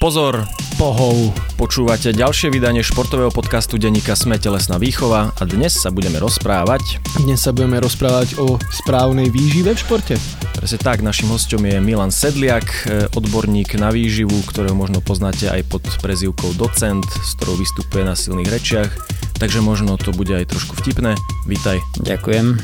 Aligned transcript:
Pozor, 0.00 0.48
Pohov. 0.80 1.36
počúvate 1.60 2.16
ďalšie 2.16 2.48
vydanie 2.48 2.80
športového 2.80 3.28
podcastu 3.28 3.76
denníka 3.76 4.16
Sme 4.16 4.40
telesná 4.40 4.80
výchova 4.80 5.36
a 5.36 5.42
dnes 5.44 5.76
sa 5.76 5.92
budeme 5.92 6.16
rozprávať. 6.16 7.04
Dnes 7.20 7.44
sa 7.44 7.52
budeme 7.52 7.76
rozprávať 7.84 8.40
o 8.40 8.56
správnej 8.72 9.28
výžive 9.28 9.76
v 9.76 9.82
športe. 9.84 10.16
Presne 10.56 10.80
tak, 10.80 11.04
našim 11.04 11.28
hostom 11.28 11.68
je 11.68 11.76
Milan 11.84 12.08
Sedliak, 12.08 12.88
e, 12.88 13.12
odborník 13.12 13.76
na 13.76 13.92
výživu, 13.92 14.40
ktorého 14.48 14.72
možno 14.72 15.04
poznáte 15.04 15.52
aj 15.52 15.68
pod 15.68 15.84
prezývkou 16.00 16.56
docent, 16.56 17.04
s 17.04 17.36
ktorou 17.36 17.60
vystupuje 17.60 18.00
na 18.00 18.16
silných 18.16 18.48
rečiach, 18.48 18.88
takže 19.36 19.60
možno 19.60 20.00
to 20.00 20.16
bude 20.16 20.32
aj 20.32 20.48
trošku 20.48 20.80
vtipné. 20.80 21.12
Vítaj. 21.44 21.76
Ďakujem. 22.00 22.56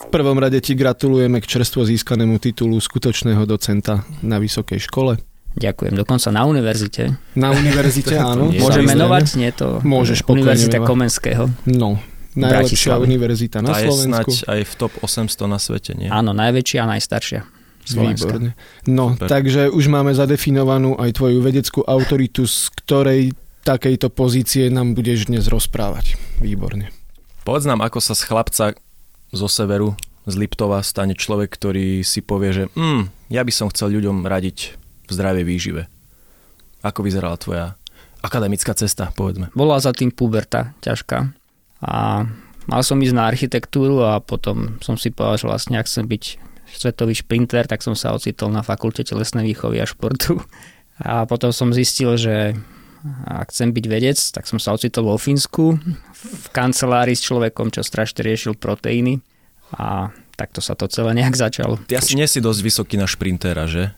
V 0.00 0.06
prvom 0.08 0.40
rade 0.40 0.56
ti 0.64 0.72
gratulujeme 0.72 1.36
k 1.44 1.60
čerstvo 1.60 1.84
získanému 1.84 2.40
titulu 2.40 2.80
skutočného 2.80 3.44
docenta 3.44 4.08
na 4.24 4.40
vysokej 4.40 4.88
škole. 4.88 5.20
Ďakujem. 5.58 5.92
Dokonca 5.94 6.28
na 6.30 6.46
univerzite. 6.46 7.18
Na 7.34 7.50
univerzite, 7.50 8.14
áno. 8.32 8.48
Môžem 8.48 8.86
menovať? 8.86 9.24
Nie 9.34 9.50
to 9.50 9.82
Môžeš 9.82 10.22
Univerzita. 10.24 10.78
Komenského. 10.80 11.50
No, 11.66 11.98
najlepšia 12.38 12.96
univerzita 12.96 13.58
na 13.58 13.74
Tá 13.74 13.82
je 13.82 13.90
Slovensku. 13.90 14.30
snať 14.30 14.46
aj 14.46 14.60
v 14.62 14.72
top 14.78 14.92
800 15.02 15.50
na 15.50 15.58
svete, 15.58 15.92
nie? 15.98 16.06
Áno, 16.06 16.30
najväčšia 16.30 16.86
a 16.86 16.90
najstaršia. 16.94 17.40
Slovenska. 17.82 18.36
Výborne. 18.36 18.50
No, 18.84 19.16
Super. 19.16 19.28
takže 19.32 19.72
už 19.72 19.84
máme 19.88 20.12
zadefinovanú 20.12 20.94
aj 21.00 21.16
tvoju 21.16 21.40
vedeckú 21.40 21.80
autoritu, 21.82 22.44
z 22.44 22.68
ktorej 22.84 23.22
takejto 23.64 24.12
pozície 24.12 24.68
nám 24.68 24.92
budeš 24.92 25.26
dnes 25.26 25.48
rozprávať. 25.48 26.20
Výborne. 26.38 26.92
Povedz 27.42 27.64
nám, 27.64 27.80
ako 27.80 27.98
sa 27.98 28.12
z 28.12 28.28
chlapca 28.28 28.64
zo 29.32 29.48
severu, 29.48 29.96
z 30.28 30.36
Liptova, 30.36 30.84
stane 30.84 31.16
človek, 31.16 31.48
ktorý 31.48 32.04
si 32.04 32.20
povie, 32.20 32.52
že 32.52 32.64
mm, 32.76 33.32
ja 33.32 33.40
by 33.40 33.52
som 33.52 33.72
chcel 33.72 33.96
ľuďom 33.96 34.28
radiť 34.28 34.76
v 35.08 35.12
zdravej 35.16 35.44
výžive. 35.48 35.82
Ako 36.84 37.02
vyzerala 37.02 37.40
tvoja 37.40 37.74
akademická 38.20 38.76
cesta, 38.76 39.10
povedzme. 39.16 39.50
Bola 39.56 39.80
za 39.80 39.96
tým 39.96 40.12
puberta 40.12 40.76
ťažká. 40.84 41.32
A 41.82 42.26
mal 42.68 42.82
som 42.84 43.00
ísť 43.00 43.14
na 43.16 43.24
architektúru 43.26 44.04
a 44.04 44.20
potom 44.20 44.76
som 44.84 45.00
si 45.00 45.08
povedal, 45.10 45.40
že 45.40 45.46
vlastne 45.48 45.76
ak 45.80 45.88
chcem 45.88 46.06
byť 46.06 46.24
svetový 46.68 47.16
šprinter, 47.16 47.64
tak 47.64 47.80
som 47.80 47.96
sa 47.96 48.12
ocitol 48.12 48.52
na 48.52 48.60
fakulte 48.60 49.00
telesnej 49.00 49.48
výchovy 49.48 49.80
a 49.80 49.88
športu. 49.88 50.42
A 50.98 51.24
potom 51.24 51.54
som 51.54 51.70
zistil, 51.70 52.18
že 52.18 52.58
ak 53.24 53.54
chcem 53.54 53.70
byť 53.70 53.84
vedec, 53.86 54.18
tak 54.18 54.44
som 54.50 54.58
sa 54.58 54.74
ocitol 54.74 55.06
vo 55.06 55.16
Fínsku 55.16 55.78
v 56.18 56.46
kancelárii 56.50 57.14
s 57.14 57.22
človekom, 57.22 57.70
čo 57.70 57.86
strašne 57.86 58.26
riešil 58.26 58.58
proteíny 58.58 59.22
a 59.78 60.10
takto 60.34 60.58
sa 60.58 60.74
to 60.74 60.90
celé 60.90 61.14
nejak 61.14 61.38
začalo. 61.38 61.78
Ty 61.86 62.02
asi 62.02 62.18
nie 62.18 62.26
si 62.26 62.42
dosť 62.42 62.60
vysoký 62.62 62.94
na 62.98 63.06
šprintera, 63.06 63.70
že? 63.70 63.94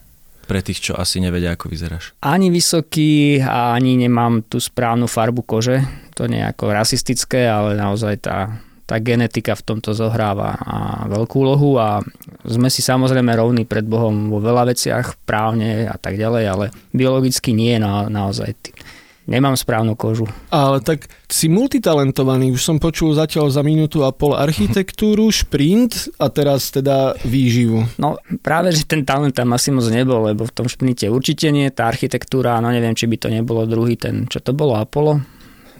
Pre 0.51 0.59
tých, 0.59 0.83
čo 0.83 0.99
asi 0.99 1.23
nevedia, 1.23 1.55
ako 1.55 1.71
vyzeráš. 1.71 2.11
Ani 2.19 2.51
vysoký 2.51 3.39
ani 3.39 3.95
nemám 3.95 4.43
tú 4.51 4.59
správnu 4.59 5.07
farbu 5.07 5.47
kože. 5.47 5.79
To 6.19 6.27
nie 6.27 6.43
je 6.43 6.51
ako 6.51 6.75
rasistické, 6.75 7.47
ale 7.47 7.79
naozaj 7.79 8.27
tá, 8.27 8.59
tá 8.83 8.99
genetika 8.99 9.55
v 9.55 9.63
tomto 9.63 9.95
zohráva 9.95 10.59
a 10.59 11.07
veľkú 11.07 11.39
úlohu 11.39 11.79
a 11.79 12.03
sme 12.43 12.67
si 12.67 12.83
samozrejme 12.83 13.31
rovní 13.31 13.63
pred 13.63 13.87
Bohom 13.87 14.27
vo 14.27 14.43
veľa 14.43 14.75
veciach, 14.75 15.23
právne 15.23 15.87
a 15.87 15.95
tak 15.95 16.19
ďalej, 16.19 16.43
ale 16.43 16.65
biologicky 16.91 17.55
nie 17.55 17.79
na, 17.79 18.11
naozaj. 18.11 18.51
Ty. 18.59 18.69
Nemám 19.29 19.53
správnu 19.53 19.93
kožu. 19.93 20.25
Ale 20.49 20.81
tak 20.81 21.05
si 21.29 21.45
multitalentovaný, 21.45 22.57
už 22.57 22.61
som 22.61 22.77
počul 22.81 23.13
zatiaľ 23.13 23.53
za 23.53 23.61
minútu 23.61 24.01
a 24.01 24.09
pol 24.09 24.33
architektúru, 24.33 25.29
šprint 25.29 26.09
a 26.17 26.33
teraz 26.33 26.73
teda 26.73 27.13
výživu. 27.21 27.85
No 28.01 28.17
práve, 28.41 28.73
že 28.73 28.89
ten 28.89 29.05
talent 29.05 29.37
tam 29.37 29.53
asi 29.53 29.69
moc 29.69 29.85
nebol, 29.93 30.25
lebo 30.25 30.49
v 30.49 30.55
tom 30.55 30.65
šprinte 30.65 31.05
určite 31.05 31.53
nie, 31.53 31.69
tá 31.69 31.85
architektúra, 31.85 32.57
no 32.65 32.73
neviem, 32.73 32.97
či 32.97 33.05
by 33.05 33.17
to 33.21 33.29
nebolo 33.29 33.69
druhý 33.69 33.93
ten, 33.93 34.25
čo 34.25 34.41
to 34.41 34.57
bolo, 34.57 34.73
Apollo, 34.81 35.21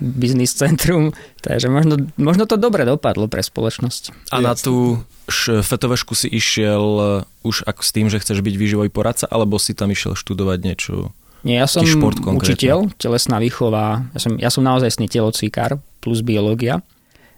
Business 0.01 0.53
Centrum, 0.53 1.09
takže 1.45 1.66
možno, 1.69 1.97
možno 2.21 2.45
to 2.45 2.61
dobre 2.61 2.85
dopadlo 2.85 3.25
pre 3.25 3.41
spoločnosť. 3.41 4.33
A 4.33 4.37
na 4.37 4.53
tú 4.53 5.01
šfetovešku 5.29 6.13
si 6.13 6.29
išiel 6.29 7.25
už 7.41 7.66
ako 7.66 7.81
s 7.81 7.89
tým, 7.89 8.05
že 8.09 8.21
chceš 8.21 8.45
byť 8.45 8.53
výživový 8.53 8.93
poradca, 8.93 9.25
alebo 9.25 9.57
si 9.61 9.73
tam 9.73 9.89
išiel 9.89 10.13
študovať 10.13 10.59
niečo? 10.61 10.93
Nie, 11.41 11.57
ja 11.57 11.66
som 11.66 11.81
šport 11.84 12.18
konkrétne? 12.18 12.53
učiteľ, 12.53 12.78
telesná 12.96 13.38
výchova, 13.38 14.06
ja 14.12 14.19
som, 14.19 14.31
ja 14.38 14.50
som 14.50 14.62
naozaj 14.62 14.94
sný 14.94 15.07
telocvíkar 15.07 15.75
plus 15.97 16.22
biológia. 16.22 16.85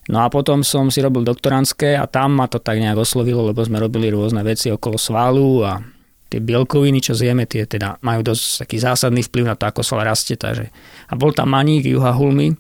No 0.06 0.20
a 0.20 0.28
potom 0.28 0.60
som 0.62 0.92
si 0.92 1.00
robil 1.00 1.24
doktorantské 1.24 1.96
a 1.96 2.04
tam 2.06 2.36
ma 2.36 2.46
to 2.46 2.60
tak 2.60 2.76
nejak 2.76 2.98
oslovilo, 2.98 3.46
lebo 3.46 3.64
sme 3.64 3.78
robili 3.78 4.12
rôzne 4.12 4.42
veci 4.42 4.68
okolo 4.68 5.00
svalu 5.00 5.64
a 5.64 5.80
tie 6.28 6.38
bielkoviny, 6.38 7.00
čo 7.00 7.14
zjeme, 7.14 7.46
tie 7.46 7.64
teda 7.64 8.02
majú 8.02 8.20
dosť 8.26 8.68
taký 8.68 8.78
zásadný 8.78 9.24
vplyv 9.24 9.46
na 9.46 9.56
to, 9.56 9.64
ako 9.64 9.80
sval 9.80 10.04
rastie. 10.04 10.36
Takže. 10.36 10.68
A 11.08 11.14
bol 11.14 11.32
tam 11.32 11.48
Maník 11.48 11.86
Juha 11.86 12.12
Hulmy, 12.12 12.52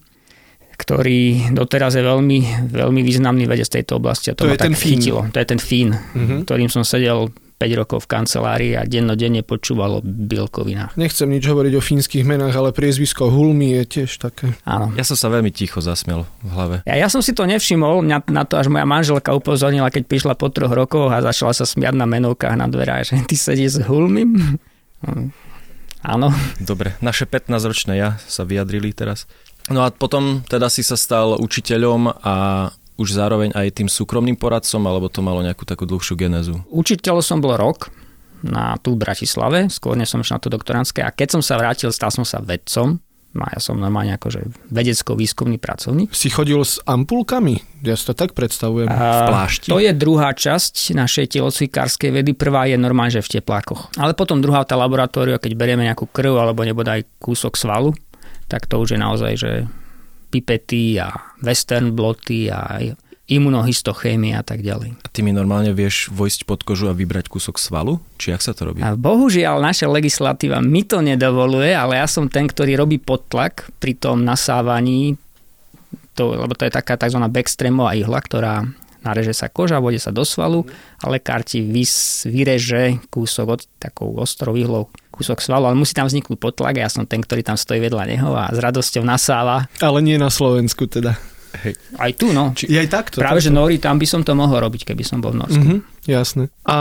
ktorý 0.73 1.51
doteraz 1.51 1.93
je 1.93 2.01
veľmi, 2.01 2.39
veľmi 2.69 3.01
významný 3.01 3.43
vedec 3.43 3.67
tejto 3.67 3.97
oblasti 3.97 4.31
a 4.31 4.33
to, 4.33 4.43
To 4.43 4.49
ma 4.49 4.55
je 4.55 4.63
ten 4.63 4.71
tak 4.71 4.79
Fín. 4.79 4.89
chytilo. 4.97 5.19
To 5.25 5.37
je 5.37 5.47
ten 5.47 5.59
Fín, 5.59 5.89
Mhm. 5.91 6.35
ktorým 6.43 6.67
som 6.67 6.81
sedel 6.81 7.27
5 7.63 7.79
rokov 7.79 8.03
v 8.03 8.07
kancelárii 8.11 8.73
a 8.75 8.83
dennodenne 8.83 9.39
počúval 9.39 9.97
o 9.97 10.01
bielkovinách. 10.03 10.99
Nechcem 10.99 11.31
nič 11.31 11.47
hovoriť 11.47 11.73
o 11.79 11.81
fínskych 11.81 12.27
menách, 12.27 12.51
ale 12.59 12.75
priezvisko 12.75 13.31
Hulmi 13.31 13.79
je 13.79 13.83
tiež 13.87 14.19
také. 14.19 14.51
Áno. 14.67 14.91
Ja 14.99 15.07
som 15.07 15.15
sa 15.15 15.31
veľmi 15.31 15.47
ticho 15.55 15.79
zasmiel 15.79 16.27
v 16.43 16.49
hlave. 16.51 16.75
Ja, 16.83 16.99
ja 16.99 17.07
som 17.07 17.23
si 17.23 17.31
to 17.31 17.47
nevšimol, 17.47 18.03
mňa 18.03 18.27
na 18.27 18.43
to 18.43 18.59
až 18.59 18.67
moja 18.67 18.83
manželka 18.83 19.31
upozornila, 19.31 19.87
keď 19.87 20.11
prišla 20.11 20.35
po 20.35 20.51
troch 20.51 20.75
rokoch 20.75 21.07
a 21.07 21.23
začala 21.23 21.55
sa 21.55 21.63
smiať 21.63 21.95
na 21.95 22.03
menovkách 22.03 22.59
na 22.59 22.67
dverách, 22.67 23.07
že 23.07 23.23
ty 23.23 23.39
sedíš 23.39 23.79
s 23.79 23.87
Hulmim? 23.87 24.59
Hm, 25.07 25.31
Áno. 26.03 26.35
Dobre, 26.59 26.99
naše 26.99 27.23
15-ročné 27.23 27.95
ja 27.95 28.19
sa 28.27 28.43
vyjadrili 28.43 28.91
teraz. 28.91 29.23
No 29.71 29.87
a 29.87 29.95
potom 29.95 30.43
teda 30.43 30.67
si 30.67 30.83
sa 30.83 30.99
stal 30.99 31.39
učiteľom 31.39 32.11
a 32.11 32.35
už 32.97 33.13
zároveň 33.13 33.53
aj 33.57 33.83
tým 33.83 33.89
súkromným 33.89 34.37
poradcom, 34.37 34.81
alebo 34.85 35.09
to 35.09 35.25
malo 35.25 35.41
nejakú 35.41 35.65
takú 35.65 35.89
dlhšiu 35.89 36.15
genézu? 36.17 36.61
Učiteľ 36.69 37.25
som 37.25 37.41
bol 37.41 37.57
rok 37.57 37.89
na 38.43 38.75
tu 38.77 38.93
v 38.93 39.01
Bratislave, 39.01 39.71
skôr 39.71 39.95
som 40.03 40.19
išiel 40.19 40.35
na 40.37 40.43
to 40.43 40.51
doktorantské 40.51 40.99
a 41.01 41.15
keď 41.15 41.39
som 41.39 41.41
sa 41.41 41.55
vrátil, 41.55 41.89
stal 41.95 42.11
som 42.11 42.27
sa 42.27 42.43
vedcom. 42.43 42.99
No 43.33 43.49
ja 43.49 43.57
som 43.57 43.81
normálne 43.81 44.13
akože 44.13 44.69
vedecko-výskumný 44.69 45.57
pracovník. 45.57 46.13
Si 46.13 46.29
chodil 46.29 46.61
s 46.61 46.77
ampulkami? 46.85 47.81
Ja 47.81 47.97
si 47.97 48.05
to 48.05 48.13
tak 48.13 48.37
predstavujem. 48.37 48.85
A 48.85 49.25
plášti? 49.25 49.73
To 49.73 49.81
je 49.81 49.89
druhá 49.89 50.37
časť 50.37 50.93
našej 50.93 51.33
telocvikárskej 51.33 52.13
vedy. 52.13 52.37
Prvá 52.37 52.69
je 52.69 52.77
normálne, 52.77 53.09
že 53.09 53.25
v 53.25 53.41
teplákoch. 53.41 53.97
Ale 53.97 54.13
potom 54.13 54.37
druhá 54.37 54.61
tá 54.69 54.77
laboratória, 54.77 55.41
keď 55.41 55.57
berieme 55.57 55.81
nejakú 55.89 56.05
krv 56.13 56.37
alebo 56.37 56.61
nebodaj 56.61 57.09
kúsok 57.17 57.57
svalu, 57.57 57.97
tak 58.45 58.69
to 58.69 58.77
už 58.77 58.93
je 58.93 58.99
naozaj, 59.01 59.33
že 59.33 59.51
pipety 60.33 60.97
a 60.97 61.13
western 61.45 61.93
bloty 61.93 62.49
a 62.49 62.81
imunohistochémia 63.29 64.41
a 64.41 64.45
tak 64.45 64.65
ďalej. 64.65 64.99
A 64.99 65.07
ty 65.07 65.23
mi 65.23 65.31
normálne 65.31 65.71
vieš 65.71 66.11
vojsť 66.11 66.43
pod 66.43 66.59
kožu 66.67 66.91
a 66.91 66.97
vybrať 66.97 67.31
kúsok 67.31 67.55
svalu? 67.55 68.03
Či 68.19 68.35
jak 68.35 68.43
sa 68.43 68.51
to 68.51 68.67
robí? 68.67 68.83
A 68.83 68.99
bohužiaľ 68.99 69.63
naša 69.63 69.87
legislatíva 69.87 70.59
mi 70.59 70.83
to 70.83 70.99
nedovoluje, 70.99 71.71
ale 71.71 72.03
ja 72.03 72.07
som 72.09 72.27
ten, 72.27 72.51
ktorý 72.51 72.75
robí 72.75 72.99
podtlak 72.99 73.71
pri 73.79 73.95
tom 73.95 74.27
nasávaní, 74.27 75.15
to, 76.19 76.35
lebo 76.35 76.51
to 76.51 76.67
je 76.67 76.73
taká 76.75 76.99
tzv. 76.99 77.23
backstreamová 77.23 77.95
ihla, 77.95 78.19
ktorá 78.19 78.67
nareže 79.07 79.35
sa 79.35 79.47
koža, 79.47 79.83
vode 79.83 79.99
sa 80.03 80.11
do 80.11 80.27
svalu 80.27 80.67
a 80.99 81.11
lekár 81.11 81.47
ti 81.47 81.63
vys, 81.63 82.23
vyreže 82.27 83.03
kúsok 83.07 83.47
od 83.59 83.61
takou 83.79 84.15
ostrou 84.19 84.55
ihlou 84.55 84.91
kúsok 85.13 85.37
svalu, 85.37 85.69
ale 85.69 85.77
musí 85.77 85.93
tam 85.93 86.09
vzniknúť 86.09 86.41
podtlak 86.41 86.81
a 86.81 86.83
ja 86.85 86.89
som 86.89 87.05
ten, 87.05 87.21
ktorý 87.21 87.45
tam 87.45 87.53
stojí 87.53 87.77
vedľa 87.77 88.03
neho 88.09 88.33
a 88.33 88.49
s 88.49 88.57
radosťou 88.57 89.05
nasáva. 89.05 89.69
Ale 89.77 90.01
nie 90.01 90.17
na 90.17 90.33
Slovensku 90.33 90.89
teda. 90.89 91.13
Hej. 91.61 91.77
Aj 92.01 92.11
tu, 92.17 92.33
no. 92.33 92.49
Je 92.57 92.73
aj 92.73 92.89
takto? 92.89 93.21
Práve, 93.21 93.37
takto. 93.37 93.53
že 93.53 93.53
Nori, 93.53 93.77
tam 93.77 94.01
by 94.01 94.07
som 94.09 94.25
to 94.25 94.33
mohol 94.33 94.57
robiť, 94.57 94.89
keby 94.89 95.05
som 95.05 95.21
bol 95.21 95.37
v 95.37 95.45
Norsku. 95.45 95.61
Mhm, 95.61 95.77
jasné. 96.09 96.49
A 96.65 96.77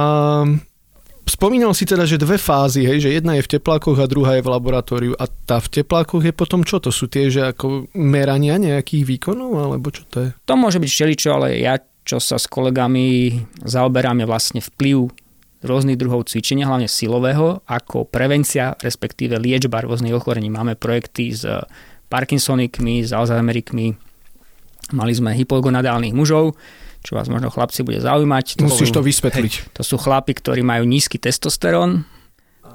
spomínal 1.28 1.76
si 1.76 1.84
teda, 1.84 2.08
že 2.08 2.16
dve 2.16 2.40
fázy, 2.40 2.88
hej, 2.88 3.04
že 3.04 3.10
jedna 3.12 3.36
je 3.36 3.44
v 3.44 3.52
teplákoch 3.58 4.00
a 4.00 4.08
druhá 4.08 4.40
je 4.40 4.44
v 4.44 4.48
laboratóriu. 4.48 5.12
A 5.20 5.28
tá 5.28 5.60
v 5.60 5.68
teplákoch 5.80 6.24
je 6.24 6.32
potom 6.32 6.64
čo? 6.64 6.80
To 6.80 6.88
sú 6.88 7.06
tie, 7.06 7.28
že 7.28 7.52
ako 7.52 7.92
merania 7.92 8.56
nejakých 8.56 9.04
výkonov, 9.04 9.60
alebo 9.60 9.92
čo 9.92 10.08
to 10.08 10.16
je? 10.24 10.28
To 10.48 10.54
môže 10.56 10.80
byť 10.80 10.90
všeličo, 10.90 11.28
ale 11.36 11.60
ja, 11.60 11.76
čo 12.02 12.16
sa 12.16 12.40
s 12.40 12.48
kolegami 12.48 13.38
zaoberám, 13.62 14.24
je 14.24 14.26
vlastne 14.26 14.60
vplyv 14.64 15.12
rôznych 15.62 15.98
druhov 15.98 16.26
cvičenia, 16.26 16.66
hlavne 16.66 16.90
silového, 16.90 17.62
ako 17.66 18.06
prevencia, 18.06 18.74
respektíve 18.82 19.38
liečba 19.38 19.82
rôznych 19.82 20.14
ochorení. 20.14 20.50
Máme 20.50 20.74
projekty 20.74 21.30
s 21.30 21.46
Parkinsonikmi, 22.10 23.06
s 23.06 23.14
Alzheimerikmi, 23.14 23.94
mali 24.92 25.12
sme 25.14 25.32
hypogonadálnych 25.32 26.12
mužov, 26.12 26.58
čo 27.02 27.18
vás 27.18 27.26
možno 27.26 27.50
chlapci 27.50 27.82
bude 27.82 27.98
zaujímať. 27.98 28.62
To 28.62 28.68
Musíš 28.70 28.94
to 28.94 29.02
vysvetliť. 29.02 29.74
to 29.74 29.82
sú 29.82 29.98
chlapi, 29.98 30.34
ktorí 30.38 30.62
majú 30.62 30.86
nízky 30.86 31.18
testosterón 31.18 32.06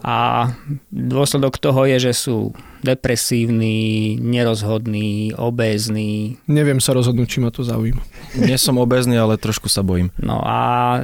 a 0.06 0.50
dôsledok 0.94 1.58
toho 1.58 1.86
je, 1.90 2.10
že 2.10 2.14
sú 2.14 2.54
depresívni, 2.86 4.16
nerozhodní, 4.22 5.34
obézni. 5.34 6.38
Neviem 6.46 6.78
sa 6.78 6.94
rozhodnúť, 6.94 7.28
či 7.28 7.40
ma 7.42 7.50
to 7.50 7.66
zaujíma. 7.66 8.02
Nie 8.38 8.62
som 8.62 8.78
obezný, 8.78 9.18
ale 9.18 9.42
trošku 9.42 9.66
sa 9.68 9.82
bojím. 9.82 10.14
No 10.22 10.40
a 10.46 10.58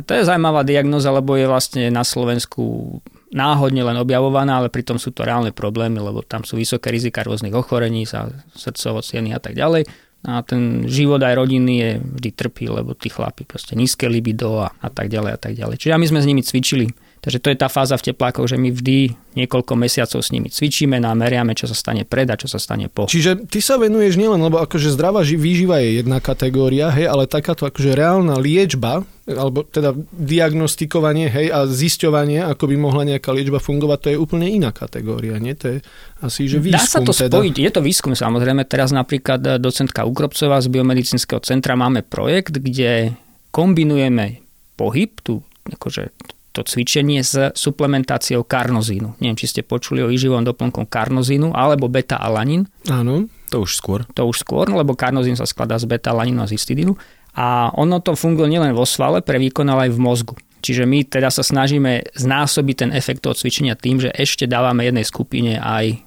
to 0.06 0.14
je 0.14 0.28
zaujímavá 0.28 0.62
diagnoza, 0.62 1.10
lebo 1.10 1.34
je 1.34 1.50
vlastne 1.50 1.90
na 1.90 2.06
Slovensku 2.06 3.00
náhodne 3.34 3.82
len 3.82 3.98
objavovaná, 3.98 4.62
ale 4.62 4.70
pritom 4.70 5.02
sú 5.02 5.10
to 5.10 5.26
reálne 5.26 5.50
problémy, 5.50 5.98
lebo 5.98 6.22
tam 6.22 6.46
sú 6.46 6.56
vysoké 6.56 6.94
rizika 6.94 7.26
rôznych 7.26 7.54
ochorení, 7.58 8.06
sa 8.06 8.30
srdcovo 8.54 9.02
a 9.02 9.40
tak 9.42 9.58
ďalej. 9.58 9.90
A 10.24 10.40
ten 10.40 10.88
život 10.88 11.20
aj 11.20 11.36
rodiny 11.36 11.74
je 11.76 11.90
vždy 12.00 12.30
trpí, 12.32 12.72
lebo 12.72 12.96
tí 12.96 13.12
chlapi 13.12 13.44
proste 13.44 13.76
nízke 13.76 14.08
libido 14.08 14.64
a, 14.64 14.72
a 14.80 14.88
tak 14.88 15.12
ďalej 15.12 15.32
a 15.36 15.40
tak 15.42 15.54
ďalej. 15.60 15.76
Čiže 15.84 16.00
my 16.00 16.08
sme 16.08 16.20
s 16.24 16.30
nimi 16.30 16.40
cvičili 16.40 16.88
Takže 17.24 17.40
to 17.40 17.56
je 17.56 17.58
tá 17.58 17.72
fáza 17.72 17.96
v 17.96 18.12
teplákoch, 18.12 18.52
že 18.52 18.60
my 18.60 18.68
vždy 18.68 19.16
niekoľko 19.40 19.80
mesiacov 19.80 20.20
s 20.20 20.30
nimi 20.36 20.52
cvičíme, 20.52 21.00
meriame, 21.00 21.56
čo 21.56 21.72
sa 21.72 21.74
stane 21.74 22.04
pred 22.04 22.28
a 22.28 22.36
čo 22.36 22.52
sa 22.52 22.60
stane 22.60 22.92
po. 22.92 23.08
Čiže 23.08 23.48
ty 23.48 23.64
sa 23.64 23.80
venuješ 23.80 24.20
nielen, 24.20 24.44
lebo 24.44 24.60
akože 24.60 24.92
zdravá 24.92 25.24
výživa 25.24 25.80
je 25.80 26.04
jedna 26.04 26.20
kategória, 26.20 26.92
hej, 26.92 27.08
ale 27.08 27.24
takáto 27.24 27.64
akože 27.64 27.96
reálna 27.96 28.36
liečba, 28.36 29.08
alebo 29.24 29.64
teda 29.64 29.96
diagnostikovanie, 30.12 31.32
hej, 31.32 31.48
a 31.48 31.64
zisťovanie, 31.64 32.44
ako 32.44 32.68
by 32.68 32.76
mohla 32.76 33.08
nejaká 33.08 33.32
liečba 33.32 33.64
fungovať, 33.64 33.98
to 34.04 34.08
je 34.12 34.18
úplne 34.20 34.52
iná 34.52 34.76
kategória, 34.76 35.40
nie? 35.40 35.56
To 35.64 35.66
je 35.72 35.78
asi, 36.20 36.52
že 36.52 36.60
výskum. 36.60 36.76
Dá 36.76 36.84
sa 36.84 37.00
to 37.00 37.16
teda. 37.16 37.40
spojiť, 37.40 37.56
je 37.56 37.72
to 37.72 37.80
výskum 37.80 38.14
samozrejme. 38.20 38.68
Teraz 38.68 38.92
napríklad 38.92 39.64
docentka 39.64 40.04
Ukropcová 40.04 40.60
z 40.60 40.68
biomedicínskeho 40.68 41.40
centra 41.40 41.80
máme 41.80 42.04
projekt, 42.04 42.60
kde 42.60 43.16
kombinujeme 43.56 44.44
pohyb, 44.76 45.16
tú 45.24 45.40
akože 45.72 46.12
to 46.54 46.62
cvičenie 46.62 47.26
s 47.26 47.34
suplementáciou 47.58 48.46
karnozínu. 48.46 49.18
Neviem, 49.18 49.38
či 49.38 49.50
ste 49.50 49.62
počuli 49.66 50.06
o 50.06 50.08
výživom 50.08 50.46
doplnkom 50.46 50.86
karnozínu 50.86 51.52
alebo 51.52 51.90
beta-alanín. 51.90 52.70
Áno. 52.88 53.26
To 53.50 53.66
už 53.66 53.74
skôr. 53.74 54.06
To 54.14 54.30
už 54.30 54.46
skôr, 54.46 54.70
lebo 54.70 54.94
karnozín 54.94 55.34
sa 55.34 55.50
skladá 55.50 55.82
z 55.82 55.90
beta-alanínu 55.90 56.46
a 56.46 56.50
z 56.50 56.56
histidínu. 56.56 56.94
A 57.34 57.74
ono 57.74 57.98
to 57.98 58.14
funguje 58.14 58.46
nielen 58.54 58.78
vo 58.78 58.86
svale 58.86 59.26
pre 59.26 59.42
výkon, 59.42 59.66
ale 59.66 59.90
aj 59.90 59.98
v 59.98 60.04
mozgu. 60.06 60.36
Čiže 60.64 60.88
my 60.88 61.04
teda 61.10 61.28
sa 61.28 61.44
snažíme 61.44 62.16
znásobiť 62.16 62.76
ten 62.78 62.90
efekt 62.96 63.26
toho 63.26 63.36
cvičenia 63.36 63.76
tým, 63.76 64.00
že 64.00 64.14
ešte 64.16 64.48
dávame 64.48 64.88
jednej 64.88 65.04
skupine 65.04 65.60
aj 65.60 66.00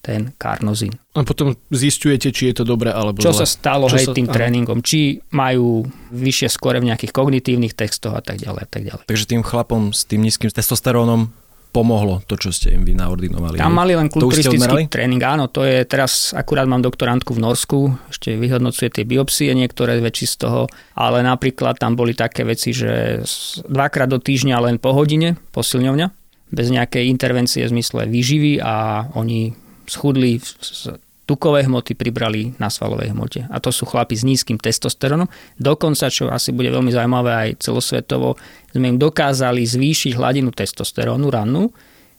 ten 0.00 0.32
karnozín. 0.40 0.96
A 1.12 1.20
potom 1.22 1.52
zistujete, 1.68 2.32
či 2.32 2.50
je 2.50 2.60
to 2.60 2.64
dobré 2.64 2.88
alebo 2.88 3.20
Čo 3.20 3.36
zle. 3.36 3.44
sa 3.44 3.46
stalo 3.46 3.84
Čo 3.86 3.96
hej, 4.00 4.06
sa, 4.08 4.12
tým 4.16 4.28
áno. 4.28 4.34
tréningom, 4.34 4.78
či 4.80 5.20
majú 5.36 5.84
vyššie 6.12 6.48
skore 6.48 6.80
v 6.80 6.88
nejakých 6.92 7.12
kognitívnych 7.12 7.76
textoch 7.76 8.16
a 8.16 8.24
tak 8.24 8.40
ďalej 8.40 8.60
a 8.64 8.68
tak 8.68 8.82
ďalej. 8.88 9.04
Takže 9.04 9.26
tým 9.28 9.44
chlapom 9.44 9.92
s 9.92 10.08
tým 10.08 10.24
nízkym 10.24 10.48
testosterónom 10.48 11.28
pomohlo 11.70 12.18
to, 12.26 12.34
čo 12.34 12.50
ste 12.50 12.74
im 12.74 12.82
vy 12.82 12.98
naordinovali. 12.98 13.54
Tam 13.54 13.70
mali 13.70 13.94
len 13.94 14.10
kulturistický 14.10 14.90
tréning, 14.90 15.22
áno, 15.22 15.46
to 15.46 15.62
je 15.62 15.86
teraz, 15.86 16.34
akurát 16.34 16.66
mám 16.66 16.82
doktorantku 16.82 17.30
v 17.30 17.40
Norsku, 17.46 17.78
ešte 18.10 18.34
vyhodnocuje 18.34 18.90
tie 18.90 19.04
biopsie, 19.06 19.54
niektoré 19.54 20.02
väčší 20.02 20.26
z 20.26 20.36
toho, 20.42 20.62
ale 20.98 21.22
napríklad 21.22 21.78
tam 21.78 21.94
boli 21.94 22.18
také 22.18 22.42
veci, 22.42 22.74
že 22.74 23.22
dvakrát 23.70 24.10
do 24.10 24.18
týždňa 24.18 24.56
len 24.66 24.76
po 24.82 24.90
hodine 24.90 25.38
posilňovňa, 25.54 26.06
bez 26.50 26.66
nejakej 26.66 27.06
intervencie 27.06 27.62
v 27.62 27.78
zmysle 27.78 28.10
výživy 28.10 28.58
a 28.58 29.06
oni 29.14 29.54
schudli 29.90 30.38
z 30.38 30.94
tukovej 31.26 31.70
hmoty, 31.70 31.94
pribrali 31.94 32.58
na 32.58 32.66
svalovej 32.66 33.14
hmote. 33.14 33.46
A 33.50 33.62
to 33.62 33.70
sú 33.70 33.86
chlapi 33.86 34.18
s 34.18 34.26
nízkym 34.26 34.58
testosterónom. 34.58 35.30
Dokonca, 35.54 36.10
čo 36.10 36.26
asi 36.26 36.50
bude 36.50 36.74
veľmi 36.74 36.90
zaujímavé 36.90 37.30
aj 37.30 37.50
celosvetovo, 37.62 38.34
sme 38.74 38.94
im 38.94 38.98
dokázali 38.98 39.62
zvýšiť 39.62 40.18
hladinu 40.18 40.50
testosterónu 40.50 41.30
rannú 41.30 41.70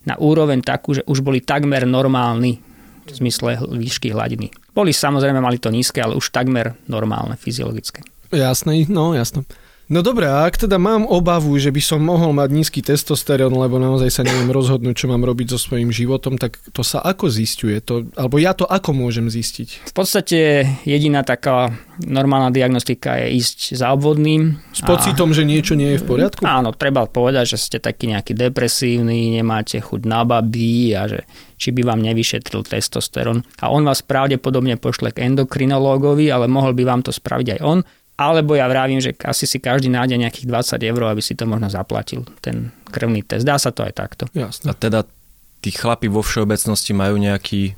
na 0.08 0.16
úroveň 0.16 0.64
takú, 0.64 0.96
že 0.96 1.04
už 1.04 1.20
boli 1.20 1.44
takmer 1.44 1.84
normálni 1.84 2.64
v 3.04 3.12
zmysle 3.12 3.60
výšky 3.68 4.16
hladiny. 4.16 4.48
Boli 4.72 4.96
samozrejme, 4.96 5.44
mali 5.44 5.60
to 5.60 5.68
nízke, 5.68 6.00
ale 6.00 6.16
už 6.16 6.32
takmer 6.32 6.80
normálne, 6.88 7.36
fyziologické. 7.36 8.08
Jasné, 8.32 8.88
no 8.88 9.12
jasné. 9.12 9.44
No 9.92 10.00
dobré, 10.00 10.24
a 10.24 10.48
ak 10.48 10.56
teda 10.56 10.80
mám 10.80 11.04
obavu, 11.04 11.52
že 11.60 11.68
by 11.68 11.84
som 11.84 12.00
mohol 12.00 12.32
mať 12.32 12.48
nízky 12.56 12.80
testosterón, 12.80 13.52
lebo 13.52 13.76
naozaj 13.76 14.08
sa 14.08 14.24
neviem 14.24 14.48
rozhodnúť, 14.48 15.04
čo 15.04 15.12
mám 15.12 15.28
robiť 15.28 15.52
so 15.52 15.60
svojím 15.60 15.92
životom, 15.92 16.40
tak 16.40 16.64
to 16.72 16.80
sa 16.80 17.04
ako 17.04 17.28
zistuje? 17.28 17.84
To, 17.84 18.08
alebo 18.16 18.40
ja 18.40 18.56
to 18.56 18.64
ako 18.64 18.96
môžem 18.96 19.28
zistiť? 19.28 19.92
V 19.92 19.94
podstate 19.94 20.64
jediná 20.88 21.28
taká 21.28 21.76
normálna 22.00 22.56
diagnostika 22.56 23.20
je 23.20 23.36
ísť 23.44 23.76
za 23.76 23.92
obvodným. 23.92 24.64
S 24.72 24.80
pocitom, 24.80 25.36
že 25.36 25.44
niečo 25.44 25.76
nie 25.76 26.00
je 26.00 26.00
v 26.00 26.08
poriadku? 26.08 26.40
Áno, 26.48 26.72
treba 26.72 27.04
povedať, 27.04 27.60
že 27.60 27.60
ste 27.60 27.78
taký 27.84 28.16
nejaký 28.16 28.32
depresívny, 28.32 29.36
nemáte 29.36 29.76
chuť 29.84 30.08
na 30.08 30.24
baby 30.24 30.96
a 30.96 31.12
že 31.12 31.28
či 31.60 31.76
by 31.76 31.84
vám 31.84 32.00
nevyšetril 32.00 32.64
testosterón. 32.64 33.44
A 33.60 33.68
on 33.68 33.84
vás 33.84 34.00
pravdepodobne 34.02 34.80
pošle 34.80 35.12
k 35.12 35.28
endokrinológovi, 35.28 36.32
ale 36.32 36.48
mohol 36.48 36.72
by 36.72 36.88
vám 36.88 37.04
to 37.04 37.12
spraviť 37.12 37.60
aj 37.60 37.62
on. 37.62 37.84
Alebo 38.22 38.54
ja 38.54 38.70
vravím, 38.70 39.02
že 39.02 39.18
asi 39.26 39.50
si 39.50 39.58
každý 39.58 39.90
nájde 39.90 40.22
nejakých 40.22 40.46
20 40.46 40.78
eur, 40.94 41.02
aby 41.10 41.22
si 41.26 41.34
to 41.34 41.50
možno 41.50 41.74
zaplatil, 41.74 42.22
ten 42.38 42.70
krvný 42.94 43.26
test. 43.26 43.50
Dá 43.50 43.58
sa 43.58 43.74
to 43.74 43.82
aj 43.82 43.94
takto. 43.98 44.30
Jasné. 44.38 44.70
A 44.70 44.78
teda 44.78 45.10
tí 45.66 45.74
chlapi 45.74 46.06
vo 46.06 46.22
všeobecnosti 46.22 46.94
majú 46.94 47.18
nejaký 47.18 47.74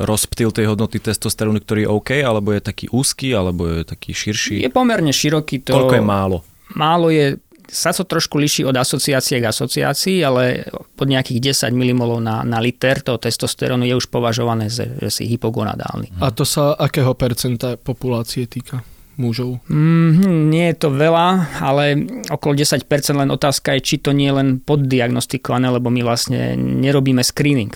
rozptyl 0.00 0.48
tej 0.48 0.72
hodnoty 0.72 0.96
testosterónu, 0.96 1.60
ktorý 1.60 1.84
je 1.84 1.92
OK, 1.92 2.10
alebo 2.24 2.56
je 2.56 2.64
taký 2.64 2.88
úzky, 2.88 3.36
alebo 3.36 3.68
je 3.68 3.84
taký 3.84 4.16
širší? 4.16 4.64
Je 4.64 4.72
pomerne 4.72 5.12
široký. 5.12 5.60
To... 5.68 5.76
Koľko 5.76 5.96
je 6.00 6.04
málo? 6.04 6.36
Málo 6.72 7.12
je, 7.12 7.36
sa 7.68 7.92
to 7.92 8.08
trošku 8.08 8.40
liší 8.40 8.64
od 8.64 8.72
asociácie 8.72 9.38
k 9.38 9.48
asociácii, 9.48 10.24
ale 10.24 10.64
pod 10.96 11.08
nejakých 11.08 11.52
10 11.52 11.76
mmol 11.76 12.24
na, 12.24 12.40
na 12.42 12.58
liter 12.64 13.04
toho 13.04 13.20
testosterónu 13.20 13.84
je 13.84 13.94
už 13.96 14.08
považované, 14.08 14.72
že, 14.72 14.88
že 14.96 15.12
si 15.12 15.28
hypogonadálny. 15.28 16.16
A 16.24 16.32
to 16.32 16.48
sa 16.48 16.72
akého 16.76 17.12
percenta 17.12 17.76
populácie 17.76 18.48
týka? 18.48 18.80
Mužov? 19.16 19.60
Mm, 19.68 20.48
nie 20.48 20.72
je 20.72 20.76
to 20.76 20.88
veľa, 20.92 21.60
ale 21.60 21.98
okolo 22.28 22.52
10% 22.56 22.84
len 23.18 23.28
otázka 23.28 23.76
je, 23.78 23.80
či 23.84 23.96
to 24.00 24.16
nie 24.16 24.30
je 24.30 24.36
len 24.36 24.48
poddiagnostikované, 24.62 25.68
lebo 25.72 25.92
my 25.92 26.00
vlastne 26.04 26.56
nerobíme 26.56 27.20
screening 27.20 27.72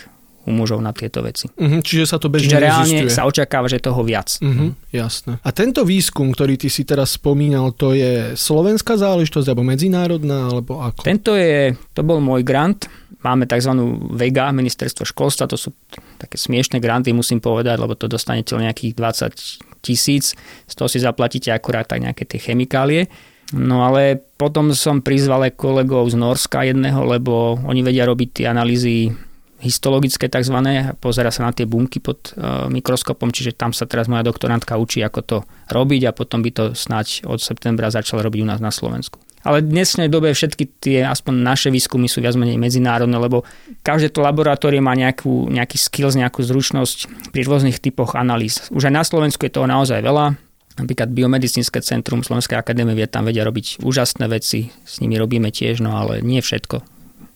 u 0.46 0.54
mužov 0.54 0.78
na 0.78 0.94
tieto 0.94 1.26
veci. 1.26 1.50
Uh-huh, 1.58 1.82
čiže 1.82 2.06
sa 2.06 2.22
to 2.22 2.30
bežne 2.30 2.54
Čiže 2.54 2.62
reálne 2.62 2.98
nezistuje. 3.02 3.18
sa 3.18 3.26
očakáva, 3.26 3.66
že 3.66 3.82
je 3.82 3.90
toho 3.90 4.02
viac. 4.06 4.30
Uh-huh, 4.38 4.70
jasné. 4.94 5.42
A 5.42 5.50
tento 5.50 5.82
výskum, 5.82 6.30
ktorý 6.30 6.54
ty 6.54 6.70
si 6.70 6.86
teraz 6.86 7.18
spomínal, 7.18 7.74
to 7.74 7.98
je 7.98 8.38
slovenská 8.38 8.94
záležitosť, 8.94 9.50
alebo 9.50 9.66
medzinárodná, 9.66 10.46
alebo 10.46 10.78
ako? 10.78 11.02
Tento 11.02 11.34
je, 11.34 11.74
to 11.90 12.06
bol 12.06 12.22
môj 12.22 12.46
grant, 12.46 12.86
máme 13.26 13.50
tzv. 13.50 13.74
VEGA, 14.14 14.54
ministerstvo 14.54 15.02
školstva, 15.02 15.50
to 15.50 15.58
sú 15.58 15.74
také 16.14 16.38
smiešné 16.38 16.78
granty, 16.78 17.10
musím 17.10 17.42
povedať, 17.42 17.82
lebo 17.82 17.98
to 17.98 18.06
dostanete 18.06 18.54
nejakých 18.54 18.94
20 18.94 19.75
tisíc, 19.86 20.34
z 20.66 20.74
toho 20.74 20.90
si 20.90 20.98
zaplatíte 20.98 21.54
akurát 21.54 21.86
tak 21.86 22.02
nejaké 22.02 22.26
tie 22.26 22.42
chemikálie. 22.42 23.06
No 23.54 23.86
ale 23.86 24.18
potom 24.18 24.74
som 24.74 24.98
prizval 24.98 25.46
aj 25.46 25.54
kolegov 25.54 26.10
z 26.10 26.18
Norska 26.18 26.66
jedného, 26.66 27.06
lebo 27.06 27.62
oni 27.62 27.86
vedia 27.86 28.02
robiť 28.02 28.42
tie 28.42 28.46
analýzy 28.50 29.14
histologické 29.62 30.26
tzv. 30.26 30.56
Pozera 30.98 31.30
sa 31.30 31.46
na 31.46 31.52
tie 31.54 31.64
bunky 31.64 32.02
pod 32.02 32.34
uh, 32.34 32.66
mikroskopom, 32.66 33.30
čiže 33.30 33.54
tam 33.54 33.70
sa 33.70 33.86
teraz 33.86 34.10
moja 34.10 34.26
doktorantka 34.26 34.76
učí, 34.76 35.00
ako 35.00 35.20
to 35.22 35.38
robiť 35.70 36.10
a 36.10 36.16
potom 36.16 36.42
by 36.42 36.50
to 36.52 36.64
snáď 36.74 37.22
od 37.24 37.38
septembra 37.38 37.88
začal 37.88 38.20
robiť 38.20 38.40
u 38.42 38.48
nás 38.50 38.60
na 38.60 38.74
Slovensku. 38.74 39.22
Ale 39.46 39.62
v 39.62 39.70
dnešnej 39.70 40.10
dobe 40.10 40.34
všetky 40.34 40.64
tie, 40.82 40.98
aspoň 41.06 41.34
naše 41.38 41.68
výskumy 41.70 42.10
sú 42.10 42.18
viac 42.18 42.34
menej 42.34 42.58
medzinárodné, 42.58 43.14
lebo 43.14 43.46
každé 43.86 44.10
to 44.10 44.18
laboratórium 44.18 44.82
má 44.82 44.98
nejakú, 44.98 45.46
nejaký 45.46 45.78
skills, 45.78 46.18
nejakú 46.18 46.42
zručnosť 46.42 47.30
pri 47.30 47.46
rôznych 47.46 47.78
typoch 47.78 48.18
analýz. 48.18 48.66
Už 48.74 48.90
aj 48.90 48.94
na 48.98 49.06
Slovensku 49.06 49.46
je 49.46 49.54
toho 49.54 49.70
naozaj 49.70 50.02
veľa. 50.02 50.34
Napríklad 50.82 51.14
Biomedicínske 51.14 51.78
centrum 51.78 52.26
Slovenskej 52.26 52.58
akadémie 52.58 52.98
vied 52.98 53.14
tam 53.14 53.30
vedia 53.30 53.46
robiť 53.46 53.86
úžasné 53.86 54.26
veci, 54.26 54.74
s 54.82 54.98
nimi 54.98 55.14
robíme 55.14 55.54
tiež, 55.54 55.78
no 55.78 55.94
ale 55.94 56.26
nie 56.26 56.42
všetko 56.42 56.82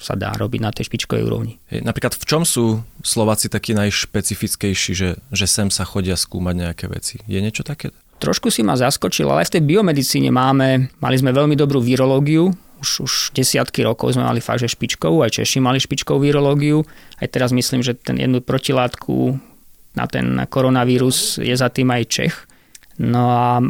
sa 0.01 0.17
dá 0.17 0.33
robiť 0.33 0.61
na 0.65 0.73
tej 0.73 0.89
špičkovej 0.89 1.23
úrovni. 1.29 1.61
Napríklad 1.71 2.17
v 2.17 2.25
čom 2.25 2.43
sú 2.49 2.81
Slováci 3.05 3.53
takí 3.53 3.77
najšpecifickejší, 3.77 4.93
že, 4.97 5.21
že 5.31 5.47
sem 5.47 5.69
sa 5.69 5.85
chodia 5.85 6.17
skúmať 6.17 6.55
nejaké 6.57 6.89
veci? 6.89 7.21
Je 7.29 7.39
niečo 7.39 7.63
také? 7.63 7.93
Trošku 8.21 8.53
si 8.53 8.61
ma 8.61 8.77
zaskočil, 8.77 9.25
ale 9.33 9.43
aj 9.43 9.49
v 9.49 9.55
tej 9.57 9.63
biomedicíne 9.65 10.29
máme, 10.29 10.93
mali 11.01 11.17
sme 11.17 11.33
veľmi 11.33 11.57
dobrú 11.57 11.81
virológiu, 11.81 12.53
už, 12.81 13.05
už 13.05 13.13
desiatky 13.37 13.85
rokov 13.85 14.17
sme 14.17 14.25
mali 14.25 14.41
fakt, 14.41 14.65
že 14.65 14.73
špičkovú, 14.73 15.21
aj 15.21 15.41
Češi 15.41 15.61
mali 15.61 15.77
špičkovú 15.77 16.25
virológiu. 16.25 16.81
Aj 17.21 17.29
teraz 17.29 17.53
myslím, 17.53 17.85
že 17.85 17.93
ten 17.93 18.17
jednu 18.17 18.41
protilátku 18.41 19.37
na 19.93 20.09
ten 20.09 20.49
koronavírus 20.49 21.37
je 21.37 21.53
za 21.53 21.69
tým 21.69 21.93
aj 21.93 22.03
Čech. 22.09 22.37
No 23.01 23.33
a 23.33 23.65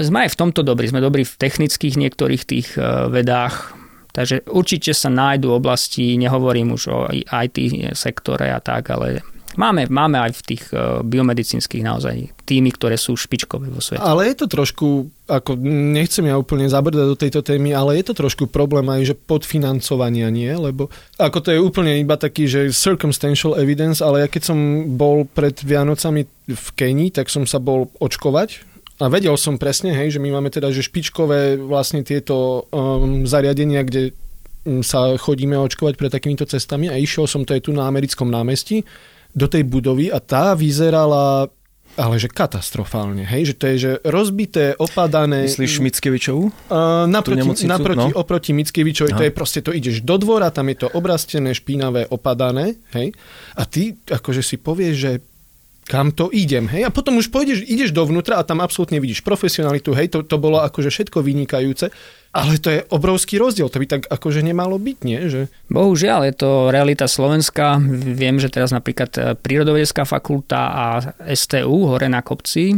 sme 0.00 0.24
aj 0.24 0.32
v 0.32 0.40
tomto 0.40 0.64
dobrí, 0.64 0.88
sme 0.88 1.04
dobrí 1.04 1.24
v 1.24 1.36
technických 1.36 2.00
niektorých 2.00 2.42
tých 2.48 2.68
e, 2.80 3.12
vedách, 3.12 3.76
takže 4.16 4.48
určite 4.48 4.96
sa 4.96 5.12
nájdú 5.12 5.52
oblasti, 5.52 6.16
nehovorím 6.16 6.72
už 6.72 6.82
o 6.88 6.98
IT 7.12 7.60
sektore 7.92 8.48
a 8.48 8.60
tak, 8.64 8.88
ale 8.88 9.20
Máme, 9.58 9.90
máme 9.90 10.22
aj 10.22 10.32
v 10.38 10.42
tých 10.54 10.64
uh, 10.70 11.02
biomedicínskych 11.02 11.82
naozaj 11.82 12.30
týmy, 12.46 12.70
ktoré 12.70 12.94
sú 12.94 13.18
špičkové 13.18 13.66
vo 13.66 13.82
svete. 13.82 13.98
Ale 13.98 14.30
je 14.30 14.36
to 14.38 14.46
trošku, 14.46 15.10
ako 15.26 15.58
nechcem 15.66 16.30
ja 16.30 16.38
úplne 16.38 16.70
zabrdať 16.70 17.06
do 17.10 17.18
tejto 17.18 17.40
témy, 17.42 17.74
ale 17.74 17.98
je 17.98 18.10
to 18.10 18.14
trošku 18.14 18.46
problém 18.46 18.86
aj, 18.86 19.10
že 19.10 19.18
podfinancovania 19.18 20.30
nie, 20.30 20.54
lebo 20.54 20.86
ako 21.18 21.38
to 21.42 21.48
je 21.50 21.58
úplne 21.58 21.98
iba 21.98 22.14
taký, 22.14 22.46
že 22.46 22.70
circumstantial 22.70 23.58
evidence, 23.58 23.98
ale 23.98 24.22
ja 24.22 24.28
keď 24.30 24.54
som 24.54 24.58
bol 24.94 25.26
pred 25.26 25.58
Vianocami 25.58 26.22
v 26.46 26.66
Kenii, 26.78 27.10
tak 27.10 27.26
som 27.26 27.42
sa 27.42 27.58
bol 27.58 27.90
očkovať 27.98 28.70
a 29.00 29.08
vedel 29.08 29.32
som 29.40 29.56
presne, 29.56 29.96
hej, 29.96 30.14
že 30.14 30.22
my 30.22 30.28
máme 30.28 30.52
teda 30.52 30.68
že 30.68 30.84
špičkové 30.84 31.56
vlastne 31.56 32.04
tieto 32.04 32.68
um, 32.68 33.24
zariadenia, 33.24 33.80
kde 33.80 34.12
mm, 34.68 34.84
sa 34.84 35.16
chodíme 35.16 35.56
očkovať 35.56 35.96
pre 35.96 36.12
takýmito 36.12 36.44
cestami 36.44 36.92
a 36.92 37.00
išiel 37.00 37.24
som, 37.24 37.48
to 37.48 37.56
je 37.56 37.64
tu 37.64 37.72
na 37.72 37.88
americkom 37.88 38.28
námestí, 38.28 38.84
do 39.34 39.46
tej 39.46 39.62
budovy 39.66 40.10
a 40.10 40.18
tá 40.18 40.52
vyzerala 40.58 41.48
ale 41.98 42.22
že 42.22 42.30
katastrofálne, 42.30 43.26
hej, 43.26 43.50
že 43.50 43.54
to 43.58 43.64
je 43.66 43.76
že 43.76 43.92
rozbité, 44.06 44.78
opadané. 44.78 45.50
Myslíš 45.50 45.82
Mickevičovú? 45.82 46.48
Uh, 46.70 47.04
naproti, 47.10 47.66
naproti 47.66 48.14
no? 48.14 48.16
oproti 48.16 48.54
Mickevičovi, 48.54 49.10
to 49.10 49.26
je 49.26 49.32
proste, 49.34 49.60
to 49.60 49.74
ideš 49.74 50.06
do 50.06 50.14
dvora, 50.16 50.54
tam 50.54 50.70
je 50.70 50.86
to 50.86 50.88
obrastené, 50.94 51.50
špinavé, 51.50 52.06
opadané, 52.08 52.78
hej, 52.94 53.10
a 53.58 53.62
ty 53.66 53.98
akože 54.06 54.40
si 54.40 54.56
povieš, 54.56 54.94
že 54.94 55.12
kam 55.90 56.14
to 56.14 56.30
idem, 56.30 56.70
hej, 56.70 56.86
a 56.86 56.94
potom 56.94 57.18
už 57.18 57.34
pôjdeš, 57.34 57.66
ideš 57.66 57.90
dovnútra 57.90 58.38
a 58.38 58.46
tam 58.46 58.62
absolútne 58.62 59.02
vidíš 59.02 59.26
profesionalitu, 59.26 59.90
hej, 59.98 60.06
to, 60.14 60.22
to 60.22 60.38
bolo 60.38 60.62
akože 60.62 60.86
všetko 60.86 61.18
vynikajúce 61.18 61.90
ale 62.30 62.62
to 62.62 62.70
je 62.70 62.80
obrovský 62.94 63.42
rozdiel, 63.42 63.66
to 63.66 63.82
by 63.82 63.86
tak 63.90 64.02
akože 64.06 64.46
nemalo 64.46 64.78
byť, 64.78 64.98
nie? 65.02 65.18
Že... 65.26 65.50
Bohužiaľ, 65.66 66.30
je 66.30 66.34
to 66.38 66.50
realita 66.70 67.10
Slovenska. 67.10 67.82
Viem, 68.06 68.38
že 68.38 68.46
teraz 68.46 68.70
napríklad 68.70 69.10
e, 69.18 69.20
Prírodovedecká 69.34 70.06
fakulta 70.06 70.70
a 70.70 70.84
STU 71.34 71.90
hore 71.90 72.06
na 72.06 72.22
kopci 72.22 72.70
e, 72.70 72.76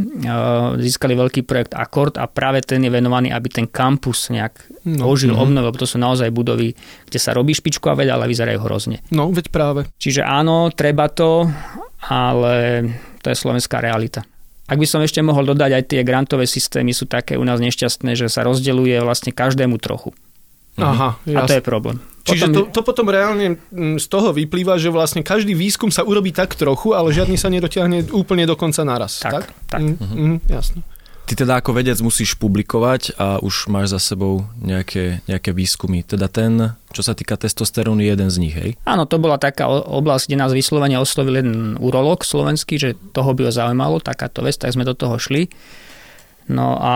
získali 0.81 1.13
veľký 1.13 1.45
projekt 1.45 1.77
Akord 1.77 2.17
a 2.17 2.25
práve 2.33 2.65
ten 2.65 2.81
je 2.81 2.89
venovaný, 2.89 3.29
aby 3.29 3.49
ten 3.53 3.69
kampus 3.69 4.33
nejak 4.33 4.57
no, 4.89 5.13
ožil, 5.13 5.37
uh-huh. 5.37 5.45
obnovil, 5.45 5.77
to 5.77 5.85
sú 5.85 6.01
naozaj 6.01 6.33
budovy, 6.33 6.73
kde 7.05 7.19
sa 7.21 7.37
robí 7.37 7.53
špičková 7.53 7.93
veda, 7.93 8.17
ale 8.17 8.33
vyzerajú 8.33 8.57
hrozne. 8.65 9.05
No, 9.13 9.29
veď 9.29 9.53
práve. 9.53 9.85
Čiže 10.01 10.25
áno, 10.25 10.73
treba 10.73 11.13
to, 11.13 11.45
ale 12.03 12.87
to 13.23 13.31
je 13.31 13.37
slovenská 13.39 13.79
realita. 13.79 14.27
Ak 14.67 14.79
by 14.79 14.87
som 14.89 15.03
ešte 15.03 15.21
mohol 15.21 15.47
dodať, 15.53 15.71
aj 15.75 15.85
tie 15.91 16.01
grantové 16.07 16.49
systémy 16.49 16.97
sú 16.97 17.05
také 17.05 17.37
u 17.37 17.45
nás 17.45 17.61
nešťastné, 17.61 18.17
že 18.17 18.31
sa 18.33 18.47
rozdeluje 18.47 18.99
vlastne 19.05 19.35
každému 19.35 19.77
trochu. 19.83 20.15
Aha, 20.81 21.21
jasne. 21.29 21.37
A 21.37 21.51
to 21.51 21.55
je 21.61 21.65
problém. 21.65 21.97
Čiže 22.23 22.49
potom... 22.49 22.55
to, 22.55 22.61
to 22.71 22.81
potom 22.87 23.07
reálne 23.11 23.59
mm, 23.59 23.99
z 23.99 24.07
toho 24.07 24.31
vyplýva, 24.31 24.79
že 24.79 24.89
vlastne 24.89 25.27
každý 25.27 25.53
výskum 25.53 25.91
sa 25.91 26.07
urobí 26.07 26.31
tak 26.31 26.55
trochu, 26.55 26.95
ale 26.95 27.11
žiadny 27.11 27.35
sa 27.35 27.51
nedotiahne 27.51 28.15
úplne 28.15 28.47
do 28.47 28.55
konca 28.55 28.87
naraz. 28.87 29.19
Tak, 29.21 29.33
tak. 29.33 29.45
tak. 29.69 29.81
Mm, 29.83 29.95
uh-huh. 29.99 30.17
mm, 30.17 30.39
jasne. 30.49 30.81
Ty 31.33 31.49
teda 31.49 31.65
ako 31.65 31.73
vedec 31.73 31.97
musíš 32.05 32.37
publikovať 32.37 33.17
a 33.17 33.41
už 33.41 33.73
máš 33.73 33.97
za 33.97 34.13
sebou 34.13 34.45
nejaké, 34.61 35.25
nejaké 35.25 35.57
výskumy. 35.57 36.05
Teda 36.05 36.29
ten, 36.29 36.77
čo 36.93 37.01
sa 37.01 37.17
týka 37.17 37.41
testosterónu, 37.41 38.05
je 38.05 38.13
jeden 38.13 38.29
z 38.29 38.37
nich, 38.37 38.53
hej? 38.53 38.77
Áno, 38.85 39.09
to 39.09 39.17
bola 39.17 39.41
taká 39.41 39.65
oblasť, 39.65 40.29
kde 40.29 40.37
nás 40.37 40.53
vyslovene 40.53 41.01
oslovil 41.01 41.41
jeden 41.41 41.81
urolog 41.81 42.21
slovenský, 42.21 42.77
že 42.77 43.01
toho 43.17 43.33
by 43.33 43.49
ho 43.49 43.53
zaujímalo, 43.57 44.05
takáto 44.05 44.45
vec, 44.45 44.61
tak 44.61 44.77
sme 44.77 44.85
do 44.85 44.93
toho 44.93 45.17
šli. 45.17 45.49
No 46.53 46.77
a 46.77 46.95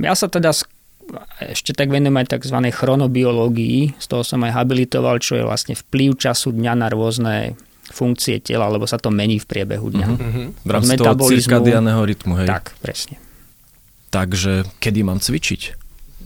ja 0.00 0.16
sa 0.16 0.32
teda 0.32 0.56
ešte 1.44 1.76
tak 1.76 1.92
venujem 1.92 2.24
aj 2.24 2.40
tzv. 2.40 2.72
chronobiológii, 2.72 4.00
z 4.00 4.06
toho 4.08 4.24
som 4.24 4.48
aj 4.48 4.64
habilitoval, 4.64 5.20
čo 5.20 5.36
je 5.36 5.44
vlastne 5.44 5.76
vplyv 5.76 6.16
času 6.16 6.56
dňa 6.56 6.72
na 6.72 6.88
rôzne 6.88 7.52
funkcie 7.92 8.40
tela, 8.40 8.72
lebo 8.72 8.88
sa 8.88 8.96
to 8.96 9.12
mení 9.12 9.36
v 9.36 9.44
priebehu 9.44 9.92
dňa. 9.92 10.08
Uh-huh. 10.08 10.56
V 10.56 10.70
rámci 10.72 10.96
toho 10.96 11.12
cirkadianého 11.20 12.00
rytmu, 12.00 12.32
hej? 12.40 12.48
Tak, 12.48 12.72
presne. 12.80 13.27
Takže 14.08 14.64
kedy 14.80 15.00
mám 15.04 15.20
cvičiť? 15.20 15.60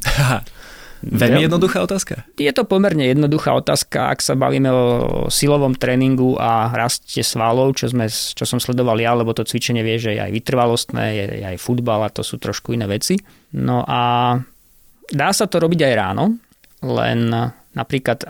Veľmi 1.02 1.50
jednoduchá 1.50 1.82
otázka. 1.82 2.22
Je 2.38 2.52
to 2.54 2.62
pomerne 2.62 3.02
jednoduchá 3.02 3.58
otázka, 3.58 4.14
ak 4.14 4.22
sa 4.22 4.38
bavíme 4.38 4.70
o 4.70 4.84
silovom 5.26 5.74
tréningu 5.74 6.38
a 6.38 6.70
raste 6.70 7.26
svalov, 7.26 7.74
čo, 7.74 7.90
sme, 7.90 8.06
čo 8.06 8.46
som 8.46 8.62
sledoval 8.62 9.02
ja, 9.02 9.10
lebo 9.10 9.34
to 9.34 9.42
cvičenie 9.42 9.82
vie, 9.82 9.98
že 9.98 10.14
je 10.14 10.22
aj 10.22 10.30
vytrvalostné, 10.30 11.04
je, 11.10 11.24
je 11.42 11.44
aj 11.50 11.58
futbal 11.58 12.06
a 12.06 12.14
to 12.14 12.22
sú 12.22 12.38
trošku 12.38 12.78
iné 12.78 12.86
veci. 12.86 13.18
No 13.58 13.82
a 13.82 14.38
dá 15.10 15.28
sa 15.34 15.50
to 15.50 15.58
robiť 15.58 15.90
aj 15.90 15.94
ráno, 15.98 16.38
len 16.86 17.34
napríklad 17.74 18.22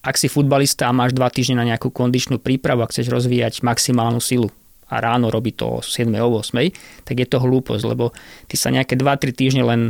ak 0.00 0.16
si 0.16 0.32
futbalista 0.32 0.88
a 0.88 0.96
máš 0.96 1.12
dva 1.12 1.28
týždne 1.28 1.60
na 1.60 1.68
nejakú 1.72 1.92
kondičnú 1.92 2.40
prípravu 2.40 2.84
a 2.84 2.88
chceš 2.88 3.12
rozvíjať 3.12 3.64
maximálnu 3.64 4.20
silu, 4.20 4.48
a 4.90 4.94
ráno 4.98 5.30
robí 5.30 5.54
to 5.54 5.78
o 5.78 5.82
7 5.82 6.10
o 6.20 6.42
8, 6.42 7.06
tak 7.06 7.16
je 7.16 7.26
to 7.26 7.38
hlúposť, 7.38 7.84
lebo 7.86 8.10
ty 8.50 8.58
sa 8.58 8.74
nejaké 8.74 8.98
2-3 8.98 9.30
týždne 9.32 9.62
len 9.62 9.80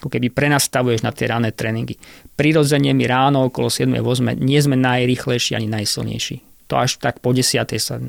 keby 0.00 0.32
prenastavuješ 0.32 1.04
na 1.04 1.12
tie 1.12 1.28
rané 1.28 1.52
tréningy. 1.52 2.00
Prirodzene 2.34 2.96
mi 2.96 3.04
ráno 3.04 3.52
okolo 3.52 3.68
7 3.68 3.92
8 4.00 4.40
nie 4.40 4.60
sme 4.60 4.76
najrychlejší 4.80 5.54
ani 5.54 5.68
najsilnejší. 5.68 6.66
To 6.72 6.80
až 6.80 6.96
tak 7.02 7.20
po 7.20 7.34
10 7.36 7.66
sa 7.76 8.00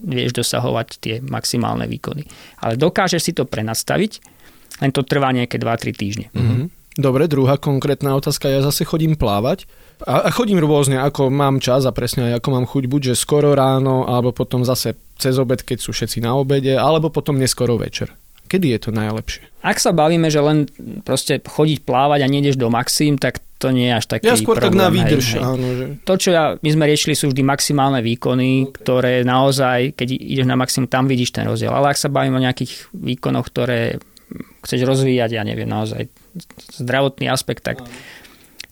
vieš 0.00 0.32
dosahovať 0.36 0.86
tie 1.00 1.14
maximálne 1.20 1.84
výkony. 1.88 2.24
Ale 2.60 2.76
dokážeš 2.76 3.20
si 3.20 3.32
to 3.36 3.44
prenastaviť, 3.44 4.20
len 4.80 4.90
to 4.92 5.04
trvá 5.04 5.32
nejaké 5.32 5.60
2-3 5.60 5.92
týždne. 5.92 6.26
Mm-hmm. 6.32 6.79
Dobre, 6.98 7.30
druhá 7.30 7.54
konkrétna 7.54 8.18
otázka. 8.18 8.50
Ja 8.50 8.66
zase 8.66 8.82
chodím 8.82 9.14
plávať 9.14 9.70
a, 10.02 10.26
a 10.26 10.28
chodím 10.34 10.58
rôzne, 10.58 10.98
ako 10.98 11.30
mám 11.30 11.62
čas 11.62 11.86
a 11.86 11.94
presne 11.94 12.32
aj 12.32 12.42
ako 12.42 12.48
mám 12.50 12.66
chuť, 12.66 12.84
buď 12.90 13.00
že 13.12 13.14
skoro 13.14 13.54
ráno, 13.54 14.10
alebo 14.10 14.34
potom 14.34 14.66
zase 14.66 14.98
cez 15.14 15.38
obed, 15.38 15.62
keď 15.62 15.78
sú 15.78 15.94
všetci 15.94 16.18
na 16.18 16.34
obede, 16.34 16.74
alebo 16.74 17.12
potom 17.12 17.38
neskoro 17.38 17.78
večer. 17.78 18.10
Kedy 18.50 18.66
je 18.74 18.80
to 18.82 18.90
najlepšie? 18.90 19.46
Ak 19.62 19.78
sa 19.78 19.94
bavíme, 19.94 20.26
že 20.26 20.42
len 20.42 20.66
proste 21.06 21.38
chodiť 21.38 21.86
plávať 21.86 22.26
a 22.26 22.32
nejdeš 22.32 22.58
do 22.58 22.66
maxim, 22.66 23.14
tak 23.14 23.38
to 23.62 23.70
nie 23.70 23.86
je 23.86 23.94
až 23.94 24.06
taký 24.10 24.26
Ja 24.26 24.34
skôr 24.34 24.58
problém, 24.58 24.74
tak 24.74 24.82
na 24.82 24.88
výdrž. 24.90 25.26
Hej, 25.36 25.42
áno, 25.44 25.66
že... 25.76 25.84
To, 26.02 26.14
čo 26.18 26.34
ja, 26.34 26.44
my 26.58 26.70
sme 26.74 26.84
riešili, 26.90 27.14
sú 27.14 27.30
vždy 27.30 27.46
maximálne 27.46 28.02
výkony, 28.02 28.74
ktoré 28.74 29.22
naozaj, 29.22 29.94
keď 29.94 30.08
ideš 30.16 30.48
na 30.50 30.58
maximum, 30.58 30.90
tam 30.90 31.06
vidíš 31.06 31.30
ten 31.30 31.46
rozdiel. 31.46 31.70
Ale 31.70 31.94
ak 31.94 32.00
sa 32.00 32.10
bavíme 32.10 32.40
o 32.40 32.42
nejakých 32.42 32.90
výkonoch, 32.90 33.46
ktoré 33.52 34.02
chceš 34.64 34.86
rozvíjať, 34.86 35.36
ja 35.36 35.42
neviem, 35.42 35.68
naozaj 35.68 36.10
zdravotný 36.78 37.30
aspekt, 37.30 37.66
tak 37.66 37.82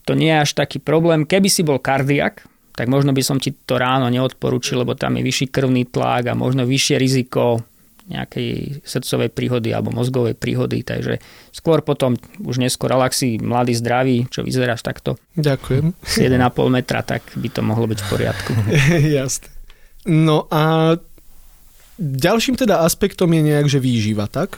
to 0.07 0.17
nie 0.17 0.31
je 0.31 0.43
až 0.43 0.51
taký 0.57 0.81
problém. 0.81 1.27
Keby 1.27 1.49
si 1.51 1.61
bol 1.61 1.77
kardiak, 1.77 2.47
tak 2.73 2.87
možno 2.87 3.11
by 3.11 3.21
som 3.21 3.37
ti 3.37 3.51
to 3.51 3.75
ráno 3.75 4.07
neodporúčil, 4.07 4.81
lebo 4.81 4.95
tam 4.95 5.19
je 5.19 5.27
vyšší 5.27 5.51
krvný 5.51 5.85
tlak 5.91 6.31
a 6.31 6.39
možno 6.39 6.63
vyššie 6.63 6.95
riziko 6.95 7.61
nejakej 8.09 8.81
srdcovej 8.81 9.29
príhody 9.29 9.69
alebo 9.69 9.93
mozgovej 9.93 10.33
príhody, 10.33 10.81
takže 10.81 11.21
skôr 11.53 11.85
potom 11.85 12.17
už 12.41 12.57
neskôr, 12.57 12.89
si 13.13 13.37
mladý, 13.37 13.77
zdravý, 13.77 14.25
čo 14.33 14.41
vyzeráš 14.41 14.81
takto 14.81 15.21
Ďakujem. 15.37 15.93
1,5 15.93 16.41
metra, 16.73 17.05
tak 17.05 17.21
by 17.37 17.49
to 17.53 17.61
mohlo 17.61 17.85
byť 17.85 17.99
v 18.01 18.07
poriadku. 18.09 18.51
Jasne. 19.21 19.53
No 20.09 20.49
a 20.49 20.95
ďalším 22.01 22.57
teda 22.57 22.81
aspektom 22.81 23.29
je 23.29 23.41
nejak, 23.45 23.69
že 23.69 23.77
výživa, 23.77 24.25
tak? 24.25 24.57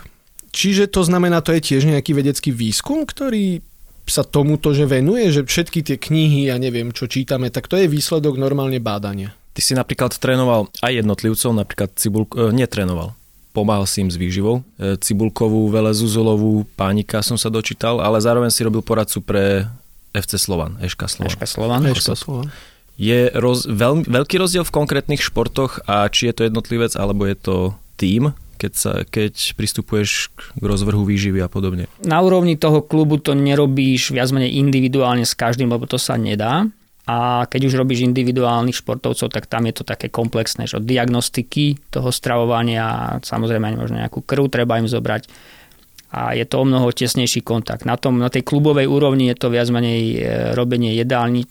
Čiže 0.51 0.91
to 0.91 1.07
znamená, 1.07 1.39
to 1.39 1.55
je 1.55 1.63
tiež 1.63 1.87
nejaký 1.87 2.11
vedecký 2.11 2.51
výskum, 2.51 3.07
ktorý 3.07 3.63
sa 4.03 4.27
tomuto, 4.27 4.75
že 4.75 4.83
venuje, 4.83 5.31
že 5.31 5.47
všetky 5.47 5.79
tie 5.87 5.95
knihy, 5.95 6.51
ja 6.51 6.59
neviem, 6.59 6.91
čo 6.91 7.07
čítame, 7.07 7.47
tak 7.47 7.71
to 7.71 7.79
je 7.79 7.87
výsledok 7.87 8.35
normálne 8.35 8.83
bádania. 8.83 9.31
Ty 9.55 9.61
si 9.63 9.73
napríklad 9.75 10.15
trénoval 10.15 10.67
aj 10.83 10.91
jednotlivcov, 11.03 11.51
napríklad 11.55 11.89
Cibulk, 11.95 12.35
e, 12.35 12.51
netrénoval. 12.51 13.15
Pomáhal 13.51 13.83
si 13.83 14.03
im 14.03 14.11
s 14.11 14.15
výživou. 14.15 14.63
E, 14.79 14.95
Cibulkovú, 14.99 15.67
Velezuzolovú, 15.71 16.67
Pánika 16.75 17.23
som 17.23 17.35
sa 17.35 17.51
dočítal, 17.51 17.99
ale 17.99 18.19
zároveň 18.19 18.51
si 18.51 18.63
robil 18.63 18.83
poradcu 18.83 19.19
pre 19.23 19.67
FC 20.11 20.39
Slovan, 20.39 20.79
Eška 20.83 21.07
Slovan. 21.07 21.31
Eška 21.31 21.47
Slovan. 21.47 21.81
Eška 21.87 22.15
Slovan. 22.15 22.47
Je 22.99 23.31
roz, 23.35 23.67
veľ, 23.67 24.07
veľký 24.07 24.39
rozdiel 24.39 24.67
v 24.67 24.75
konkrétnych 24.75 25.23
športoch 25.23 25.83
a 25.87 26.07
či 26.11 26.31
je 26.31 26.33
to 26.35 26.41
jednotlivec 26.47 26.95
alebo 26.99 27.23
je 27.27 27.35
to 27.39 27.55
tým, 27.95 28.35
keď, 28.61 28.73
sa, 28.77 29.01
keď 29.01 29.57
pristupuješ 29.57 30.29
k 30.37 30.61
rozvrhu 30.61 31.01
výživy 31.01 31.41
a 31.41 31.49
podobne? 31.49 31.89
Na 32.05 32.21
úrovni 32.21 32.61
toho 32.61 32.85
klubu 32.85 33.17
to 33.17 33.33
nerobíš 33.33 34.13
viac 34.13 34.29
menej 34.29 34.61
individuálne 34.61 35.25
s 35.25 35.33
každým, 35.33 35.73
lebo 35.73 35.89
to 35.89 35.97
sa 35.97 36.13
nedá. 36.21 36.69
A 37.09 37.49
keď 37.49 37.73
už 37.73 37.81
robíš 37.81 38.05
individuálnych 38.05 38.77
športovcov, 38.77 39.33
tak 39.33 39.49
tam 39.49 39.65
je 39.65 39.81
to 39.81 39.83
také 39.83 40.13
komplexné, 40.13 40.69
že 40.69 40.77
od 40.77 40.85
diagnostiky 40.85 41.89
toho 41.89 42.13
stravovania, 42.13 43.17
samozrejme 43.25 43.73
možno 43.73 43.97
nejakú 44.05 44.21
krv 44.21 44.53
treba 44.53 44.77
im 44.77 44.85
zobrať, 44.85 45.25
a 46.11 46.35
je 46.35 46.43
to 46.43 46.59
o 46.59 46.67
mnoho 46.67 46.91
tesnejší 46.91 47.39
kontakt. 47.39 47.87
Na, 47.87 47.95
tom, 47.95 48.19
na 48.19 48.27
tej 48.27 48.43
klubovej 48.43 48.83
úrovni 48.83 49.31
je 49.31 49.39
to 49.39 49.47
viac 49.47 49.71
menej 49.71 50.01
e, 50.11 50.17
robenie 50.51 50.91
jedálni, 50.91 51.47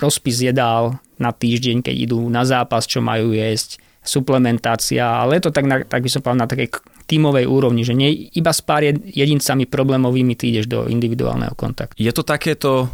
rozpis 0.00 0.40
jedál 0.40 0.96
na 1.20 1.36
týždeň, 1.36 1.84
keď 1.84 1.92
idú 2.08 2.24
na 2.32 2.48
zápas, 2.48 2.88
čo 2.88 3.04
majú 3.04 3.36
jesť, 3.36 3.83
suplementácia, 4.04 5.02
ale 5.02 5.40
je 5.40 5.48
to 5.48 5.50
tak, 5.50 5.64
na, 5.64 5.80
tak 5.82 6.04
by 6.04 6.08
som 6.12 6.20
povedal, 6.20 6.44
na 6.44 6.50
takej 6.52 6.68
tímovej 7.08 7.48
úrovni, 7.48 7.82
že 7.84 7.96
nie 7.96 8.28
iba 8.36 8.52
s 8.52 8.60
pár 8.60 8.84
jedincami 8.84 9.64
problémovými 9.64 10.36
ty 10.36 10.52
ideš 10.52 10.68
do 10.68 10.84
individuálneho 10.88 11.56
kontaktu. 11.56 11.96
Je 11.96 12.12
to 12.12 12.24
takéto 12.24 12.92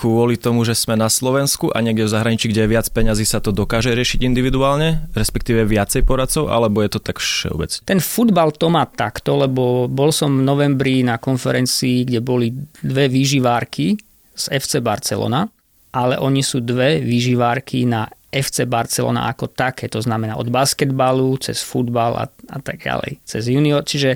kvôli 0.00 0.40
tomu, 0.40 0.64
že 0.64 0.72
sme 0.72 0.96
na 0.96 1.12
Slovensku 1.12 1.68
a 1.76 1.84
niekde 1.84 2.08
v 2.08 2.14
zahraničí, 2.16 2.48
kde 2.48 2.64
je 2.64 2.72
viac 2.72 2.88
peňazí, 2.88 3.28
sa 3.28 3.44
to 3.44 3.52
dokáže 3.52 3.92
riešiť 3.92 4.24
individuálne, 4.24 5.12
respektíve 5.12 5.68
viacej 5.68 6.08
poradcov, 6.08 6.48
alebo 6.48 6.80
je 6.80 6.96
to 6.96 7.00
tak 7.04 7.20
všeobecne? 7.20 7.84
Ten 7.84 8.00
futbal 8.00 8.56
to 8.56 8.72
má 8.72 8.88
takto, 8.88 9.36
lebo 9.36 9.92
bol 9.92 10.08
som 10.08 10.40
v 10.40 10.46
novembri 10.46 11.04
na 11.04 11.20
konferencii, 11.20 12.08
kde 12.08 12.20
boli 12.24 12.48
dve 12.80 13.12
výživárky 13.12 14.00
z 14.32 14.44
FC 14.48 14.80
Barcelona, 14.80 15.44
ale 15.90 16.18
oni 16.18 16.42
sú 16.42 16.62
dve 16.62 17.02
výživárky 17.02 17.86
na 17.86 18.06
FC 18.30 18.62
Barcelona 18.62 19.26
ako 19.26 19.50
také, 19.50 19.90
to 19.90 19.98
znamená 19.98 20.38
od 20.38 20.46
basketbalu 20.46 21.34
cez 21.42 21.66
futbal 21.66 22.14
a, 22.14 22.24
a 22.30 22.58
tak 22.62 22.86
ďalej, 22.86 23.18
cez 23.26 23.50
junior, 23.50 23.82
čiže 23.82 24.14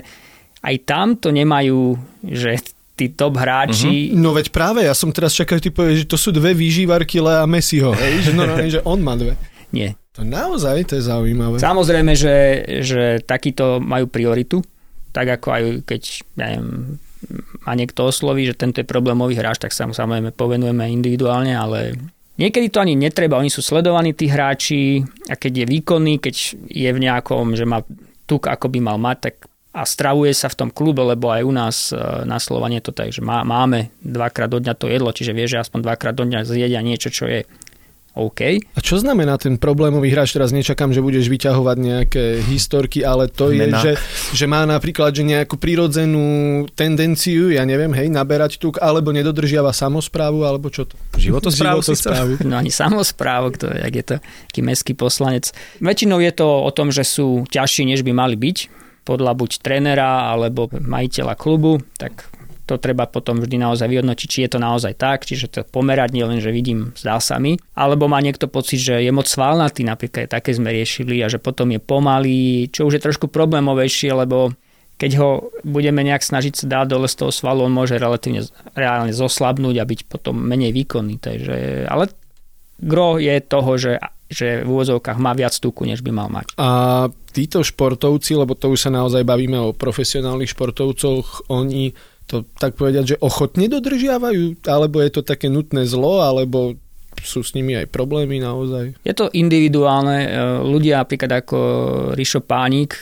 aj 0.63 0.75
tam 0.87 1.19
to 1.19 1.35
nemajú, 1.35 1.99
že 2.23 2.63
tí 2.95 3.11
top 3.11 3.35
hráči. 3.35 4.15
Uh-huh. 4.15 4.23
No 4.23 4.31
veď 4.31 4.55
práve, 4.55 4.87
ja 4.87 4.95
som 4.95 5.11
teraz 5.11 5.35
čakal, 5.35 5.59
že 5.59 5.67
ty 5.67 5.71
povieš, 5.75 6.07
že 6.07 6.11
to 6.11 6.15
sú 6.15 6.31
dve 6.31 6.55
výživarky 6.55 7.19
Lea 7.19 7.43
Messiho, 7.43 7.91
hej? 7.91 8.23
že 8.23 8.31
normálne, 8.31 8.71
že 8.71 8.81
on 8.87 9.03
má 9.03 9.19
dve. 9.19 9.35
Nie. 9.75 9.99
To 10.15 10.23
naozaj, 10.23 10.87
to 10.87 10.93
je 10.95 11.03
zaujímavé. 11.03 11.59
Samozrejme, 11.59 12.15
že, 12.15 12.63
že 12.87 13.19
takíto 13.27 13.83
majú 13.83 14.07
prioritu, 14.07 14.63
tak 15.11 15.27
ako 15.27 15.47
aj 15.51 15.63
keď, 15.83 16.01
ja 16.39 16.45
neviem, 16.55 17.03
ma 17.65 17.73
niekto 17.73 18.07
osloví, 18.07 18.45
že 18.45 18.57
tento 18.57 18.81
je 18.81 18.87
problémový 18.87 19.37
hráč, 19.37 19.61
tak 19.61 19.73
sa 19.73 19.89
mu 19.89 19.93
samozrejme 19.93 20.33
povenujeme 20.33 20.89
individuálne, 20.89 21.53
ale 21.53 21.97
Niekedy 22.35 22.67
to 22.67 22.83
ani 22.83 22.99
netreba, 22.99 23.39
oni 23.39 23.47
sú 23.47 23.63
sledovaní 23.63 24.11
tí 24.11 24.27
hráči 24.27 24.99
a 25.31 25.39
keď 25.39 25.63
je 25.63 25.65
výkonný, 25.71 26.19
keď 26.19 26.35
je 26.67 26.89
v 26.91 26.99
nejakom, 26.99 27.55
že 27.55 27.63
má 27.63 27.79
tuk, 28.27 28.51
ako 28.51 28.67
by 28.67 28.79
mal 28.83 28.99
mať, 28.99 29.17
tak 29.31 29.35
a 29.75 29.83
stravuje 29.83 30.31
sa 30.31 30.47
v 30.47 30.55
tom 30.55 30.69
klube, 30.71 31.03
lebo 31.03 31.35
aj 31.35 31.43
u 31.43 31.51
nás 31.51 31.75
e, 31.91 31.99
na 32.23 32.39
Slovanie 32.39 32.79
to 32.79 32.95
tak, 32.95 33.11
že 33.11 33.19
má, 33.19 33.43
máme 33.43 33.91
dvakrát 33.99 34.47
do 34.47 34.63
dňa 34.63 34.71
to 34.79 34.87
jedlo, 34.87 35.11
čiže 35.11 35.35
vie, 35.35 35.51
že 35.51 35.59
aspoň 35.59 35.83
dvakrát 35.83 36.15
do 36.15 36.23
dňa 36.23 36.47
zjedia 36.47 36.79
niečo, 36.79 37.11
čo 37.11 37.27
je 37.27 37.43
OK. 38.15 38.41
A 38.63 38.79
čo 38.79 38.95
znamená 38.95 39.35
ten 39.35 39.59
problémový 39.59 40.07
hráč? 40.07 40.31
Teraz 40.31 40.55
nečakám, 40.55 40.95
že 40.95 41.03
budeš 41.03 41.27
vyťahovať 41.27 41.77
nejaké 41.77 42.23
historky, 42.47 43.03
ale 43.03 43.27
to 43.27 43.51
Mena. 43.51 43.83
je, 43.83 43.91
že, 43.91 43.91
že 44.31 44.45
má 44.47 44.63
napríklad 44.63 45.11
že 45.11 45.27
nejakú 45.27 45.59
prirodzenú 45.59 46.63
tendenciu, 46.79 47.51
ja 47.51 47.67
neviem, 47.67 47.91
hej, 47.91 48.07
naberať 48.07 48.55
tuk, 48.55 48.79
alebo 48.79 49.11
nedodržiava 49.11 49.75
samozprávu, 49.75 50.47
alebo 50.47 50.71
čo 50.71 50.87
to? 50.87 50.95
Životosprávu. 51.19 51.83
Životosprávu. 51.83 52.33
No 52.45 52.61
ani 52.61 52.71
samozprávu, 52.71 53.51
kto, 53.57 53.73
jak 53.73 53.93
je 53.93 54.05
to 54.05 54.15
taký 54.47 54.61
meský 54.63 54.93
poslanec. 54.95 55.51
Väčšinou 55.83 56.23
je 56.23 56.31
to 56.31 56.47
o 56.47 56.71
tom, 56.71 56.93
že 56.95 57.03
sú 57.03 57.43
ťažší, 57.51 57.83
než 57.83 58.05
by 58.05 58.15
mali 58.15 58.39
byť 58.39 58.57
podľa 59.03 59.37
buď 59.37 59.51
trénera 59.61 60.31
alebo 60.33 60.71
majiteľa 60.71 61.35
klubu, 61.35 61.83
tak 61.99 62.25
to 62.65 62.81
treba 62.81 63.05
potom 63.05 63.37
vždy 63.37 63.61
naozaj 63.61 63.85
vyhodnotiť, 63.85 64.27
či 64.27 64.39
je 64.45 64.57
to 64.57 64.59
naozaj 64.59 64.97
tak, 64.97 65.23
čiže 65.23 65.53
to 65.53 65.59
pomerať 65.69 66.17
nie 66.17 66.25
len, 66.25 66.41
že 66.41 66.49
vidím, 66.49 66.97
zdá 66.97 67.21
sa 67.21 67.37
mi, 67.37 67.61
alebo 67.77 68.09
má 68.09 68.17
niekto 68.19 68.49
pocit, 68.49 68.81
že 68.81 69.05
je 69.05 69.11
moc 69.13 69.29
svalnatý, 69.29 69.85
napríklad 69.85 70.27
také 70.27 70.51
sme 70.57 70.73
riešili 70.73 71.21
a 71.21 71.29
že 71.29 71.37
potom 71.37 71.69
je 71.69 71.77
pomalý, 71.77 72.67
čo 72.73 72.89
už 72.89 72.97
je 72.97 73.05
trošku 73.05 73.29
problémovejšie, 73.29 74.11
lebo 74.17 74.57
keď 74.95 75.11
ho 75.19 75.51
budeme 75.67 76.01
nejak 76.07 76.23
snažiť 76.23 76.53
sa 76.55 76.65
dať 76.65 76.95
dole 76.95 77.07
z 77.11 77.15
toho 77.19 77.31
svalu, 77.31 77.67
on 77.67 77.73
môže 77.75 77.99
relatívne 77.99 78.47
reálne 78.73 79.11
zoslabnúť 79.11 79.75
a 79.77 79.85
byť 79.85 79.99
potom 80.07 80.39
menej 80.39 80.71
výkonný. 80.71 81.19
Takže, 81.19 81.85
ale 81.91 82.07
gro 82.79 83.19
je 83.19 83.35
toho, 83.43 83.71
že, 83.75 83.99
že 84.31 84.63
v 84.63 84.69
úvozovkách 84.71 85.19
má 85.19 85.35
viac 85.35 85.51
tuku, 85.59 85.83
než 85.83 85.99
by 85.99 86.11
mal 86.15 86.31
mať. 86.31 86.55
A 86.55 86.67
títo 87.35 87.59
športovci, 87.59 88.39
lebo 88.39 88.55
to 88.55 88.71
už 88.71 88.87
sa 88.87 88.91
naozaj 88.91 89.27
bavíme 89.27 89.59
o 89.59 89.75
profesionálnych 89.75 90.55
športovcoch, 90.55 91.51
oni 91.51 91.91
to 92.25 92.45
tak 92.57 92.73
povedať, 92.73 93.15
že 93.15 93.21
ochotne 93.21 93.69
dodržiavajú, 93.69 94.65
alebo 94.65 94.97
je 95.01 95.11
to 95.13 95.21
také 95.21 95.49
nutné 95.49 95.85
zlo, 95.85 96.25
alebo 96.25 96.73
sú 97.21 97.45
s 97.45 97.55
nimi 97.55 97.77
aj 97.77 97.87
problémy 97.93 98.41
naozaj? 98.41 98.97
Je 99.05 99.13
to 99.15 99.31
individuálne. 99.31 100.25
E, 100.25 100.29
ľudia 100.65 101.05
napríklad 101.05 101.45
ako 101.45 101.57
Rišo 102.17 102.43
Pánik, 102.43 102.97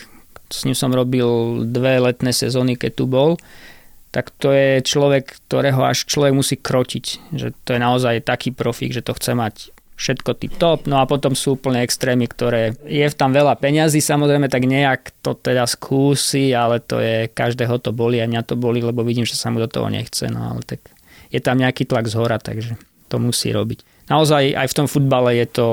s 0.54 0.70
ním 0.70 0.78
som 0.78 0.94
robil 0.94 1.26
dve 1.66 1.98
letné 1.98 2.30
sezóny, 2.30 2.78
keď 2.78 2.92
tu 2.94 3.06
bol, 3.10 3.42
tak 4.14 4.30
to 4.38 4.54
je 4.54 4.86
človek, 4.86 5.42
ktorého 5.50 5.82
až 5.82 6.06
človek 6.06 6.38
musí 6.38 6.56
krotiť. 6.62 7.34
Že 7.34 7.48
to 7.66 7.70
je 7.74 7.80
naozaj 7.82 8.16
taký 8.22 8.54
profík, 8.54 8.94
že 8.94 9.02
to 9.02 9.18
chce 9.18 9.34
mať 9.34 9.73
všetko 9.94 10.30
tip 10.38 10.54
top, 10.58 10.90
no 10.90 11.00
a 11.00 11.06
potom 11.06 11.38
sú 11.38 11.56
úplne 11.56 11.86
extrémy, 11.86 12.26
ktoré 12.26 12.74
je 12.84 13.06
tam 13.14 13.30
veľa 13.30 13.58
peňazí, 13.62 14.02
samozrejme 14.02 14.50
tak 14.50 14.66
nejak 14.66 15.14
to 15.22 15.38
teda 15.38 15.70
skúsi, 15.70 16.52
ale 16.54 16.82
to 16.82 16.98
je, 16.98 17.30
každého 17.30 17.78
to 17.78 17.94
boli 17.94 18.18
a 18.18 18.26
mňa 18.26 18.42
to 18.44 18.58
boli, 18.58 18.82
lebo 18.82 19.06
vidím, 19.06 19.24
že 19.24 19.38
sa 19.38 19.54
mu 19.54 19.62
do 19.62 19.70
toho 19.70 19.88
nechce, 19.94 20.26
no 20.34 20.54
ale 20.54 20.66
tak 20.66 20.82
je 21.30 21.42
tam 21.42 21.58
nejaký 21.58 21.90
tlak 21.90 22.06
z 22.10 22.16
hora, 22.18 22.38
takže 22.38 22.78
to 23.10 23.18
musí 23.18 23.50
robiť. 23.54 24.10
Naozaj 24.10 24.58
aj 24.58 24.68
v 24.70 24.78
tom 24.78 24.88
futbale 24.90 25.38
je 25.38 25.48
to, 25.50 25.68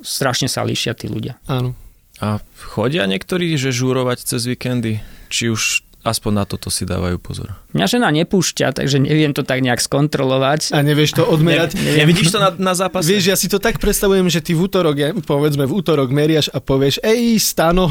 strašne 0.00 0.48
sa 0.48 0.64
líšia 0.64 0.96
tí 0.96 1.08
ľudia. 1.08 1.36
Áno. 1.48 1.76
A 2.22 2.38
chodia 2.72 3.04
niektorí, 3.10 3.58
že 3.58 3.74
žúrovať 3.74 4.22
cez 4.24 4.46
víkendy? 4.46 5.02
Či 5.28 5.50
už 5.50 5.83
Aspoň 6.04 6.32
na 6.36 6.44
toto 6.44 6.68
si 6.68 6.84
dávajú 6.84 7.16
pozor. 7.16 7.56
Mňa 7.72 7.86
žena 7.88 8.12
nepúšťa, 8.12 8.76
takže 8.76 9.00
neviem 9.00 9.32
to 9.32 9.40
tak 9.40 9.64
nejak 9.64 9.80
skontrolovať. 9.80 10.76
A 10.76 10.84
nevieš 10.84 11.16
to 11.16 11.24
odmerať? 11.24 11.80
Ne, 11.80 12.04
nevidíš 12.04 12.28
to 12.28 12.44
na, 12.44 12.52
na 12.52 12.76
zápase? 12.76 13.08
Vieš, 13.08 13.32
ja 13.32 13.36
si 13.40 13.48
to 13.48 13.56
tak 13.56 13.80
predstavujem, 13.80 14.28
že 14.28 14.44
ty 14.44 14.52
v 14.52 14.68
útorok, 14.68 15.24
povedzme 15.24 15.64
v 15.64 15.72
útorok 15.72 16.12
meriaš 16.12 16.52
a 16.52 16.60
povieš, 16.60 17.00
ej, 17.00 17.40
Stano, 17.40 17.88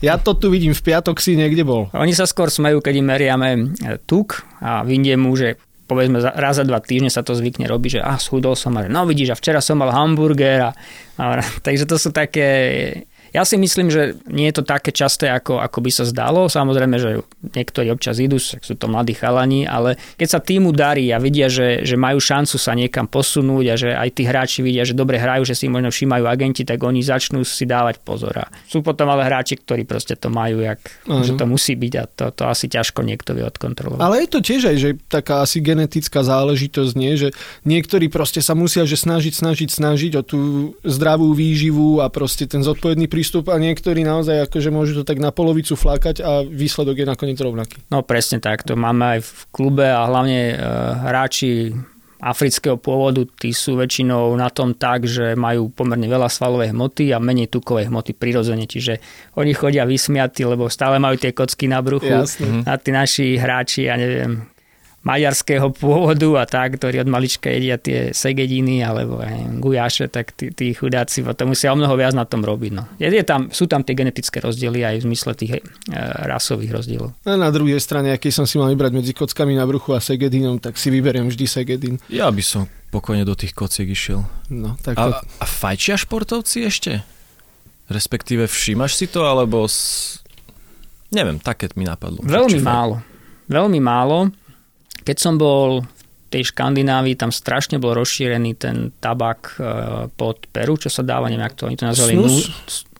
ja 0.00 0.16
to 0.16 0.32
tu 0.32 0.48
vidím, 0.48 0.72
v 0.72 0.80
piatok 0.80 1.20
si 1.20 1.36
niekde 1.36 1.60
bol. 1.60 1.92
Oni 1.92 2.16
sa 2.16 2.24
skôr 2.24 2.48
smejú, 2.48 2.80
keď 2.80 2.94
im 2.96 3.06
meriame 3.12 3.48
e, 3.52 4.00
tuk 4.08 4.40
a 4.64 4.80
vyndie 4.80 5.20
mu, 5.20 5.36
že 5.36 5.60
povedzme 5.84 6.22
raz 6.22 6.56
za 6.56 6.64
dva 6.64 6.80
týždne 6.80 7.12
sa 7.12 7.20
to 7.20 7.36
zvykne 7.36 7.68
robiť, 7.68 7.98
že 7.98 8.00
ah, 8.00 8.16
schudol 8.16 8.56
som 8.56 8.78
a 8.78 8.86
no 8.86 9.04
vidíš, 9.04 9.34
a 9.34 9.36
včera 9.36 9.60
som 9.60 9.82
mal 9.82 9.92
hamburger 9.92 10.70
a, 10.70 10.72
a 11.18 11.44
takže 11.66 11.84
to 11.84 11.98
sú 11.98 12.14
také 12.14 12.48
ja 13.30 13.46
si 13.46 13.54
myslím, 13.54 13.88
že 13.90 14.18
nie 14.26 14.50
je 14.50 14.58
to 14.58 14.64
také 14.66 14.90
časté, 14.90 15.30
ako, 15.30 15.62
ako 15.62 15.78
by 15.82 15.90
sa 15.90 16.04
zdalo. 16.06 16.50
Samozrejme, 16.50 16.96
že 16.98 17.22
niektorí 17.54 17.90
občas 17.94 18.18
idú, 18.18 18.42
sú 18.42 18.74
to 18.74 18.86
mladí 18.90 19.14
chalani, 19.14 19.66
ale 19.66 19.94
keď 20.18 20.28
sa 20.28 20.40
týmu 20.42 20.74
darí 20.74 21.10
a 21.14 21.22
vidia, 21.22 21.46
že, 21.46 21.86
že 21.86 21.94
majú 21.94 22.18
šancu 22.18 22.56
sa 22.58 22.74
niekam 22.74 23.06
posunúť 23.06 23.64
a 23.70 23.74
že 23.78 23.90
aj 23.94 24.08
tí 24.14 24.22
hráči 24.26 24.60
vidia, 24.66 24.82
že 24.82 24.98
dobre 24.98 25.18
hrajú, 25.18 25.46
že 25.46 25.54
si 25.54 25.70
možno 25.70 25.94
všímajú 25.94 26.24
agenti, 26.26 26.66
tak 26.66 26.82
oni 26.82 27.02
začnú 27.02 27.46
si 27.46 27.64
dávať 27.66 28.02
pozor. 28.02 28.34
A 28.34 28.50
sú 28.66 28.82
potom 28.82 29.06
ale 29.10 29.26
hráči, 29.26 29.58
ktorí 29.58 29.86
proste 29.86 30.18
to 30.18 30.26
majú, 30.32 30.62
jak, 30.62 30.82
že 31.06 31.38
to 31.38 31.44
musí 31.46 31.78
byť 31.78 31.92
a 31.98 32.04
to, 32.10 32.24
to 32.34 32.42
asi 32.50 32.66
ťažko 32.66 33.06
niekto 33.06 33.34
vie 33.38 33.46
odkontrolovať. 33.46 34.02
Ale 34.02 34.26
je 34.26 34.28
to 34.30 34.40
tiež 34.42 34.62
aj, 34.70 34.76
že 34.78 34.90
taká 35.06 35.46
asi 35.46 35.62
genetická 35.62 36.26
záležitosť, 36.26 36.92
nie? 36.98 37.14
že 37.14 37.28
niektorí 37.62 38.10
proste 38.10 38.42
sa 38.42 38.58
musia 38.58 38.82
že 38.82 38.98
snažiť, 38.98 39.32
snažiť, 39.34 39.68
snažiť 39.70 40.12
o 40.18 40.22
tú 40.26 40.40
zdravú 40.82 41.30
výživu 41.36 42.02
a 42.02 42.10
proste 42.10 42.48
ten 42.50 42.64
zodpovedný 42.64 43.06
prístup 43.20 43.52
a 43.52 43.60
niektorí 43.60 44.00
naozaj 44.00 44.48
akože 44.48 44.72
môžu 44.72 44.96
to 44.96 45.04
tak 45.04 45.20
na 45.20 45.28
polovicu 45.28 45.76
flákať 45.76 46.24
a 46.24 46.40
výsledok 46.40 47.04
je 47.04 47.06
nakoniec 47.06 47.36
rovnaký. 47.36 47.84
No 47.92 48.00
presne 48.00 48.40
tak, 48.40 48.64
to 48.64 48.80
máme 48.80 49.20
aj 49.20 49.20
v 49.20 49.40
klube 49.52 49.84
a 49.84 50.08
hlavne 50.08 50.40
e, 50.50 50.64
hráči 51.04 51.76
afrického 52.16 52.80
pôvodu, 52.80 53.28
tí 53.36 53.52
sú 53.52 53.76
väčšinou 53.76 54.32
na 54.40 54.48
tom 54.48 54.72
tak, 54.72 55.04
že 55.04 55.36
majú 55.36 55.68
pomerne 55.68 56.08
veľa 56.08 56.32
svalovej 56.32 56.72
hmoty 56.72 57.12
a 57.12 57.20
menej 57.20 57.52
tukovej 57.52 57.92
hmoty 57.92 58.16
prirodzene, 58.16 58.64
čiže 58.64 58.96
oni 59.36 59.52
chodia 59.52 59.84
vysmiatí, 59.84 60.48
lebo 60.48 60.72
stále 60.72 60.96
majú 60.96 61.20
tie 61.20 61.36
kocky 61.36 61.68
na 61.68 61.84
bruchu 61.84 62.24
Jasne. 62.24 62.64
a 62.64 62.72
tí 62.80 62.88
naši 62.88 63.36
hráči, 63.36 63.88
ja 63.88 64.00
neviem, 64.00 64.48
maďarského 65.00 65.72
pôvodu 65.72 66.28
a 66.36 66.44
tak, 66.44 66.76
ktorí 66.76 67.00
od 67.00 67.08
malička 67.08 67.48
jedia 67.48 67.80
tie 67.80 68.12
segediny 68.12 68.84
alebo 68.84 69.16
aj 69.16 69.56
gujáše, 69.56 70.12
tak 70.12 70.36
tí, 70.36 70.52
tí 70.52 70.76
chudáci 70.76 71.24
potom 71.24 71.56
musia 71.56 71.72
o 71.72 71.76
mnoho 71.80 71.96
viac 71.96 72.12
na 72.12 72.28
tom 72.28 72.44
robiť. 72.44 72.72
No. 72.76 72.84
Je, 73.00 73.08
je 73.08 73.24
tam, 73.24 73.48
sú 73.48 73.64
tam 73.64 73.80
tie 73.80 73.96
genetické 73.96 74.44
rozdiely 74.44 74.84
aj 74.84 74.94
v 75.00 75.04
zmysle 75.08 75.32
tých 75.32 75.52
e, 75.56 75.60
rasových 76.28 76.72
rozdielov. 76.76 77.16
A 77.24 77.40
na 77.40 77.48
druhej 77.48 77.80
strane, 77.80 78.12
aký 78.12 78.28
som 78.28 78.44
si 78.44 78.60
mal 78.60 78.68
vybrať 78.68 78.92
medzi 78.92 79.12
kockami 79.16 79.56
na 79.56 79.64
bruchu 79.64 79.96
a 79.96 80.04
segedinom, 80.04 80.60
tak 80.60 80.76
si 80.76 80.92
vyberiem 80.92 81.32
vždy 81.32 81.44
segedin. 81.48 81.96
Ja 82.12 82.28
by 82.28 82.44
som 82.44 82.68
pokojne 82.92 83.24
do 83.24 83.32
tých 83.32 83.56
kociek 83.56 83.88
išiel. 83.88 84.20
No, 84.52 84.76
tak 84.84 85.00
a, 85.00 85.24
a 85.24 85.46
fajčia 85.48 85.96
športovci 85.96 86.68
ešte? 86.68 87.00
Respektíve 87.88 88.44
všímaš 88.44 89.00
si 89.00 89.08
to, 89.08 89.24
alebo... 89.24 89.64
S... 89.64 90.20
Neviem, 91.08 91.40
také 91.40 91.72
mi 91.74 91.88
napadlo. 91.88 92.20
Veľmi 92.20 92.60
málo. 92.60 93.02
Veľmi 93.50 93.80
málo. 93.82 94.30
Keď 95.04 95.16
som 95.16 95.40
bol 95.40 95.82
v 95.82 96.02
tej 96.30 96.54
Škandinávii, 96.54 97.18
tam 97.18 97.34
strašne 97.34 97.82
bol 97.82 97.96
rozšírený 97.98 98.54
ten 98.54 98.94
tabak 99.02 99.58
e, 99.58 99.66
pod 100.14 100.46
Peru, 100.54 100.78
čo 100.78 100.86
sa 100.86 101.02
dáva, 101.02 101.26
neviem, 101.26 101.42
ako 101.42 101.56
to 101.58 101.66
oni 101.66 101.78
to 101.78 101.86
nazvali. 101.90 102.12
Nú, 102.14 102.30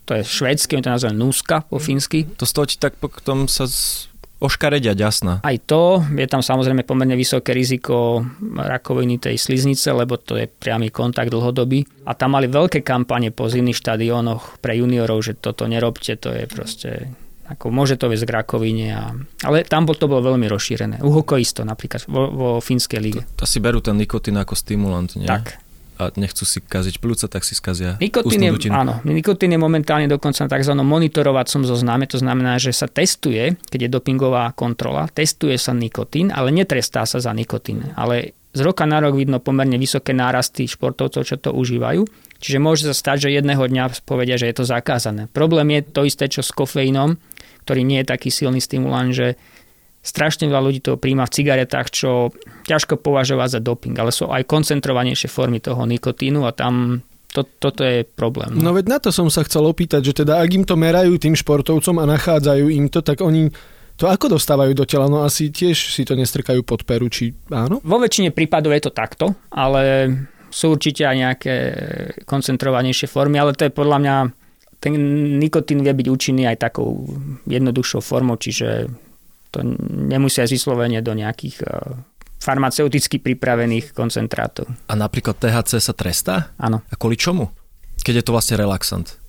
to 0.03 0.19
je 0.19 0.23
švédsky, 0.27 0.75
oni 0.75 0.83
to 0.83 0.91
nazvali 0.91 1.15
núska 1.15 1.63
po 1.71 1.79
fínsky. 1.79 2.27
To 2.35 2.43
stojí 2.43 2.75
tak 2.83 2.99
potom 2.99 3.47
sa 3.47 3.71
z 3.71 4.11
oškaredia 4.41 4.97
ďasna. 4.97 5.45
Aj 5.45 5.57
to, 5.69 6.01
je 6.17 6.27
tam 6.27 6.41
samozrejme 6.41 6.83
pomerne 6.83 7.13
vysoké 7.15 7.53
riziko 7.53 8.25
rakoviny 8.57 9.21
tej 9.21 9.37
sliznice, 9.37 9.93
lebo 9.93 10.17
to 10.17 10.41
je 10.41 10.49
priamy 10.49 10.89
kontakt 10.89 11.29
dlhodobý. 11.29 11.85
A 12.09 12.17
tam 12.17 12.35
mali 12.35 12.49
veľké 12.49 12.81
kampane 12.81 13.31
po 13.31 13.47
zimných 13.47 13.77
štadiónoch 13.77 14.59
pre 14.65 14.81
juniorov, 14.81 15.21
že 15.21 15.37
toto 15.37 15.69
nerobte, 15.69 16.17
to 16.17 16.33
je 16.33 16.45
proste 16.49 16.91
ako 17.51 17.75
môže 17.75 17.99
to 17.99 18.07
viesť 18.07 18.31
k 18.31 18.35
rakovine. 18.39 18.89
A, 18.95 19.05
ale 19.43 19.67
tam 19.67 19.85
bol, 19.85 19.99
to 19.99 20.07
bolo 20.07 20.23
veľmi 20.35 20.47
rozšírené. 20.47 21.03
U 21.03 21.11
hokejisto 21.11 21.67
napríklad 21.67 22.07
vo, 22.07 22.31
vo 22.31 22.49
fínskej 22.63 23.01
lige. 23.03 23.23
To, 23.35 23.43
to 23.43 23.47
si 23.51 23.59
berú 23.59 23.83
ten 23.83 23.99
nikotín 23.99 24.39
ako 24.39 24.55
stimulant, 24.55 25.11
nie? 25.19 25.27
Tak. 25.27 25.59
A 26.01 26.09
nechcú 26.17 26.49
si 26.49 26.65
kaziť 26.65 26.97
plúca, 26.97 27.29
tak 27.29 27.45
si 27.45 27.53
skazia 27.53 28.01
nikotín 28.01 28.41
je, 28.41 28.73
áno, 28.73 29.05
nikotín 29.05 29.53
je 29.53 29.61
momentálne 29.61 30.09
dokonca 30.09 30.49
na 30.49 30.49
tzv. 30.49 30.73
monitorovacom 30.81 31.69
zozname, 31.69 32.09
to 32.09 32.17
znamená, 32.17 32.57
že 32.57 32.73
sa 32.73 32.89
testuje, 32.89 33.61
keď 33.69 33.81
je 33.85 33.91
dopingová 33.93 34.57
kontrola, 34.57 35.13
testuje 35.13 35.61
sa 35.61 35.77
nikotín, 35.77 36.33
ale 36.33 36.57
netrestá 36.57 37.05
sa 37.05 37.21
za 37.21 37.37
nikotín. 37.37 37.93
Ale 38.01 38.33
z 38.57 38.61
roka 38.65 38.89
na 38.89 38.99
rok 39.05 39.13
vidno 39.13 39.45
pomerne 39.45 39.77
vysoké 39.77 40.17
nárasty 40.17 40.65
športovcov, 40.67 41.23
čo 41.23 41.37
to 41.37 41.53
užívajú. 41.53 42.09
Čiže 42.41 42.59
môže 42.59 42.89
sa 42.89 42.97
stať, 42.97 43.29
že 43.29 43.37
jedného 43.37 43.61
dňa 43.61 44.01
povedia, 44.09 44.41
že 44.41 44.49
je 44.49 44.57
to 44.57 44.65
zakázané. 44.65 45.29
Problém 45.29 45.77
je 45.77 45.81
to 45.85 46.09
isté, 46.09 46.27
čo 46.33 46.41
s 46.41 46.51
kofeínom, 46.51 47.21
ktorý 47.71 47.87
nie 47.87 48.03
je 48.03 48.11
taký 48.11 48.35
silný 48.35 48.59
stimulant, 48.59 49.15
že 49.15 49.39
strašne 50.03 50.51
veľa 50.51 50.67
ľudí 50.67 50.83
toho 50.83 50.99
príjma 50.99 51.31
v 51.31 51.35
cigaretách, 51.39 51.95
čo 51.95 52.35
ťažko 52.67 52.99
považovať 52.99 53.49
za 53.55 53.61
doping, 53.63 53.95
ale 53.95 54.11
sú 54.11 54.27
aj 54.27 54.43
koncentrovanejšie 54.43 55.31
formy 55.31 55.63
toho 55.63 55.87
nikotínu 55.87 56.43
a 56.43 56.51
tam 56.51 57.07
to, 57.31 57.47
toto 57.47 57.87
je 57.87 58.03
problém. 58.03 58.59
No 58.59 58.75
veď 58.75 58.91
na 58.91 58.99
to 58.99 59.15
som 59.15 59.31
sa 59.31 59.47
chcel 59.47 59.63
opýtať, 59.71 60.03
že 60.03 60.27
teda 60.27 60.43
ak 60.43 60.51
im 60.51 60.65
to 60.67 60.75
merajú 60.75 61.15
tým 61.15 61.39
športovcom 61.39 62.03
a 62.03 62.11
nachádzajú 62.11 62.67
im 62.75 62.91
to, 62.91 63.07
tak 63.07 63.23
oni 63.23 63.55
to 63.95 64.11
ako 64.11 64.35
dostávajú 64.35 64.75
do 64.75 64.83
tela? 64.83 65.07
No 65.07 65.23
asi 65.23 65.55
tiež 65.55 65.95
si 65.95 66.03
to 66.03 66.19
nestrkajú 66.19 66.67
pod 66.67 66.83
peru, 66.83 67.07
či 67.07 67.31
áno? 67.55 67.79
Vo 67.87 68.03
väčšine 68.03 68.35
prípadov 68.35 68.75
je 68.75 68.83
to 68.83 68.91
takto, 68.91 69.39
ale 69.55 70.11
sú 70.51 70.75
určite 70.75 71.07
aj 71.07 71.17
nejaké 71.23 71.55
koncentrovanejšie 72.27 73.07
formy, 73.07 73.39
ale 73.39 73.55
to 73.55 73.71
je 73.71 73.79
podľa 73.79 73.99
mňa 74.03 74.17
ten 74.81 74.97
nikotín 75.37 75.85
vie 75.85 75.93
byť 75.93 76.07
účinný 76.09 76.49
aj 76.49 76.73
takou 76.73 77.05
jednoduchšou 77.45 78.01
formou, 78.01 78.41
čiže 78.41 78.89
to 79.53 79.61
nemusia 79.93 80.49
ísť 80.49 80.57
vyslovene 80.57 81.05
do 81.05 81.13
nejakých 81.13 81.57
eh, 81.63 81.71
farmaceuticky 82.41 83.21
pripravených 83.21 83.93
koncentrátov. 83.93 84.73
A 84.89 84.97
napríklad 84.97 85.37
THC 85.37 85.77
sa 85.79 85.93
trestá? 85.93 86.57
Áno. 86.57 86.81
A 86.89 86.95
kvôli 86.97 87.21
čomu? 87.21 87.53
Keď 88.01 88.15
je 88.21 88.25
to 88.25 88.33
vlastne 88.33 88.57
relaxant. 88.57 89.21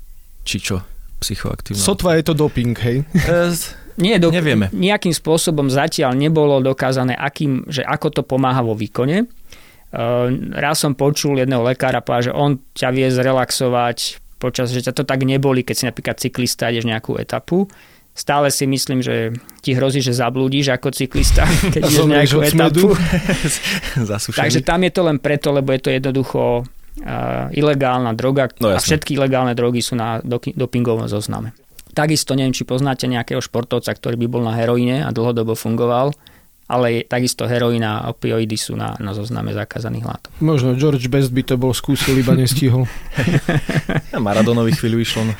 Či 0.48 0.58
čo? 0.64 0.76
Psychoaktívna. 1.20 1.84
Sotva 1.84 2.16
je 2.18 2.24
to 2.26 2.34
doping, 2.34 2.74
hej? 2.82 3.04
E, 3.14 3.52
Nie, 4.00 4.18
do, 4.18 4.32
Nevieme. 4.32 4.72
Nejakým 4.72 5.12
spôsobom 5.12 5.68
zatiaľ 5.68 6.16
nebolo 6.16 6.64
dokázané, 6.64 7.14
akým, 7.14 7.68
že 7.68 7.84
ako 7.84 8.08
to 8.10 8.22
pomáha 8.24 8.64
vo 8.64 8.74
výkone. 8.74 9.28
Uh, 9.92 10.32
raz 10.56 10.80
som 10.80 10.96
počul 10.96 11.36
jedného 11.36 11.68
lekára 11.68 12.00
povedať, 12.00 12.32
že 12.32 12.34
on 12.34 12.56
ťa 12.72 12.90
vie 12.96 13.12
zrelaxovať 13.12 14.24
počas, 14.41 14.73
že 14.73 14.82
ťa 14.82 14.97
to 14.97 15.04
tak 15.06 15.21
neboli, 15.21 15.62
keď 15.62 15.75
si 15.77 15.86
napríklad 15.86 16.17
cyklista 16.17 16.73
ideš 16.73 16.89
nejakú 16.89 17.21
etapu. 17.21 17.69
Stále 18.12 18.51
si 18.51 18.67
myslím, 18.67 18.99
že 18.99 19.32
ti 19.63 19.71
hrozí, 19.71 20.04
že 20.04 20.12
zablúdiš 20.12 20.73
ako 20.73 20.89
cyklista, 20.89 21.45
keď 21.77 21.82
ideš 21.86 22.10
nejakú 22.10 22.39
etapu. 22.41 22.88
Takže 24.41 24.65
tam 24.65 24.82
je 24.82 24.91
to 24.91 25.01
len 25.06 25.21
preto, 25.21 25.54
lebo 25.54 25.69
je 25.71 25.82
to 25.86 25.89
jednoducho 25.93 26.65
uh, 26.65 27.47
ilegálna 27.54 28.17
droga 28.17 28.49
no, 28.58 28.73
a 28.73 28.82
všetky 28.82 29.15
ilegálne 29.15 29.54
drogy 29.54 29.86
sú 29.86 29.93
na 29.93 30.19
dopingovom 30.58 31.06
zozname. 31.06 31.54
Takisto 31.91 32.36
neviem, 32.39 32.56
či 32.56 32.63
poznáte 32.63 33.04
nejakého 33.08 33.43
športovca, 33.43 33.91
ktorý 33.91 34.15
by 34.15 34.27
bol 34.27 34.43
na 34.47 34.56
heroíne 34.56 35.04
a 35.04 35.12
dlhodobo 35.12 35.60
fungoval, 35.60 36.15
ale 36.71 37.03
takisto 37.03 37.43
heroína 37.43 38.07
a 38.07 38.15
opioidy 38.15 38.55
sú 38.55 38.79
na, 38.79 38.95
na 39.03 39.12
zozname 39.12 39.51
zakázaných 39.51 40.05
látok. 40.07 40.31
Možno 40.39 40.79
George 40.79 41.12
Best 41.12 41.36
by 41.36 41.43
to 41.43 41.60
bol 41.60 41.75
skúsil, 41.75 42.15
iba 42.15 42.31
nestihol. 42.31 42.88
Maradonovi 44.15 44.71
chvíľu 44.71 45.03
išlo. 45.03 45.27
No. 45.27 45.34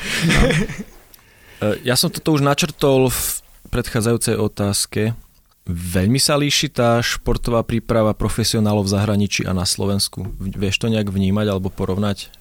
Ja 1.86 1.94
som 1.94 2.10
toto 2.10 2.34
už 2.34 2.42
načrtol 2.42 3.06
v 3.06 3.22
predchádzajúcej 3.70 4.34
otázke. 4.34 5.14
Veľmi 5.62 6.18
sa 6.18 6.34
líši 6.34 6.66
tá 6.66 6.98
športová 6.98 7.62
príprava 7.62 8.10
profesionálov 8.18 8.90
v 8.90 8.98
zahraničí 8.98 9.46
a 9.46 9.54
na 9.54 9.62
Slovensku. 9.62 10.26
Vieš 10.42 10.82
to 10.82 10.90
nejak 10.90 11.06
vnímať 11.06 11.46
alebo 11.54 11.70
porovnať? 11.70 12.34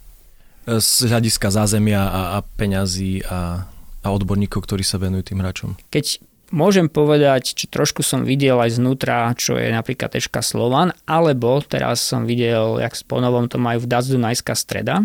Z 0.65 1.05
hľadiska 1.05 1.53
zázemia 1.53 2.01
a, 2.01 2.21
a 2.33 2.37
peňazí 2.41 3.21
a 3.29 3.69
a 4.01 4.07
odborníkov, 4.09 4.65
ktorí 4.65 4.81
sa 4.81 4.97
venujú 4.97 5.31
tým 5.31 5.39
hráčom? 5.45 5.77
Keď 5.93 6.05
môžem 6.51 6.91
povedať, 6.91 7.55
či 7.55 7.65
trošku 7.65 8.03
som 8.03 8.27
videl 8.27 8.59
aj 8.59 8.77
znútra, 8.77 9.31
čo 9.33 9.57
je 9.57 9.71
napríklad 9.71 10.13
Eška 10.13 10.43
Slovan, 10.43 10.91
alebo 11.07 11.63
teraz 11.63 12.03
som 12.03 12.27
videl, 12.27 12.77
jak 12.83 12.93
po 13.07 13.23
novom 13.23 13.47
to 13.47 13.57
majú 13.57 13.83
v 13.83 13.89
Dazdu 13.89 14.19
Najská 14.19 14.53
streda, 14.53 15.01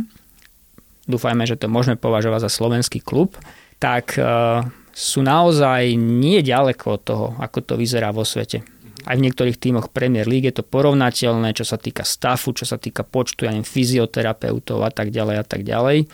dúfajme, 1.07 1.47
že 1.47 1.57
to 1.57 1.71
môžeme 1.71 1.95
považovať 1.97 2.47
za 2.47 2.51
slovenský 2.51 3.01
klub, 3.01 3.39
tak 3.79 4.19
uh, 4.19 4.67
sú 4.91 5.23
naozaj 5.23 5.95
nie 5.95 6.43
ďaleko 6.43 6.87
od 6.99 7.01
toho, 7.01 7.27
ako 7.39 7.59
to 7.63 7.75
vyzerá 7.79 8.11
vo 8.11 8.27
svete. 8.27 8.67
Aj 9.07 9.15
v 9.15 9.23
niektorých 9.23 9.63
tímoch 9.63 9.95
Premier 9.95 10.27
League 10.27 10.51
je 10.51 10.57
to 10.59 10.67
porovnateľné, 10.67 11.55
čo 11.55 11.63
sa 11.63 11.79
týka 11.79 12.03
stafu, 12.03 12.51
čo 12.51 12.67
sa 12.67 12.75
týka 12.75 13.07
počtu 13.07 13.47
ja 13.47 13.55
neviem, 13.55 13.63
fyzioterapeutov 13.63 14.83
a 14.83 14.91
tak 14.91 15.15
ďalej 15.15 15.37
a 15.39 15.45
tak 15.47 15.63
ďalej. 15.63 16.11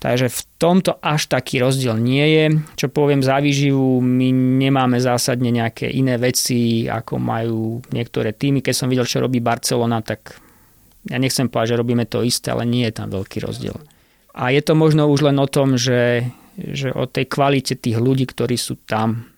Takže 0.00 0.32
v 0.32 0.40
tomto 0.56 0.96
až 1.04 1.28
taký 1.28 1.60
rozdiel 1.60 2.00
nie 2.00 2.24
je. 2.24 2.44
Čo 2.80 2.88
poviem 2.88 3.20
za 3.20 3.36
výživu, 3.36 4.00
my 4.00 4.32
nemáme 4.32 4.96
zásadne 4.96 5.52
nejaké 5.52 5.92
iné 5.92 6.16
veci, 6.16 6.88
ako 6.88 7.20
majú 7.20 7.84
niektoré 7.92 8.32
týmy. 8.32 8.64
Keď 8.64 8.74
som 8.74 8.88
videl, 8.88 9.04
čo 9.04 9.20
robí 9.20 9.44
Barcelona, 9.44 10.00
tak 10.00 10.40
ja 11.04 11.20
nechcem 11.20 11.52
povedať, 11.52 11.76
že 11.76 11.80
robíme 11.84 12.04
to 12.08 12.24
isté, 12.24 12.48
ale 12.48 12.64
nie 12.64 12.88
je 12.88 12.96
tam 12.96 13.12
veľký 13.12 13.44
rozdiel. 13.44 13.76
A 14.32 14.48
je 14.48 14.64
to 14.64 14.72
možno 14.72 15.04
už 15.04 15.28
len 15.28 15.36
o 15.36 15.44
tom, 15.44 15.76
že, 15.76 16.32
že 16.56 16.96
o 16.96 17.04
tej 17.04 17.28
kvalite 17.28 17.76
tých 17.76 18.00
ľudí, 18.00 18.24
ktorí 18.24 18.56
sú 18.56 18.80
tam, 18.88 19.29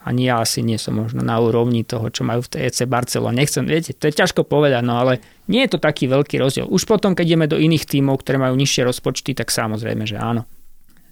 ani 0.00 0.32
ja 0.32 0.40
asi 0.40 0.64
nie 0.64 0.80
som 0.80 0.96
možno 0.96 1.20
na 1.20 1.36
úrovni 1.36 1.84
toho, 1.84 2.08
čo 2.08 2.24
majú 2.24 2.40
v 2.40 2.56
TEC 2.56 2.88
Barcelona. 2.88 3.36
Nechcem, 3.36 3.68
viete, 3.68 3.92
to 3.92 4.08
je 4.08 4.16
ťažko 4.16 4.48
povedať, 4.48 4.80
no 4.80 4.96
ale 4.96 5.20
nie 5.44 5.60
je 5.68 5.76
to 5.76 5.78
taký 5.78 6.08
veľký 6.08 6.40
rozdiel. 6.40 6.66
Už 6.72 6.88
potom, 6.88 7.12
keď 7.12 7.26
ideme 7.28 7.44
do 7.44 7.60
iných 7.60 7.84
tímov, 7.84 8.24
ktoré 8.24 8.40
majú 8.40 8.56
nižšie 8.56 8.88
rozpočty, 8.88 9.36
tak 9.36 9.52
samozrejme, 9.52 10.08
že 10.08 10.16
áno. 10.16 10.48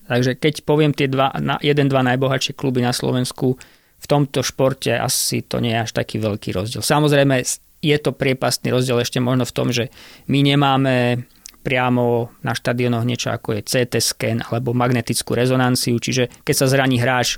Takže 0.09 0.40
keď 0.40 0.64
poviem 0.64 0.96
tie 0.96 1.05
dva, 1.05 1.37
jeden, 1.61 1.87
dva 1.92 2.01
najbohatšie 2.01 2.57
kluby 2.57 2.81
na 2.81 2.96
Slovensku, 2.96 3.61
v 3.98 4.07
tomto 4.09 4.40
športe 4.40 4.94
asi 4.96 5.44
to 5.44 5.61
nie 5.61 5.77
je 5.77 5.85
až 5.85 5.92
taký 5.92 6.16
veľký 6.16 6.57
rozdiel. 6.57 6.81
Samozrejme, 6.81 7.44
je 7.85 7.96
to 8.01 8.16
priepastný 8.16 8.72
rozdiel 8.72 9.05
ešte 9.05 9.20
možno 9.20 9.44
v 9.44 9.55
tom, 9.55 9.68
že 9.68 9.92
my 10.33 10.40
nemáme 10.40 11.29
priamo 11.61 12.33
na 12.40 12.57
štadionoch 12.57 13.05
niečo 13.05 13.29
ako 13.35 13.59
je 13.59 13.66
CT 13.66 13.94
scan 14.01 14.38
alebo 14.40 14.72
magnetickú 14.72 15.37
rezonanciu, 15.37 16.01
čiže 16.01 16.33
keď 16.46 16.55
sa 16.55 16.66
zraní 16.70 16.96
hráč, 16.96 17.37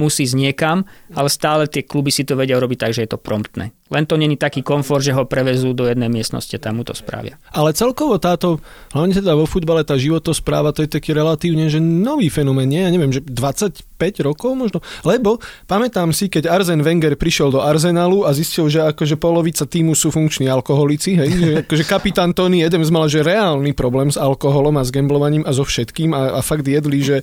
musí 0.00 0.24
ísť 0.24 0.36
niekam, 0.38 0.88
ale 1.12 1.28
stále 1.28 1.68
tie 1.68 1.84
kluby 1.84 2.08
si 2.08 2.24
to 2.24 2.38
vedia 2.38 2.56
urobiť 2.56 2.78
tak, 2.78 2.92
že 2.96 3.04
je 3.04 3.10
to 3.12 3.20
promptné. 3.20 3.72
Len 3.92 4.08
to 4.08 4.16
není 4.16 4.40
taký 4.40 4.64
komfort, 4.64 5.04
že 5.04 5.12
ho 5.12 5.28
prevezú 5.28 5.76
do 5.76 5.84
jednej 5.84 6.08
miestnosti, 6.08 6.56
tam 6.56 6.80
mu 6.80 6.84
to 6.88 6.96
spravia. 6.96 7.36
Ale 7.52 7.76
celkovo 7.76 8.16
táto, 8.16 8.56
hlavne 8.96 9.12
teda 9.12 9.36
vo 9.36 9.44
futbale, 9.44 9.84
tá 9.84 10.00
životospráva, 10.00 10.72
to 10.72 10.80
je 10.80 10.88
taký 10.88 11.12
relatívne, 11.12 11.68
že 11.68 11.76
nový 11.76 12.32
fenomén, 12.32 12.72
nie? 12.72 12.80
Ja 12.80 12.88
neviem, 12.88 13.12
že 13.12 13.20
25 13.20 13.84
rokov 14.24 14.56
možno? 14.56 14.80
Lebo 15.04 15.36
pamätám 15.68 16.16
si, 16.16 16.32
keď 16.32 16.48
Arzen 16.48 16.80
Wenger 16.80 17.20
prišiel 17.20 17.52
do 17.52 17.60
Arsenalu 17.60 18.24
a 18.24 18.32
zistil, 18.32 18.72
že 18.72 18.80
akože 18.80 19.20
polovica 19.20 19.68
týmu 19.68 19.92
sú 19.92 20.08
funkční 20.08 20.48
alkoholici, 20.48 21.20
hej? 21.20 21.30
Že 21.30 21.52
akože 21.68 21.84
kapitán 21.84 22.32
Tony 22.32 22.64
Adams 22.64 22.88
mal, 22.88 23.12
že 23.12 23.20
reálny 23.20 23.76
problém 23.76 24.08
s 24.08 24.16
alkoholom 24.16 24.80
a 24.80 24.82
s 24.82 24.88
gamblovaním 24.88 25.44
a 25.44 25.52
so 25.52 25.68
všetkým 25.68 26.16
a, 26.16 26.38
a 26.38 26.40
fakt 26.40 26.64
jedli, 26.64 27.04
že 27.04 27.20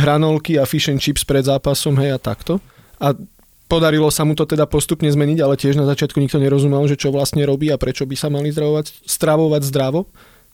hranolky 0.00 0.56
a 0.56 0.64
fish 0.64 0.88
and 0.88 1.04
chips 1.04 1.28
pred 1.28 1.44
zápasom, 1.44 2.00
hej, 2.00 2.16
a 2.16 2.18
takto. 2.18 2.64
A 2.96 3.12
Podarilo 3.66 4.06
sa 4.14 4.22
mu 4.22 4.38
to 4.38 4.46
teda 4.46 4.70
postupne 4.70 5.10
zmeniť, 5.10 5.38
ale 5.42 5.58
tiež 5.58 5.74
na 5.74 5.86
začiatku 5.90 6.22
nikto 6.22 6.38
nerozumel, 6.38 6.86
že 6.86 6.94
čo 6.94 7.10
vlastne 7.10 7.42
robí 7.42 7.66
a 7.66 7.80
prečo 7.80 8.06
by 8.06 8.14
sa 8.14 8.30
mali 8.30 8.54
zdravovať, 8.54 9.02
stravovať 9.02 9.62
zdravo. 9.66 10.06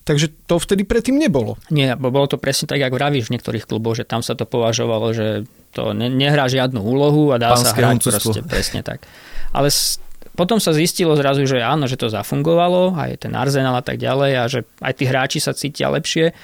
Takže 0.03 0.35
to 0.49 0.59
vtedy 0.59 0.83
predtým 0.83 1.15
nebolo. 1.15 1.55
Nie, 1.71 1.95
bo 1.95 2.11
bolo 2.11 2.27
to 2.27 2.35
presne 2.35 2.67
tak, 2.67 2.83
ako 2.83 2.99
vravíš 2.99 3.31
v 3.31 3.39
niektorých 3.39 3.63
kluboch, 3.63 3.95
že 3.95 4.03
tam 4.03 4.19
sa 4.19 4.35
to 4.35 4.43
považovalo, 4.43 5.15
že 5.15 5.47
to 5.71 5.95
ne, 5.95 6.11
nehrá 6.11 6.51
žiadnu 6.51 6.83
úlohu 6.83 7.31
a 7.31 7.39
dá 7.39 7.55
Pánske 7.55 7.79
sa 7.79 7.87
hrať 7.87 8.03
proste, 8.03 8.39
presne 8.43 8.81
tak. 8.83 9.07
Ale 9.55 9.71
s, 9.71 10.03
potom 10.35 10.59
sa 10.59 10.75
zistilo 10.75 11.15
zrazu, 11.15 11.47
že 11.47 11.63
áno, 11.63 11.87
že 11.87 11.95
to 11.95 12.11
zafungovalo, 12.11 12.99
aj 12.99 13.29
ten 13.29 13.33
arzenál 13.37 13.79
a 13.79 13.85
tak 13.85 13.95
ďalej 13.95 14.31
a 14.35 14.43
že 14.51 14.59
aj 14.83 14.93
tí 14.97 15.03
hráči 15.07 15.39
sa 15.39 15.55
cítia 15.55 15.87
lepšie 15.87 16.35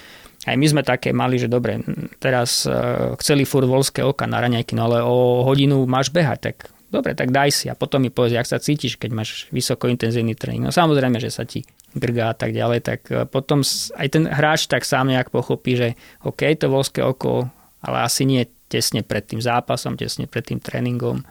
aj 0.48 0.56
my 0.56 0.66
sme 0.72 0.82
také 0.88 1.12
mali, 1.12 1.36
že 1.36 1.52
dobre, 1.52 1.84
teraz 2.24 2.64
uh, 2.64 3.16
chceli 3.20 3.44
furt 3.44 3.68
volské 3.68 4.00
oka 4.00 4.24
na 4.24 4.40
raňajky, 4.40 4.72
no 4.72 4.88
ale 4.88 5.04
o 5.04 5.44
hodinu 5.44 5.84
máš 5.84 6.08
behať, 6.16 6.40
tak 6.40 6.56
dobre, 6.88 7.12
tak 7.12 7.36
daj 7.36 7.52
si 7.52 7.66
a 7.68 7.76
potom 7.76 8.00
mi 8.00 8.08
povedz, 8.08 8.40
ak 8.40 8.48
sa 8.48 8.58
cítiš, 8.62 8.96
keď 8.96 9.12
máš 9.12 9.30
vysokointenzívny 9.52 10.40
tréning. 10.40 10.64
No 10.64 10.72
samozrejme, 10.72 11.20
že 11.20 11.28
sa 11.28 11.44
ti 11.44 11.68
grgá 11.92 12.32
a 12.32 12.36
tak 12.38 12.56
ďalej, 12.56 12.80
tak 12.80 13.00
uh, 13.12 13.28
potom 13.28 13.68
aj 14.00 14.08
ten 14.08 14.24
hráč 14.32 14.72
tak 14.72 14.88
sám 14.88 15.12
nejak 15.12 15.28
pochopí, 15.28 15.76
že 15.76 15.88
OK, 16.24 16.48
to 16.56 16.72
volské 16.72 17.04
oko, 17.04 17.52
ale 17.84 17.98
asi 18.08 18.24
nie 18.24 18.48
tesne 18.70 19.02
pred 19.04 19.26
tým 19.26 19.42
zápasom, 19.42 20.00
tesne 20.00 20.30
pred 20.30 20.46
tým 20.46 20.62
tréningom. 20.62 21.26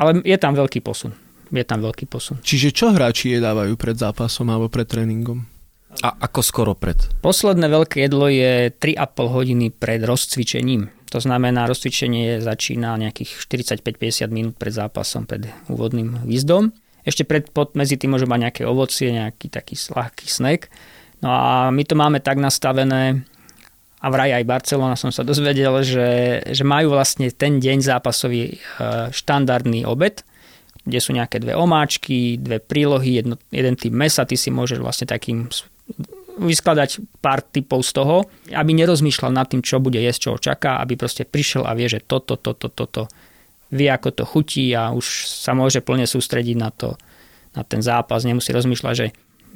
Ale 0.00 0.18
je 0.24 0.34
tam 0.40 0.56
veľký 0.56 0.80
posun. 0.80 1.12
Je 1.52 1.62
tam 1.68 1.84
veľký 1.84 2.08
posun. 2.08 2.40
Čiže 2.40 2.72
čo 2.72 2.90
hráči 2.96 3.36
jedávajú 3.36 3.76
pred 3.76 3.92
zápasom 3.92 4.48
alebo 4.48 4.72
pred 4.72 4.88
tréningom? 4.88 5.51
A 6.00 6.08
ako 6.24 6.40
skoro 6.40 6.72
pred? 6.72 6.96
Posledné 7.20 7.68
veľké 7.68 8.08
jedlo 8.08 8.32
je 8.32 8.72
3,5 8.72 9.36
hodiny 9.36 9.66
pred 9.68 10.00
rozcvičením. 10.00 10.88
To 11.12 11.20
znamená, 11.20 11.68
rozcvičenie 11.68 12.40
začína 12.40 12.96
nejakých 12.96 13.44
45-50 13.44 14.32
minút 14.32 14.54
pred 14.56 14.72
zápasom, 14.72 15.28
pred 15.28 15.44
úvodným 15.68 16.24
výzdom. 16.24 16.72
Ešte 17.04 17.28
pred, 17.28 17.52
pod, 17.52 17.76
medzi 17.76 18.00
tým 18.00 18.16
môže 18.16 18.24
mať 18.24 18.40
nejaké 18.48 18.62
ovocie, 18.64 19.12
nejaký 19.12 19.52
taký 19.52 19.76
ľahký 19.76 20.24
snack. 20.24 20.72
No 21.20 21.28
a 21.28 21.68
my 21.68 21.82
to 21.84 21.94
máme 21.94 22.24
tak 22.24 22.40
nastavené, 22.40 23.28
a 24.02 24.06
vraj 24.10 24.34
aj 24.34 24.50
Barcelona 24.50 24.98
som 24.98 25.14
sa 25.14 25.22
dozvedel, 25.22 25.70
že, 25.86 26.42
že 26.42 26.64
majú 26.66 26.98
vlastne 26.98 27.30
ten 27.30 27.62
deň 27.62 27.78
zápasový 27.86 28.42
e, 28.50 28.56
štandardný 29.14 29.86
obed, 29.86 30.26
kde 30.82 30.98
sú 30.98 31.14
nejaké 31.14 31.38
dve 31.38 31.54
omáčky, 31.54 32.34
dve 32.34 32.58
prílohy, 32.58 33.22
jedno, 33.22 33.38
jeden 33.54 33.78
typ 33.78 33.94
mesa, 33.94 34.26
ty 34.26 34.34
si 34.34 34.50
môžeš 34.50 34.82
vlastne 34.82 35.06
takým 35.06 35.46
vyskladať 36.38 37.20
pár 37.20 37.44
typov 37.44 37.84
z 37.84 37.92
toho, 37.92 38.16
aby 38.52 38.72
nerozmýšľal 38.72 39.32
nad 39.36 39.46
tým, 39.48 39.60
čo 39.60 39.84
bude 39.84 40.00
jesť, 40.00 40.20
čo 40.20 40.30
ho 40.34 40.38
čaká, 40.40 40.80
aby 40.80 40.96
proste 40.96 41.28
prišiel 41.28 41.68
a 41.68 41.76
vie, 41.76 41.88
že 41.92 42.00
toto, 42.00 42.40
toto, 42.40 42.72
toto 42.72 43.08
vie, 43.72 43.88
ako 43.88 44.08
to 44.12 44.24
chutí 44.24 44.72
a 44.72 44.92
už 44.92 45.28
sa 45.28 45.52
môže 45.52 45.80
plne 45.84 46.08
sústrediť 46.08 46.56
na 46.56 46.72
to, 46.72 46.96
na 47.56 47.62
ten 47.64 47.84
zápas. 47.84 48.24
Nemusí 48.24 48.52
rozmýšľať, 48.52 48.94
že 48.96 49.06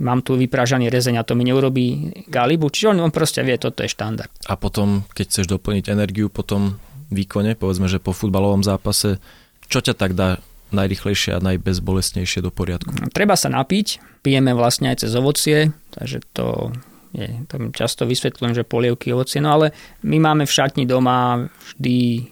mám 0.01 0.21
tu 0.21 0.37
vypražaný 0.37 0.93
rezeň 0.93 1.21
a 1.21 1.27
to 1.27 1.37
mi 1.37 1.49
neurobí 1.49 2.13
galibu. 2.29 2.69
Čiže 2.69 2.97
on, 2.97 3.09
on 3.09 3.13
proste 3.13 3.41
vie, 3.41 3.57
toto 3.57 3.85
je 3.85 3.93
štandard. 3.93 4.33
A 4.49 4.57
potom, 4.57 5.05
keď 5.13 5.25
chceš 5.33 5.47
doplniť 5.49 5.93
energiu 5.93 6.29
po 6.29 6.45
tom 6.45 6.77
výkone, 7.13 7.57
povedzme, 7.57 7.89
že 7.89 8.03
po 8.03 8.13
futbalovom 8.13 8.65
zápase, 8.65 9.21
čo 9.69 9.81
ťa 9.81 9.95
tak 9.97 10.13
dá 10.13 10.41
najrychlejšie 10.75 11.37
a 11.37 11.45
najbezbolestnejšie 11.45 12.43
do 12.43 12.51
poriadku? 12.51 12.91
Treba 13.15 13.39
sa 13.39 13.53
napiť, 13.53 14.03
pijeme 14.23 14.55
vlastne 14.57 14.91
aj 14.91 15.07
cez 15.07 15.13
ovocie, 15.15 15.71
takže 15.95 16.23
to 16.35 16.75
je, 17.15 17.29
tam 17.47 17.71
často 17.73 18.05
vysvetľujem, 18.05 18.53
že 18.53 18.69
polievky 18.69 19.15
ovocie, 19.15 19.39
no 19.39 19.55
ale 19.55 19.73
my 20.03 20.19
máme 20.19 20.45
v 20.45 20.53
šatni 20.53 20.85
doma 20.85 21.47
vždy 21.75 22.29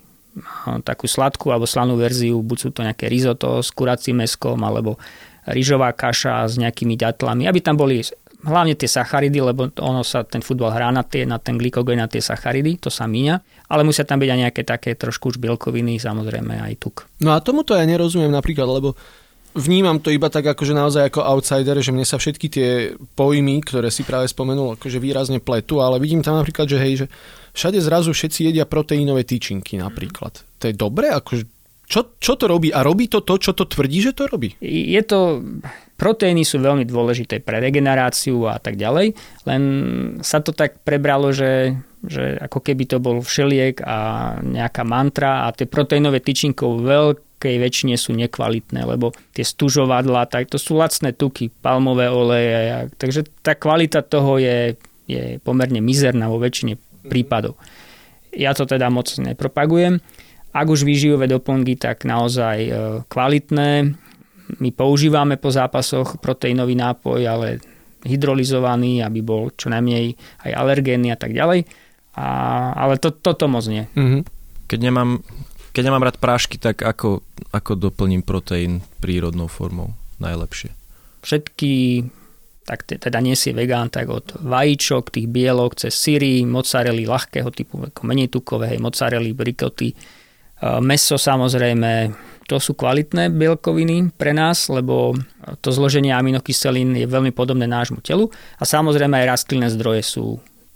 takú 0.82 1.06
sladkú 1.06 1.54
alebo 1.54 1.68
slanú 1.68 1.94
verziu, 1.94 2.42
buď 2.42 2.58
sú 2.58 2.68
to 2.74 2.82
nejaké 2.82 3.06
risotto 3.06 3.62
s 3.62 3.70
kuracím 3.70 4.26
meskom 4.26 4.58
alebo 4.66 4.98
rýžová 5.46 5.92
kaša 5.94 6.48
s 6.48 6.54
nejakými 6.58 6.98
ďatlami, 6.98 7.46
aby 7.46 7.60
tam 7.60 7.78
boli 7.78 8.02
hlavne 8.44 8.76
tie 8.76 8.86
sacharidy, 8.86 9.40
lebo 9.40 9.72
ono 9.80 10.04
sa 10.04 10.22
ten 10.22 10.44
futbal 10.44 10.70
hrá 10.70 10.92
na, 10.92 11.02
tie, 11.02 11.24
na 11.24 11.40
ten 11.40 11.56
glykogén, 11.56 11.98
na 11.98 12.06
tie 12.06 12.20
sacharidy, 12.20 12.76
to 12.78 12.92
sa 12.92 13.08
míňa, 13.08 13.66
ale 13.72 13.82
musia 13.82 14.04
tam 14.04 14.20
byť 14.20 14.30
aj 14.30 14.40
nejaké 14.46 14.62
také 14.62 14.92
trošku 14.94 15.34
už 15.34 15.36
bielkoviny, 15.40 15.96
samozrejme 15.96 16.60
aj 16.60 16.74
tuk. 16.78 17.08
No 17.24 17.32
a 17.32 17.40
tomuto 17.40 17.72
ja 17.72 17.82
nerozumiem 17.88 18.30
napríklad, 18.30 18.68
lebo 18.68 18.92
vnímam 19.54 20.02
to 20.02 20.10
iba 20.10 20.26
tak 20.28 20.44
akože 20.50 20.74
naozaj 20.74 21.08
ako 21.08 21.24
outsider, 21.24 21.78
že 21.78 21.94
mne 21.94 22.04
sa 22.04 22.18
všetky 22.18 22.46
tie 22.50 22.68
pojmy, 23.14 23.62
ktoré 23.62 23.88
si 23.88 24.02
práve 24.02 24.26
spomenul, 24.26 24.76
akože 24.76 24.98
výrazne 24.98 25.38
pletu, 25.38 25.78
ale 25.78 26.02
vidím 26.02 26.20
tam 26.20 26.36
napríklad, 26.36 26.66
že 26.66 26.78
hej, 26.82 26.94
že 27.02 27.06
všade 27.54 27.78
zrazu 27.78 28.10
všetci 28.10 28.50
jedia 28.50 28.66
proteínové 28.66 29.22
tyčinky 29.22 29.78
napríklad. 29.78 30.42
To 30.58 30.64
je 30.66 30.74
dobré? 30.74 31.14
Akože 31.14 31.46
čo, 31.84 32.16
čo 32.16 32.32
to 32.34 32.48
robí? 32.48 32.72
A 32.72 32.80
robí 32.80 33.06
to 33.12 33.20
to, 33.20 33.36
čo 33.36 33.52
to 33.52 33.68
tvrdí, 33.68 34.00
že 34.00 34.16
to 34.16 34.28
robí? 34.28 34.56
Je 34.64 35.02
to... 35.04 35.44
Proteíny 35.94 36.42
sú 36.42 36.58
veľmi 36.58 36.82
dôležité 36.90 37.38
pre 37.38 37.62
regeneráciu 37.62 38.50
a 38.50 38.58
tak 38.58 38.74
ďalej, 38.74 39.14
len 39.46 39.62
sa 40.26 40.42
to 40.42 40.50
tak 40.50 40.82
prebralo, 40.82 41.30
že, 41.30 41.78
že 42.02 42.34
ako 42.42 42.58
keby 42.66 42.90
to 42.90 42.98
bol 42.98 43.22
všeliek 43.22 43.78
a 43.78 43.98
nejaká 44.42 44.82
mantra 44.82 45.46
a 45.46 45.54
tie 45.54 45.70
proteínové 45.70 46.18
tyčinkov 46.18 46.82
veľkej 46.82 47.56
väčšine 47.62 47.94
sú 47.94 48.10
nekvalitné, 48.10 48.82
lebo 48.82 49.14
tie 49.38 49.46
stužovadla, 49.46 50.26
tak 50.26 50.50
to 50.50 50.58
sú 50.58 50.74
lacné 50.74 51.14
tuky, 51.14 51.46
palmové 51.62 52.10
oleje, 52.10 52.90
takže 52.98 53.30
tá 53.46 53.54
kvalita 53.54 54.02
toho 54.02 54.42
je, 54.42 54.74
je 55.06 55.38
pomerne 55.46 55.78
mizerná 55.78 56.26
vo 56.26 56.42
väčšine 56.42 56.74
prípadov. 57.06 57.54
Ja 58.34 58.50
to 58.50 58.66
teda 58.66 58.90
moc 58.90 59.14
nepropagujem. 59.14 60.02
Ak 60.54 60.70
už 60.70 60.86
výživové 60.86 61.26
doplnky, 61.26 61.74
tak 61.74 62.06
naozaj 62.06 62.58
e, 62.62 62.72
kvalitné. 63.10 63.90
My 64.62 64.70
používame 64.70 65.34
po 65.34 65.50
zápasoch 65.50 66.22
proteínový 66.22 66.78
nápoj, 66.78 67.20
ale 67.26 67.58
hydrolizovaný, 68.06 69.02
aby 69.02 69.18
bol 69.18 69.50
čo 69.58 69.66
najmenej 69.72 70.14
aj 70.46 70.50
alergénny 70.54 71.10
a 71.10 71.18
tak 71.18 71.34
ďalej. 71.34 71.66
A, 72.14 72.26
ale 72.78 73.02
to, 73.02 73.10
toto 73.10 73.50
moc 73.50 73.66
nie. 73.66 73.90
Mm-hmm. 73.98 74.22
Keď 74.70 74.78
nemám, 74.78 75.26
keď 75.74 75.82
nemám 75.90 76.06
rád 76.06 76.22
prášky, 76.22 76.54
tak 76.62 76.86
ako, 76.86 77.26
ako 77.50 77.72
doplním 77.74 78.22
proteín 78.22 78.86
prírodnou 79.02 79.50
formou 79.50 79.90
najlepšie? 80.22 80.70
Všetky 81.26 81.72
tak 82.64 82.88
teda 82.88 83.20
nie 83.20 83.36
si 83.36 83.52
vegán, 83.52 83.92
tak 83.92 84.08
od 84.08 84.40
vajíčok, 84.40 85.12
tých 85.12 85.28
bielok, 85.28 85.76
cez 85.76 85.92
syry, 85.92 86.48
mozzarelli 86.48 87.04
ľahkého 87.04 87.52
typu, 87.52 87.84
ako 87.84 88.00
menej 88.08 88.32
tukové, 88.32 88.72
hej, 88.72 88.80
mozzarelli, 88.80 89.36
brikoty, 89.36 89.92
Meso 90.62 91.18
samozrejme, 91.18 92.14
to 92.46 92.60
sú 92.60 92.76
kvalitné 92.76 93.32
bielkoviny 93.32 94.14
pre 94.14 94.36
nás, 94.36 94.68
lebo 94.68 95.16
to 95.64 95.72
zloženie 95.72 96.12
aminokyselín 96.12 96.94
je 96.94 97.08
veľmi 97.08 97.32
podobné 97.32 97.64
nášmu 97.64 98.04
telu 98.04 98.30
a 98.60 98.62
samozrejme 98.62 99.24
aj 99.24 99.28
rastlinné 99.28 99.68
zdroje 99.72 100.04
sú, 100.04 100.26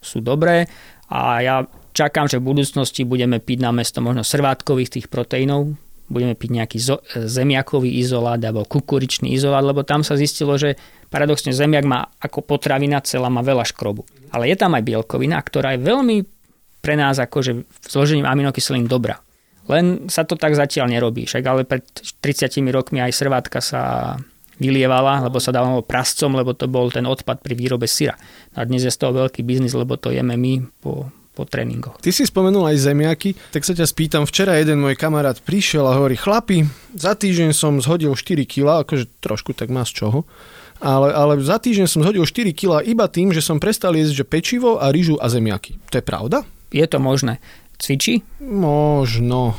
sú 0.00 0.18
dobré 0.24 0.66
a 1.08 1.40
ja 1.40 1.56
čakám, 1.92 2.26
že 2.26 2.40
v 2.40 2.48
budúcnosti 2.52 3.04
budeme 3.04 3.38
piť 3.38 3.58
na 3.64 3.70
mesto 3.72 4.02
možno 4.02 4.24
srvátkových 4.24 4.98
tých 4.98 5.06
proteínov, 5.12 5.76
budeme 6.08 6.32
piť 6.32 6.50
nejaký 6.50 6.78
zo, 6.80 7.04
zemiakový 7.12 8.00
izolát 8.00 8.40
alebo 8.40 8.64
kukuričný 8.64 9.36
izolát, 9.36 9.62
lebo 9.62 9.84
tam 9.84 10.00
sa 10.00 10.16
zistilo, 10.16 10.56
že 10.56 10.80
paradoxne 11.12 11.52
zemiak 11.52 11.84
má 11.84 12.08
ako 12.18 12.44
potravina 12.44 13.04
celá 13.04 13.28
má 13.28 13.44
veľa 13.44 13.68
škrobu. 13.68 14.08
Ale 14.32 14.48
je 14.48 14.56
tam 14.56 14.72
aj 14.72 14.84
bielkovina, 14.84 15.36
ktorá 15.40 15.76
je 15.76 15.84
veľmi 15.84 16.16
pre 16.80 16.96
nás 16.96 17.20
akože 17.20 17.68
zložením 17.84 18.24
aminokyselín 18.24 18.88
dobrá. 18.88 19.20
Len 19.68 20.08
sa 20.08 20.24
to 20.24 20.34
tak 20.34 20.56
zatiaľ 20.56 20.88
nerobí. 20.88 21.28
Však 21.28 21.44
ale 21.44 21.62
pred 21.68 21.84
30 22.24 22.64
rokmi 22.72 23.04
aj 23.04 23.12
srvátka 23.12 23.60
sa 23.60 24.16
vylievala, 24.58 25.22
lebo 25.22 25.38
sa 25.38 25.54
dávalo 25.54 25.86
prascom, 25.86 26.34
lebo 26.34 26.52
to 26.52 26.66
bol 26.66 26.90
ten 26.90 27.06
odpad 27.06 27.40
pri 27.40 27.54
výrobe 27.54 27.86
syra. 27.86 28.18
A 28.58 28.66
dnes 28.66 28.82
je 28.82 28.90
z 28.90 28.98
toho 28.98 29.14
veľký 29.14 29.46
biznis, 29.46 29.72
lebo 29.72 29.94
to 29.94 30.10
jeme 30.10 30.34
my 30.34 30.66
po, 30.82 31.12
po 31.38 31.46
tréningoch. 31.46 32.02
Ty 32.02 32.10
si 32.10 32.26
spomenul 32.26 32.66
aj 32.74 32.90
zemiaky, 32.90 33.38
tak 33.54 33.62
sa 33.62 33.70
ťa 33.70 33.86
spýtam, 33.86 34.26
včera 34.26 34.58
jeden 34.58 34.82
môj 34.82 34.98
kamarát 34.98 35.38
prišiel 35.38 35.86
a 35.86 35.94
hovorí, 35.94 36.18
chlapi, 36.18 36.66
za 36.98 37.14
týždeň 37.14 37.54
som 37.54 37.78
zhodil 37.78 38.10
4 38.18 38.42
kg, 38.42 38.82
akože 38.82 39.22
trošku 39.22 39.54
tak 39.54 39.70
má 39.70 39.86
z 39.86 40.02
čoho, 40.02 40.26
ale, 40.82 41.14
ale 41.14 41.38
za 41.38 41.62
týždeň 41.62 41.86
som 41.86 42.02
zhodil 42.02 42.26
4 42.26 42.50
kg 42.50 42.82
iba 42.82 43.06
tým, 43.06 43.30
že 43.30 43.38
som 43.38 43.62
prestal 43.62 43.94
jesť 43.94 44.22
že 44.22 44.24
pečivo 44.26 44.82
a 44.82 44.90
rýžu 44.90 45.14
a 45.22 45.30
zemiaky. 45.30 45.78
To 45.94 46.02
je 46.02 46.04
pravda? 46.04 46.42
Je 46.74 46.84
to 46.84 46.98
možné 46.98 47.38
cvičí? 47.78 48.20
Možno. 48.44 49.54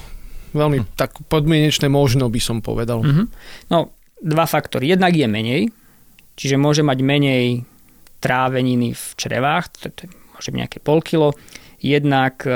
Veľmi 0.54 0.84
hm. 0.84 0.86
tak 0.98 1.18
podmienečné 1.30 1.88
možno 1.88 2.28
by 2.28 2.42
som 2.42 2.60
povedal. 2.60 3.02
Mm-hmm. 3.02 3.26
No, 3.72 3.94
dva 4.20 4.46
faktory. 4.46 4.92
Jednak 4.92 5.16
je 5.16 5.28
menej, 5.30 5.62
čiže 6.36 6.60
môže 6.60 6.84
mať 6.84 7.00
menej 7.00 7.46
tráveniny 8.20 8.92
v 8.92 9.06
črevách, 9.16 9.72
to, 9.80 9.88
to 9.96 10.04
môže 10.36 10.52
byť 10.52 10.60
nejaké 10.60 10.78
pol 10.84 11.00
kilo. 11.00 11.32
Jednak 11.80 12.44
e, 12.44 12.52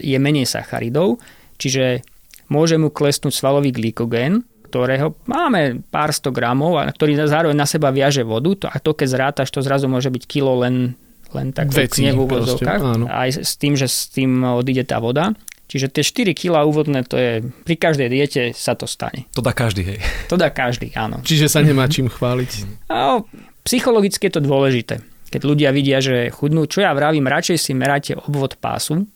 je 0.00 0.16
menej 0.16 0.48
sacharidov, 0.48 1.20
čiže 1.60 2.00
môže 2.48 2.80
mu 2.80 2.88
klesnúť 2.88 3.36
svalový 3.36 3.72
glykogén, 3.76 4.40
ktorého 4.72 5.12
máme 5.28 5.84
pár 5.92 6.16
sto 6.16 6.32
gramov 6.32 6.80
a 6.80 6.88
ktorý 6.88 7.20
zároveň 7.28 7.52
na 7.52 7.68
seba 7.68 7.92
viaže 7.92 8.24
vodu 8.24 8.56
to, 8.56 8.66
a 8.72 8.76
to 8.80 8.96
keď 8.96 9.08
zrátaš, 9.12 9.52
to 9.52 9.60
zrazu 9.60 9.84
môže 9.84 10.08
byť 10.08 10.24
kilo 10.24 10.64
len 10.64 10.96
len 11.36 11.52
tak 11.52 11.72
Veci, 11.72 12.08
v 12.08 12.18
úvodzovkách. 12.18 13.08
Aj 13.08 13.28
s 13.32 13.56
tým, 13.56 13.74
že 13.74 13.88
s 13.88 14.08
tým 14.12 14.44
odíde 14.44 14.84
tá 14.84 15.00
voda. 15.00 15.32
Čiže 15.72 15.88
tie 15.88 16.04
4 16.04 16.36
kg 16.36 16.68
úvodné, 16.68 17.00
to 17.08 17.16
je 17.16 17.40
pri 17.64 17.74
každej 17.80 18.08
diete 18.12 18.42
sa 18.52 18.76
to 18.76 18.84
stane. 18.84 19.24
To 19.32 19.40
dá 19.40 19.56
každý, 19.56 19.80
hej. 19.88 19.98
To 20.28 20.36
dá 20.36 20.52
každý, 20.52 20.92
áno. 20.92 21.24
Čiže 21.24 21.48
sa 21.48 21.64
nemá 21.64 21.88
čím 21.88 22.12
chváliť. 22.12 22.50
No, 22.92 23.24
psychologicky 23.64 24.28
je 24.28 24.36
to 24.36 24.44
dôležité. 24.44 25.00
Keď 25.32 25.40
ľudia 25.48 25.72
vidia, 25.72 26.04
že 26.04 26.28
chudnú, 26.28 26.68
čo 26.68 26.84
ja 26.84 26.92
vravím, 26.92 27.24
radšej 27.24 27.56
si 27.56 27.72
meráte 27.72 28.12
obvod 28.12 28.60
pásu, 28.60 29.08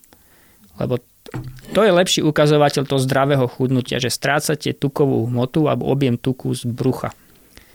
lebo 0.80 0.96
to 1.76 1.84
je 1.84 1.92
lepší 1.92 2.20
ukazovateľ 2.24 2.88
toho 2.88 3.04
zdravého 3.04 3.44
chudnutia, 3.52 4.00
že 4.00 4.08
strácate 4.08 4.72
tukovú 4.72 5.28
hmotu 5.28 5.68
alebo 5.68 5.92
objem 5.92 6.16
tuku 6.16 6.56
z 6.56 6.64
brucha. 6.64 7.12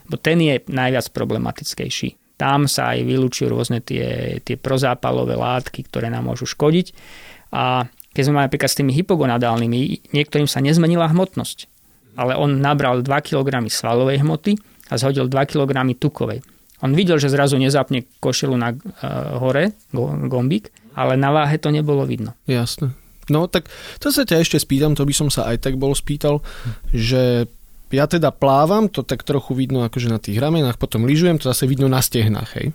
Bo 0.10 0.18
ten 0.18 0.42
je 0.42 0.58
najviac 0.66 1.06
problematickejší. 1.14 2.18
Tam 2.42 2.66
sa 2.66 2.98
aj 2.98 3.06
vylúčujú 3.06 3.54
rôzne 3.54 3.86
tie, 3.86 4.42
tie 4.42 4.58
prozápalové 4.58 5.38
látky, 5.38 5.86
ktoré 5.86 6.10
nám 6.10 6.26
môžu 6.26 6.50
škodiť. 6.50 6.90
A 7.54 7.86
keď 8.18 8.22
sme 8.26 8.42
mali 8.42 8.50
napríklad 8.50 8.72
s 8.74 8.80
tými 8.82 8.98
hypogonadálnymi, 8.98 10.10
niektorým 10.10 10.50
sa 10.50 10.58
nezmenila 10.58 11.06
hmotnosť. 11.14 11.70
Ale 12.18 12.34
on 12.34 12.58
nabral 12.58 13.06
2 13.06 13.08
kg 13.22 13.62
svalovej 13.70 14.26
hmoty 14.26 14.58
a 14.90 14.98
zhodil 14.98 15.30
2 15.30 15.38
kg 15.54 15.70
tukovej. 15.94 16.42
On 16.82 16.98
videl, 16.98 17.22
že 17.22 17.30
zrazu 17.30 17.62
nezapne 17.62 18.10
košelu 18.18 18.58
na 18.58 18.74
uh, 18.74 19.38
hore, 19.38 19.78
go, 19.94 20.10
gombík, 20.26 20.74
ale 20.98 21.14
na 21.22 21.30
váhe 21.30 21.62
to 21.62 21.70
nebolo 21.70 22.10
vidno. 22.10 22.34
Jasné. 22.50 22.90
No 23.30 23.46
tak 23.46 23.70
to 24.02 24.10
sa 24.10 24.26
ťa 24.26 24.42
ešte 24.42 24.58
spýtam, 24.58 24.98
to 24.98 25.06
by 25.06 25.14
som 25.14 25.30
sa 25.30 25.46
aj 25.54 25.62
tak 25.62 25.78
bol 25.78 25.94
spýtal, 25.94 26.42
že 26.90 27.46
ja 27.92 28.08
teda 28.08 28.32
plávam, 28.32 28.88
to 28.88 29.04
tak 29.04 29.24
trochu 29.24 29.54
vidno 29.54 29.86
akože 29.86 30.08
na 30.10 30.20
tých 30.20 30.40
ramenách, 30.40 30.80
potom 30.82 31.06
lyžujem, 31.06 31.40
to 31.40 31.52
zase 31.52 31.68
vidno 31.68 31.92
na 31.92 32.00
stehnách, 32.00 32.50
hej. 32.58 32.68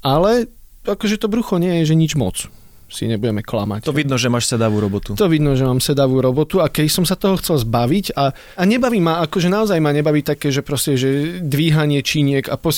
Ale 0.00 0.48
akože 0.88 1.20
to 1.20 1.28
brucho 1.28 1.60
nie 1.60 1.82
je, 1.82 1.92
že 1.92 1.98
nič 1.98 2.16
moc 2.16 2.48
si 2.90 3.06
nebudeme 3.06 3.40
klamať. 3.40 3.86
To 3.86 3.94
vidno, 3.94 4.18
že 4.18 4.26
máš 4.26 4.50
sedavú 4.50 4.82
robotu. 4.82 5.14
To 5.14 5.30
vidno, 5.30 5.54
že 5.54 5.62
mám 5.62 5.78
sedavú 5.78 6.18
robotu 6.18 6.58
a 6.58 6.66
keď 6.66 6.90
som 6.90 7.04
sa 7.06 7.14
toho 7.14 7.38
chcel 7.38 7.62
zbaviť 7.62 8.18
a, 8.18 8.34
a 8.34 8.62
nebaví 8.66 8.98
ma, 8.98 9.22
akože 9.24 9.46
naozaj 9.46 9.78
ma 9.78 9.94
nebaví 9.94 10.26
také, 10.26 10.50
že 10.50 10.66
proste, 10.66 10.98
že 10.98 11.38
dvíhanie 11.40 12.02
číniek 12.02 12.50
a 12.50 12.58
to 12.58 12.70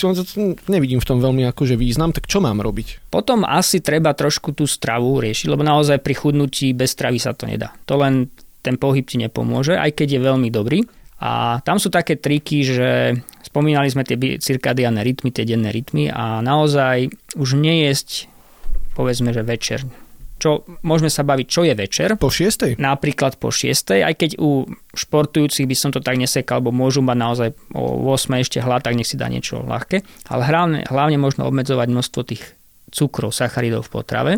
nevidím 0.68 1.00
v 1.00 1.08
tom 1.08 1.18
veľmi 1.18 1.48
akože 1.50 1.80
význam, 1.80 2.12
tak 2.12 2.28
čo 2.28 2.44
mám 2.44 2.60
robiť? 2.60 3.08
Potom 3.08 3.48
asi 3.48 3.80
treba 3.80 4.12
trošku 4.12 4.52
tú 4.52 4.68
stravu 4.68 5.18
riešiť, 5.18 5.48
lebo 5.48 5.64
naozaj 5.64 6.04
pri 6.04 6.14
chudnutí 6.14 6.76
bez 6.76 6.92
stravy 6.92 7.16
sa 7.16 7.32
to 7.32 7.48
nedá. 7.48 7.72
To 7.88 7.96
len 7.96 8.28
ten 8.62 8.78
pohyb 8.78 9.02
ti 9.02 9.18
nepomôže, 9.18 9.74
aj 9.74 9.96
keď 9.96 10.08
je 10.16 10.20
veľmi 10.22 10.48
dobrý. 10.52 10.84
A 11.22 11.62
tam 11.62 11.78
sú 11.78 11.86
také 11.86 12.18
triky, 12.18 12.66
že 12.66 12.90
spomínali 13.46 13.86
sme 13.86 14.02
tie 14.02 14.18
cirkadiané 14.42 15.06
rytmy, 15.06 15.30
tie 15.30 15.46
denné 15.46 15.70
rytmy 15.70 16.10
a 16.10 16.42
naozaj 16.42 17.14
už 17.38 17.54
nejesť 17.54 18.26
povedzme, 18.98 19.30
že 19.30 19.46
večer 19.46 19.86
čo 20.42 20.66
môžeme 20.82 21.06
sa 21.06 21.22
baviť, 21.22 21.46
čo 21.46 21.62
je 21.62 21.74
večer. 21.78 22.18
Po 22.18 22.26
šiestej? 22.26 22.74
Napríklad 22.74 23.38
po 23.38 23.54
šiestej, 23.54 24.02
aj 24.02 24.14
keď 24.18 24.30
u 24.42 24.66
športujúcich 24.90 25.70
by 25.70 25.76
som 25.78 25.94
to 25.94 26.02
tak 26.02 26.18
nesekal, 26.18 26.58
lebo 26.58 26.74
môžu 26.74 26.98
mať 26.98 27.18
naozaj 27.22 27.48
o 27.78 28.10
8 28.10 28.42
ešte 28.42 28.58
hlad, 28.58 28.82
tak 28.82 28.98
nech 28.98 29.06
si 29.06 29.14
dá 29.14 29.30
niečo 29.30 29.62
ľahké. 29.62 30.02
Ale 30.26 30.42
hlavne, 30.42 30.82
hlavne 30.90 31.22
možno 31.22 31.46
obmedzovať 31.46 31.86
množstvo 31.86 32.20
tých 32.26 32.42
cukrov, 32.90 33.30
sacharidov 33.30 33.86
v 33.86 33.92
potrave. 33.94 34.32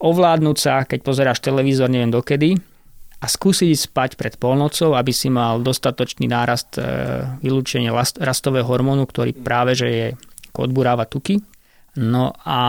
Ovládnuť 0.00 0.56
sa, 0.56 0.88
keď 0.88 1.04
pozeráš 1.04 1.44
televízor, 1.44 1.92
neviem 1.92 2.08
dokedy, 2.08 2.56
a 3.22 3.26
skúsiť 3.30 3.70
spať 3.78 4.10
pred 4.18 4.34
polnocou, 4.34 4.98
aby 4.98 5.14
si 5.14 5.30
mal 5.30 5.62
dostatočný 5.62 6.26
nárast 6.26 6.74
e, 6.74 6.82
vylúčenia 7.38 7.94
rastového 8.18 8.66
hormónu, 8.66 9.06
ktorý 9.06 9.30
práve 9.30 9.78
že 9.78 9.88
je 9.88 10.06
odburáva 10.58 11.06
tuky. 11.06 11.38
No 12.02 12.34
a 12.42 12.60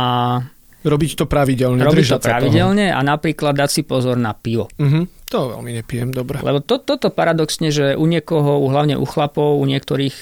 Robiť 0.84 1.12
to 1.16 1.26
pravidelne. 1.32 1.80
Robiť 1.80 2.20
to 2.20 2.20
pravidelne 2.20 2.92
toho. 2.92 2.98
a 3.00 3.08
napríklad 3.08 3.56
dať 3.56 3.70
si 3.72 3.82
pozor 3.88 4.20
na 4.20 4.36
pivo. 4.36 4.68
Uh-huh. 4.76 5.08
To 5.32 5.56
veľmi 5.56 5.80
nepijem, 5.80 6.12
dobre. 6.12 6.44
Lebo 6.44 6.60
to, 6.60 6.76
toto 6.84 7.08
paradoxne, 7.08 7.72
že 7.72 7.96
u 7.96 8.04
niekoho, 8.04 8.60
hlavne 8.68 9.00
u 9.00 9.08
chlapov, 9.08 9.64
u 9.64 9.66
niektorých, 9.66 10.16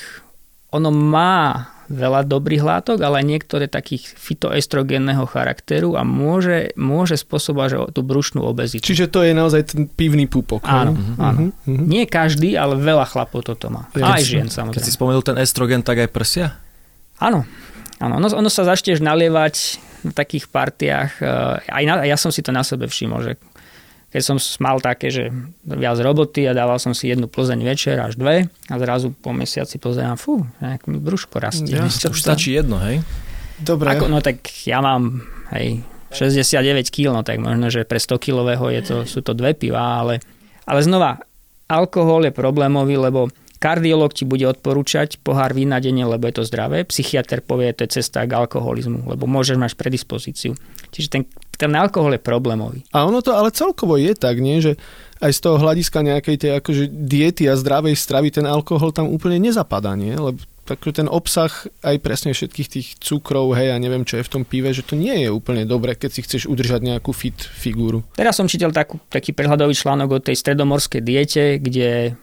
ono 0.69 0.93
má 0.93 1.65
veľa 1.91 2.23
dobrých 2.23 2.63
látok, 2.63 3.03
ale 3.03 3.21
niektoré 3.21 3.67
takých 3.67 4.15
fitoestrogénneho 4.15 5.27
charakteru 5.27 5.99
a 5.99 6.07
môže, 6.07 6.71
môže 6.79 7.19
spôsobovať 7.19 7.67
že 7.67 7.77
tú 7.93 8.01
brušnú 8.01 8.41
obezitu. 8.41 8.83
Čiže 8.83 9.11
to 9.11 9.27
je 9.27 9.31
naozaj 9.35 9.61
ten 9.75 9.81
pivný 9.91 10.25
púpok. 10.25 10.63
Áno, 10.63 10.95
uh-huh. 10.95 11.15
áno. 11.19 11.39
Uh-huh. 11.51 11.85
Nie 11.85 12.07
každý, 12.07 12.55
ale 12.55 12.79
veľa 12.79 13.05
chlapov 13.11 13.43
toto 13.43 13.67
má. 13.67 13.91
Ja, 13.93 14.15
aj 14.15 14.23
žien 14.23 14.47
samozrejme. 14.47 14.79
Keď 14.79 14.83
si 14.87 14.95
spomenul 14.95 15.23
ten 15.23 15.37
estrogen, 15.37 15.83
tak 15.83 16.01
aj 16.01 16.09
prsia? 16.09 16.57
Áno. 17.19 17.43
Áno, 18.01 18.17
ono, 18.17 18.27
ono 18.33 18.49
sa 18.49 18.65
začneš 18.65 18.97
nalievať 18.97 19.77
v 20.01 20.13
takých 20.17 20.49
partiách. 20.49 21.21
Eh, 21.21 21.69
aj 21.69 21.83
na, 21.85 21.93
ja 22.01 22.17
som 22.17 22.33
si 22.33 22.41
to 22.41 22.49
na 22.49 22.65
sebe 22.65 22.89
všimol, 22.89 23.21
že 23.21 23.33
keď 24.11 24.21
som 24.21 24.37
mal 24.59 24.83
také, 24.83 25.07
že 25.07 25.31
viac 25.63 25.95
roboty 26.03 26.43
a 26.43 26.51
dával 26.51 26.77
som 26.83 26.91
si 26.91 27.07
jednu 27.07 27.31
Plzeň 27.31 27.63
večer 27.63 27.95
až 27.95 28.19
dve 28.19 28.51
a 28.67 28.75
zrazu 28.75 29.15
po 29.15 29.31
mesiaci 29.31 29.79
pozerám, 29.79 30.19
fú, 30.19 30.43
nejak 30.59 30.83
mi 30.91 30.99
brúško 30.99 31.39
rastie. 31.39 31.79
Ja, 31.79 31.87
to 31.87 32.11
už 32.11 32.19
stačí 32.19 32.51
jedno, 32.51 32.75
hej? 32.83 32.99
Dobre. 33.63 33.95
Ako, 33.95 34.11
no 34.11 34.19
tak 34.19 34.43
ja 34.67 34.83
mám, 34.83 35.23
hej, 35.55 35.79
69 36.11 36.91
kg, 36.91 37.15
no 37.15 37.21
tak 37.23 37.39
možno, 37.39 37.71
že 37.71 37.87
pre 37.87 38.03
100 38.03 38.19
kilového 38.19 38.67
je 38.75 38.81
to, 38.83 38.95
sú 39.07 39.23
to 39.23 39.31
dve 39.31 39.55
piva, 39.55 40.03
ale, 40.03 40.19
ale 40.67 40.83
znova, 40.83 41.23
alkohol 41.71 42.27
je 42.27 42.35
problémový, 42.35 42.99
lebo 42.99 43.31
Kardiolog 43.61 44.09
ti 44.09 44.25
bude 44.25 44.41
odporúčať 44.49 45.21
pohár 45.21 45.53
vína 45.53 45.77
denne, 45.77 46.01
lebo 46.01 46.25
je 46.25 46.41
to 46.41 46.43
zdravé. 46.49 46.81
Psychiatr 46.81 47.45
povie, 47.45 47.69
to 47.77 47.85
je 47.85 48.01
cesta 48.01 48.25
k 48.25 48.33
alkoholizmu, 48.33 49.05
lebo 49.05 49.29
môžeš 49.29 49.61
mať 49.61 49.77
predispozíciu. 49.77 50.57
Čiže 50.89 51.07
ten, 51.13 51.21
ten 51.61 51.77
alkohol 51.77 52.17
je 52.17 52.21
problémový. 52.25 52.81
A 52.89 53.05
ono 53.05 53.21
to 53.21 53.37
ale 53.37 53.53
celkovo 53.53 53.93
je 54.01 54.17
tak, 54.17 54.41
nie? 54.41 54.57
že 54.57 54.81
aj 55.21 55.37
z 55.37 55.39
toho 55.45 55.61
hľadiska 55.61 56.01
nejakej 56.01 56.35
tej 56.41 56.51
akože 56.57 56.89
diety 56.89 57.45
a 57.45 57.53
zdravej 57.53 57.93
stravy 57.93 58.33
ten 58.33 58.49
alkohol 58.49 58.89
tam 58.89 59.05
úplne 59.13 59.37
nezapadá, 59.37 59.93
nie? 59.93 60.17
Lebo 60.17 60.41
takže 60.65 61.03
ten 61.03 61.09
obsah 61.11 61.51
aj 61.85 62.01
presne 62.01 62.33
všetkých 62.33 62.69
tých 62.69 62.87
cukrov, 62.97 63.53
hej, 63.53 63.75
a 63.75 63.77
neviem, 63.77 64.07
čo 64.07 64.17
je 64.17 64.25
v 64.25 64.33
tom 64.33 64.43
pive, 64.47 64.73
že 64.73 64.81
to 64.81 64.97
nie 64.97 65.13
je 65.21 65.29
úplne 65.29 65.67
dobre, 65.67 65.93
keď 65.93 66.09
si 66.09 66.25
chceš 66.25 66.49
udržať 66.49 66.81
nejakú 66.81 67.13
fit 67.13 67.37
figúru. 67.37 68.01
Teraz 68.17 68.39
som 68.39 68.49
čítal 68.49 68.73
takú, 68.73 68.97
taký 69.11 69.35
prehľadový 69.35 69.77
článok 69.77 70.09
o 70.17 70.23
tej 70.23 70.37
stredomorskej 70.39 71.01
diete, 71.03 71.43
kde 71.61 72.17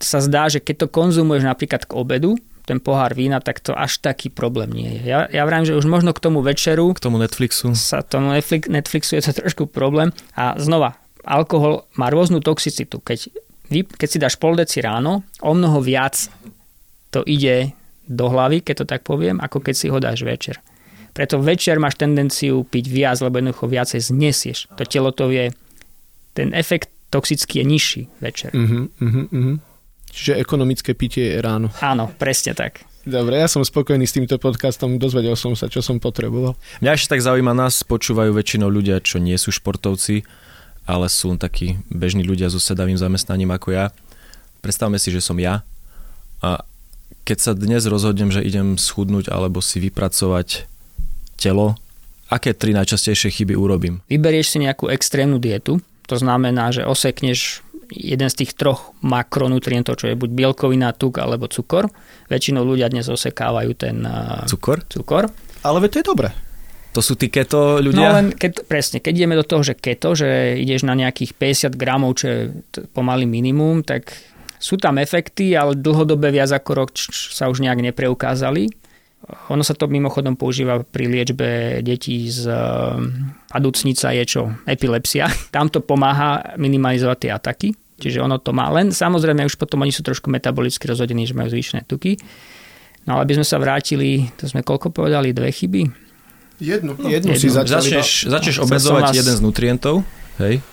sa 0.00 0.18
zdá, 0.24 0.48
že 0.48 0.64
keď 0.64 0.86
to 0.86 0.92
konzumuješ 0.96 1.44
napríklad 1.44 1.84
k 1.84 1.92
obedu, 1.92 2.40
ten 2.64 2.78
pohár 2.78 3.16
vína, 3.16 3.40
tak 3.40 3.60
to 3.60 3.72
až 3.72 3.98
taký 4.00 4.28
problém 4.30 4.70
nie 4.72 4.90
je. 5.00 5.00
Ja, 5.08 5.18
ja 5.30 5.42
vrajím, 5.44 5.68
že 5.68 5.76
už 5.76 5.86
možno 5.86 6.12
k 6.12 6.22
tomu 6.22 6.44
večeru... 6.44 6.92
K 6.94 7.04
tomu 7.04 7.18
Netflixu. 7.18 7.72
Sa 7.74 8.04
tomu 8.04 8.32
Netflix, 8.32 8.68
Netflixu 8.68 9.16
je 9.16 9.24
to 9.24 9.32
trošku 9.44 9.68
problém. 9.68 10.12
A 10.36 10.56
znova, 10.60 11.00
alkohol 11.24 11.88
má 11.96 12.08
rôznu 12.08 12.40
toxicitu. 12.40 13.00
Keď, 13.00 13.30
keď 13.70 14.08
si 14.08 14.18
dáš 14.18 14.36
pol 14.40 14.56
deci 14.56 14.80
ráno, 14.80 15.24
o 15.40 15.52
mnoho 15.52 15.80
viac 15.80 16.30
to 17.10 17.26
ide 17.26 17.74
do 18.10 18.26
hlavy, 18.26 18.62
keď 18.62 18.82
to 18.82 18.86
tak 18.86 19.02
poviem, 19.06 19.38
ako 19.38 19.62
keď 19.62 19.74
si 19.74 19.86
ho 19.86 19.98
dáš 20.02 20.26
večer. 20.26 20.58
Preto 21.10 21.42
večer 21.42 21.78
máš 21.82 21.98
tendenciu 21.98 22.62
piť 22.62 22.84
viac, 22.86 23.18
lebo 23.22 23.38
jednoducho 23.38 23.66
viacej 23.66 24.00
znesieš. 24.02 24.70
To 24.78 24.82
telo 24.86 25.10
to 25.10 25.26
vie, 25.26 25.50
ten 26.34 26.54
efekt 26.54 26.90
toxický 27.10 27.62
je 27.62 27.64
nižší 27.66 28.02
večer. 28.22 28.50
Uh-huh, 28.54 28.86
uh-huh, 29.02 29.26
uh-huh. 29.30 29.56
Čiže 30.10 30.42
ekonomické 30.42 30.92
pitie 30.92 31.34
je 31.34 31.38
ráno. 31.38 31.70
Áno, 31.80 32.10
presne 32.18 32.52
tak. 32.52 32.82
Dobre, 33.00 33.40
ja 33.40 33.48
som 33.48 33.64
spokojný 33.64 34.04
s 34.04 34.12
týmto 34.12 34.36
podcastom, 34.36 35.00
dozvedel 35.00 35.32
som 35.32 35.56
sa, 35.56 35.72
čo 35.72 35.80
som 35.80 35.96
potreboval. 35.96 36.52
Mňa 36.84 37.00
ešte 37.00 37.16
tak 37.16 37.24
zaujíma, 37.24 37.56
nás 37.56 37.80
počúvajú 37.80 38.36
väčšinou 38.36 38.68
ľudia, 38.68 39.00
čo 39.00 39.16
nie 39.16 39.40
sú 39.40 39.48
športovci, 39.56 40.20
ale 40.84 41.08
sú 41.08 41.32
takí 41.40 41.80
bežní 41.88 42.20
ľudia 42.28 42.52
so 42.52 42.60
sedavým 42.60 43.00
zamestnaním 43.00 43.56
ako 43.56 43.72
ja. 43.72 43.86
Predstavme 44.60 45.00
si, 45.00 45.08
že 45.08 45.24
som 45.24 45.40
ja 45.40 45.64
a 46.44 46.60
keď 47.24 47.38
sa 47.40 47.52
dnes 47.56 47.88
rozhodnem, 47.88 48.28
že 48.28 48.44
idem 48.44 48.76
schudnúť 48.76 49.32
alebo 49.32 49.64
si 49.64 49.80
vypracovať 49.80 50.68
telo, 51.40 51.80
aké 52.28 52.52
tri 52.52 52.76
najčastejšie 52.76 53.32
chyby 53.32 53.54
urobím? 53.56 54.04
Vyberieš 54.12 54.56
si 54.56 54.58
nejakú 54.60 54.92
extrémnu 54.92 55.40
dietu, 55.40 55.80
to 56.04 56.16
znamená, 56.20 56.74
že 56.74 56.84
osekneš 56.84 57.64
jeden 57.90 58.28
z 58.30 58.38
tých 58.46 58.54
troch 58.54 58.94
makronutrientov, 59.02 59.98
čo 59.98 60.10
je 60.10 60.18
buď 60.18 60.30
bielkovina, 60.30 60.94
tuk 60.94 61.18
alebo 61.18 61.50
cukor. 61.50 61.90
Väčšinou 62.30 62.62
ľudia 62.62 62.88
dnes 62.88 63.10
osekávajú 63.10 63.72
ten 63.74 64.06
cukor. 64.46 64.86
cukor. 64.86 65.28
Ale 65.66 65.82
to 65.90 66.00
je 66.00 66.06
dobré. 66.06 66.30
To 66.90 66.98
sú 66.98 67.14
tí 67.14 67.30
keto 67.30 67.78
ľudia? 67.78 68.10
No 68.10 68.16
len 68.18 68.34
keď, 68.34 68.66
presne, 68.66 68.98
keď 68.98 69.12
ideme 69.14 69.38
do 69.38 69.46
toho, 69.46 69.62
že 69.62 69.78
keto, 69.78 70.18
že 70.18 70.58
ideš 70.58 70.82
na 70.82 70.98
nejakých 70.98 71.38
50 71.70 71.78
gramov, 71.78 72.18
čo 72.18 72.26
je 72.26 72.40
pomaly 72.90 73.30
minimum, 73.30 73.86
tak 73.86 74.10
sú 74.58 74.74
tam 74.74 74.98
efekty, 74.98 75.54
ale 75.54 75.78
dlhodobé 75.78 76.34
viac 76.34 76.50
ako 76.50 76.70
rok 76.74 76.90
sa 77.10 77.46
už 77.46 77.62
nejak 77.62 77.80
nepreukázali. 77.80 78.79
Ono 79.52 79.60
sa 79.60 79.76
to 79.76 79.84
mimochodom 79.84 80.34
používa 80.34 80.80
pri 80.80 81.04
liečbe 81.06 81.80
detí 81.84 82.24
z 82.32 82.48
aducnica 83.52 84.16
je 84.16 84.24
čo? 84.24 84.42
Epilepsia. 84.64 85.28
Tam 85.54 85.68
to 85.68 85.84
pomáha 85.84 86.56
minimalizovať 86.56 87.18
tie 87.20 87.30
ataky. 87.30 87.68
Čiže 88.00 88.24
ono 88.24 88.40
to 88.40 88.56
má. 88.56 88.72
Len 88.72 88.96
samozrejme 88.96 89.44
už 89.44 89.60
potom 89.60 89.84
oni 89.84 89.92
sú 89.92 90.00
trošku 90.00 90.32
metabolicky 90.32 90.88
rozhodení, 90.88 91.28
že 91.28 91.36
majú 91.36 91.52
zvýšené 91.52 91.84
tuky. 91.84 92.16
No 93.04 93.20
ale 93.20 93.28
aby 93.28 93.36
sme 93.36 93.44
sa 93.44 93.60
vrátili, 93.60 94.32
to 94.40 94.48
sme 94.48 94.64
koľko 94.64 94.88
povedali, 94.88 95.36
dve 95.36 95.52
chyby? 95.52 95.82
Jednu. 96.60 96.96
No, 96.96 97.08
jednu, 97.08 97.36
jednu 97.36 97.40
si 97.40 97.52
začali. 97.52 97.92
Začneš, 97.92 98.08
začneš 98.28 98.56
obezovať 98.64 99.02
vás... 99.12 99.16
jeden 99.16 99.34
z 99.36 99.40
nutrientov, 99.44 100.04
hej? 100.40 100.64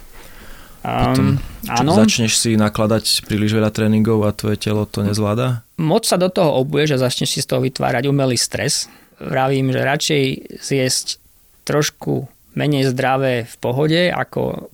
Potom 0.87 1.35
um, 1.35 1.67
áno. 1.67 1.91
začneš 1.99 2.39
si 2.39 2.55
nakladať 2.55 3.27
príliš 3.27 3.51
veľa 3.51 3.75
tréningov 3.75 4.23
a 4.23 4.31
tvoje 4.31 4.55
telo 4.55 4.87
to 4.87 5.03
nezvláda? 5.03 5.67
Moc 5.75 6.07
sa 6.07 6.15
do 6.15 6.31
toho 6.31 6.63
obuješ 6.63 6.95
a 6.95 7.03
začneš 7.03 7.35
si 7.35 7.39
z 7.43 7.51
toho 7.51 7.59
vytvárať 7.59 8.07
umelý 8.07 8.39
stres. 8.39 8.87
Vravím, 9.19 9.75
že 9.75 9.83
radšej 9.83 10.23
zjesť 10.63 11.19
trošku 11.67 12.31
menej 12.55 12.87
zdravé 12.95 13.43
v 13.43 13.55
pohode 13.59 14.07
ako 14.07 14.71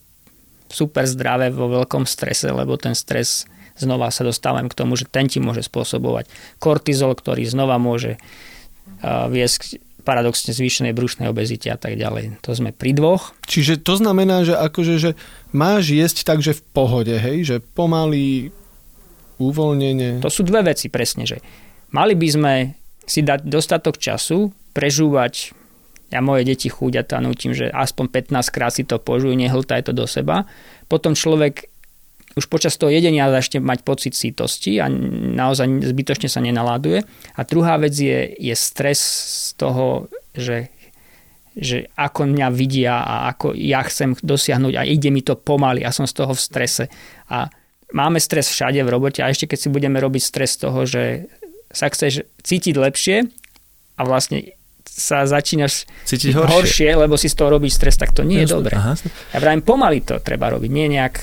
super 0.69 1.09
zdravé 1.09 1.49
vo 1.49 1.65
veľkom 1.69 2.05
strese, 2.05 2.53
lebo 2.53 2.77
ten 2.77 2.93
stres 2.93 3.49
znova 3.73 4.13
sa 4.13 4.21
dostávam 4.21 4.69
k 4.69 4.77
tomu, 4.77 4.93
že 4.93 5.09
ten 5.09 5.25
ti 5.25 5.41
môže 5.41 5.65
spôsobovať 5.65 6.29
kortizol, 6.61 7.17
ktorý 7.17 7.41
znova 7.49 7.81
môže 7.81 8.21
viesť 9.03 9.81
paradoxne 10.03 10.51
zvýšenej 10.51 10.93
brušnej 10.93 11.31
obezite 11.31 11.71
a 11.71 11.79
tak 11.79 11.95
ďalej. 11.95 12.43
To 12.43 12.51
sme 12.51 12.75
pri 12.75 12.91
dvoch. 12.93 13.33
Čiže 13.47 13.81
to 13.81 13.97
znamená, 13.97 14.43
že 14.43 14.53
akože, 14.53 14.95
že 14.99 15.11
máš 15.55 15.95
jesť 15.95 16.27
takže 16.27 16.53
v 16.59 16.61
pohode, 16.75 17.15
hej? 17.15 17.47
Že 17.47 17.55
pomaly, 17.73 18.51
uvoľnenie. 19.39 20.21
To 20.21 20.29
sú 20.29 20.45
dve 20.45 20.75
veci 20.75 20.91
presne, 20.91 21.25
že 21.25 21.41
mali 21.95 22.13
by 22.13 22.27
sme 22.29 22.53
si 23.03 23.25
dať 23.25 23.47
dostatok 23.47 23.99
času, 23.99 24.51
prežúvať 24.71 25.55
ja 26.13 26.21
moje 26.21 26.45
deti 26.45 26.69
chúďatá 26.69 27.17
nutím, 27.17 27.57
že 27.57 27.73
aspoň 27.73 28.29
15 28.29 28.53
krát 28.53 28.69
si 28.69 28.85
to 28.85 29.01
požujú, 29.01 29.33
nehltaj 29.33 29.89
to 29.89 29.97
do 29.97 30.05
seba. 30.05 30.45
Potom 30.85 31.17
človek 31.17 31.72
už 32.33 32.49
počas 32.49 32.73
toho 32.77 32.89
jedenia 32.89 33.29
začne 33.29 33.61
mať 33.61 33.85
pocit 33.85 34.13
sítosti 34.17 34.81
a 34.81 34.89
naozaj 34.89 35.85
zbytočne 35.85 36.29
sa 36.29 36.41
nenaláduje. 36.41 37.05
A 37.37 37.41
druhá 37.45 37.77
vec 37.77 37.93
je, 37.93 38.33
je 38.33 38.55
stres 38.57 38.99
z 39.53 39.61
toho, 39.61 40.09
že, 40.33 40.73
že 41.53 41.93
ako 41.93 42.33
mňa 42.33 42.47
vidia 42.49 43.05
a 43.05 43.29
ako 43.29 43.53
ja 43.53 43.85
chcem 43.85 44.17
dosiahnuť 44.17 44.73
a 44.73 44.81
ide 44.81 45.13
mi 45.13 45.21
to 45.21 45.37
pomaly 45.37 45.85
a 45.85 45.93
som 45.93 46.09
z 46.09 46.13
toho 46.17 46.33
v 46.33 46.41
strese. 46.41 46.83
A 47.29 47.53
máme 47.93 48.17
stres 48.17 48.49
všade 48.49 48.81
v 48.81 48.89
robote 48.89 49.21
a 49.21 49.29
ešte 49.29 49.53
keď 49.53 49.59
si 49.61 49.69
budeme 49.69 50.01
robiť 50.01 50.21
stres 50.25 50.57
z 50.57 50.65
toho, 50.65 50.89
že 50.89 51.29
sa 51.69 51.89
chceš 51.89 52.25
cítiť 52.41 52.73
lepšie 52.77 53.17
a 53.97 54.01
vlastne 54.05 54.57
sa 54.93 55.25
začínaš 55.25 55.89
cítiť 56.05 56.37
horšie. 56.37 56.53
horšie, 56.53 56.89
lebo 56.97 57.17
si 57.17 57.25
z 57.25 57.35
toho 57.37 57.49
robíš 57.57 57.81
stres, 57.81 57.97
tak 57.97 58.13
to 58.13 58.21
nie 58.21 58.41
Jasne. 58.41 58.45
je 58.45 58.53
dobré. 58.53 58.73
Aha. 58.77 58.93
Ja 59.33 59.37
vravím, 59.41 59.65
pomaly 59.65 60.05
to 60.05 60.21
treba 60.21 60.53
robiť, 60.53 60.69
nie 60.69 60.87
nejak 60.97 61.17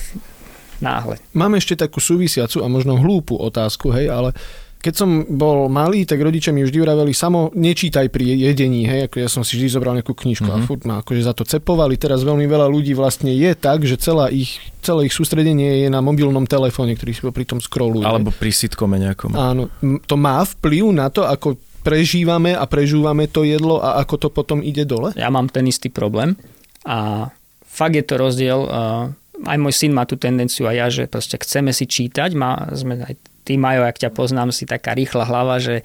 náhle. 0.80 1.20
Máme 1.32 1.56
ešte 1.56 1.76
takú 1.76 2.00
súvisiacu 2.00 2.60
a 2.60 2.66
možno 2.66 2.96
hlúpu 2.96 3.36
otázku, 3.36 3.92
hej, 3.92 4.08
ale 4.08 4.32
keď 4.80 4.94
som 4.96 5.28
bol 5.28 5.68
malý, 5.68 6.08
tak 6.08 6.16
rodičia 6.18 6.56
mi 6.56 6.64
vždy 6.64 6.80
uraveli, 6.80 7.12
samo 7.12 7.52
nečítaj 7.52 8.08
pri 8.08 8.32
jedení, 8.32 8.88
hej, 8.88 9.12
ako 9.12 9.16
ja 9.20 9.28
som 9.28 9.44
si 9.44 9.60
vždy 9.60 9.68
zobral 9.68 9.92
nejakú 9.92 10.16
knižku 10.16 10.48
mm-hmm. 10.48 10.56
a 10.56 10.64
Mhm. 10.64 10.68
furt 10.72 10.82
ma 10.88 11.04
akože 11.04 11.20
za 11.20 11.36
to 11.36 11.44
cepovali. 11.44 12.00
Teraz 12.00 12.24
veľmi 12.24 12.48
veľa 12.48 12.64
ľudí 12.64 12.96
vlastne 12.96 13.28
je 13.28 13.52
tak, 13.52 13.84
že 13.84 14.00
celá 14.00 14.32
ich, 14.32 14.56
celé 14.80 15.04
ich 15.04 15.12
sústredenie 15.12 15.84
je 15.84 15.88
na 15.92 16.00
mobilnom 16.00 16.48
telefóne, 16.48 16.96
ktorý 16.96 17.12
si 17.12 17.20
pri 17.20 17.44
tom 17.44 17.60
scrolluje. 17.60 18.08
Alebo 18.08 18.32
pri 18.32 18.48
sitkome 18.48 18.96
nejakom. 18.96 19.36
Áno, 19.36 19.68
to 20.08 20.16
má 20.16 20.40
vplyv 20.48 20.96
na 20.96 21.12
to, 21.12 21.28
ako 21.28 21.60
prežívame 21.84 22.56
a 22.56 22.64
prežúvame 22.64 23.28
to 23.28 23.44
jedlo 23.44 23.80
a 23.80 24.00
ako 24.00 24.16
to 24.16 24.28
potom 24.28 24.64
ide 24.64 24.88
dole? 24.88 25.12
Ja 25.12 25.28
mám 25.28 25.52
ten 25.52 25.68
istý 25.68 25.92
problém 25.92 26.40
a 26.84 27.28
fakt 27.64 27.96
je 27.96 28.04
to 28.04 28.16
rozdiel. 28.16 28.64
uh, 28.64 29.12
Aj 29.48 29.56
môj 29.56 29.72
syn 29.72 29.96
má 29.96 30.04
tú 30.04 30.20
tendenciu 30.20 30.68
a 30.68 30.76
ja, 30.76 30.92
že 30.92 31.08
proste 31.08 31.40
chceme 31.40 31.72
si 31.72 31.88
čítať. 31.88 32.36
Má, 32.36 32.72
sme 32.76 33.00
aj 33.00 33.14
ty, 33.44 33.56
Majo, 33.56 33.88
ak 33.88 33.96
ťa 33.96 34.10
poznám, 34.12 34.52
si 34.52 34.68
taká 34.68 34.92
rýchla 34.92 35.24
hlava, 35.24 35.56
že 35.56 35.80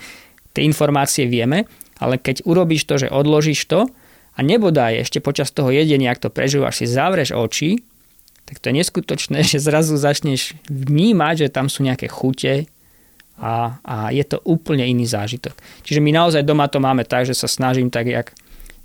tie 0.55 0.63
informácie 0.67 1.27
vieme, 1.27 1.67
ale 1.99 2.19
keď 2.19 2.43
urobíš 2.47 2.87
to, 2.87 2.95
že 2.99 3.11
odložíš 3.11 3.67
to 3.67 3.87
a 4.35 4.39
nebodaj 4.43 5.03
ešte 5.03 5.23
počas 5.23 5.51
toho 5.51 5.71
jedenia, 5.71 6.11
ak 6.11 6.23
to 6.23 6.29
prežívaš, 6.31 6.83
si 6.83 6.87
zavreš 6.87 7.31
oči, 7.35 7.79
tak 8.45 8.61
to 8.61 8.69
je 8.69 8.77
neskutočné, 8.79 9.41
že 9.51 9.63
zrazu 9.63 9.95
začneš 9.95 10.55
vnímať, 10.67 11.47
že 11.47 11.53
tam 11.53 11.71
sú 11.71 11.83
nejaké 11.83 12.11
chute 12.11 12.67
a, 13.35 13.79
a 13.83 13.95
je 14.15 14.23
to 14.23 14.39
úplne 14.47 14.87
iný 14.87 15.03
zážitok. 15.03 15.55
Čiže 15.83 15.99
my 15.99 16.11
naozaj 16.15 16.47
doma 16.47 16.71
to 16.71 16.79
máme 16.79 17.03
tak, 17.03 17.27
že 17.27 17.35
sa 17.35 17.51
snažím 17.51 17.91
tak, 17.91 18.07
jak 18.07 18.31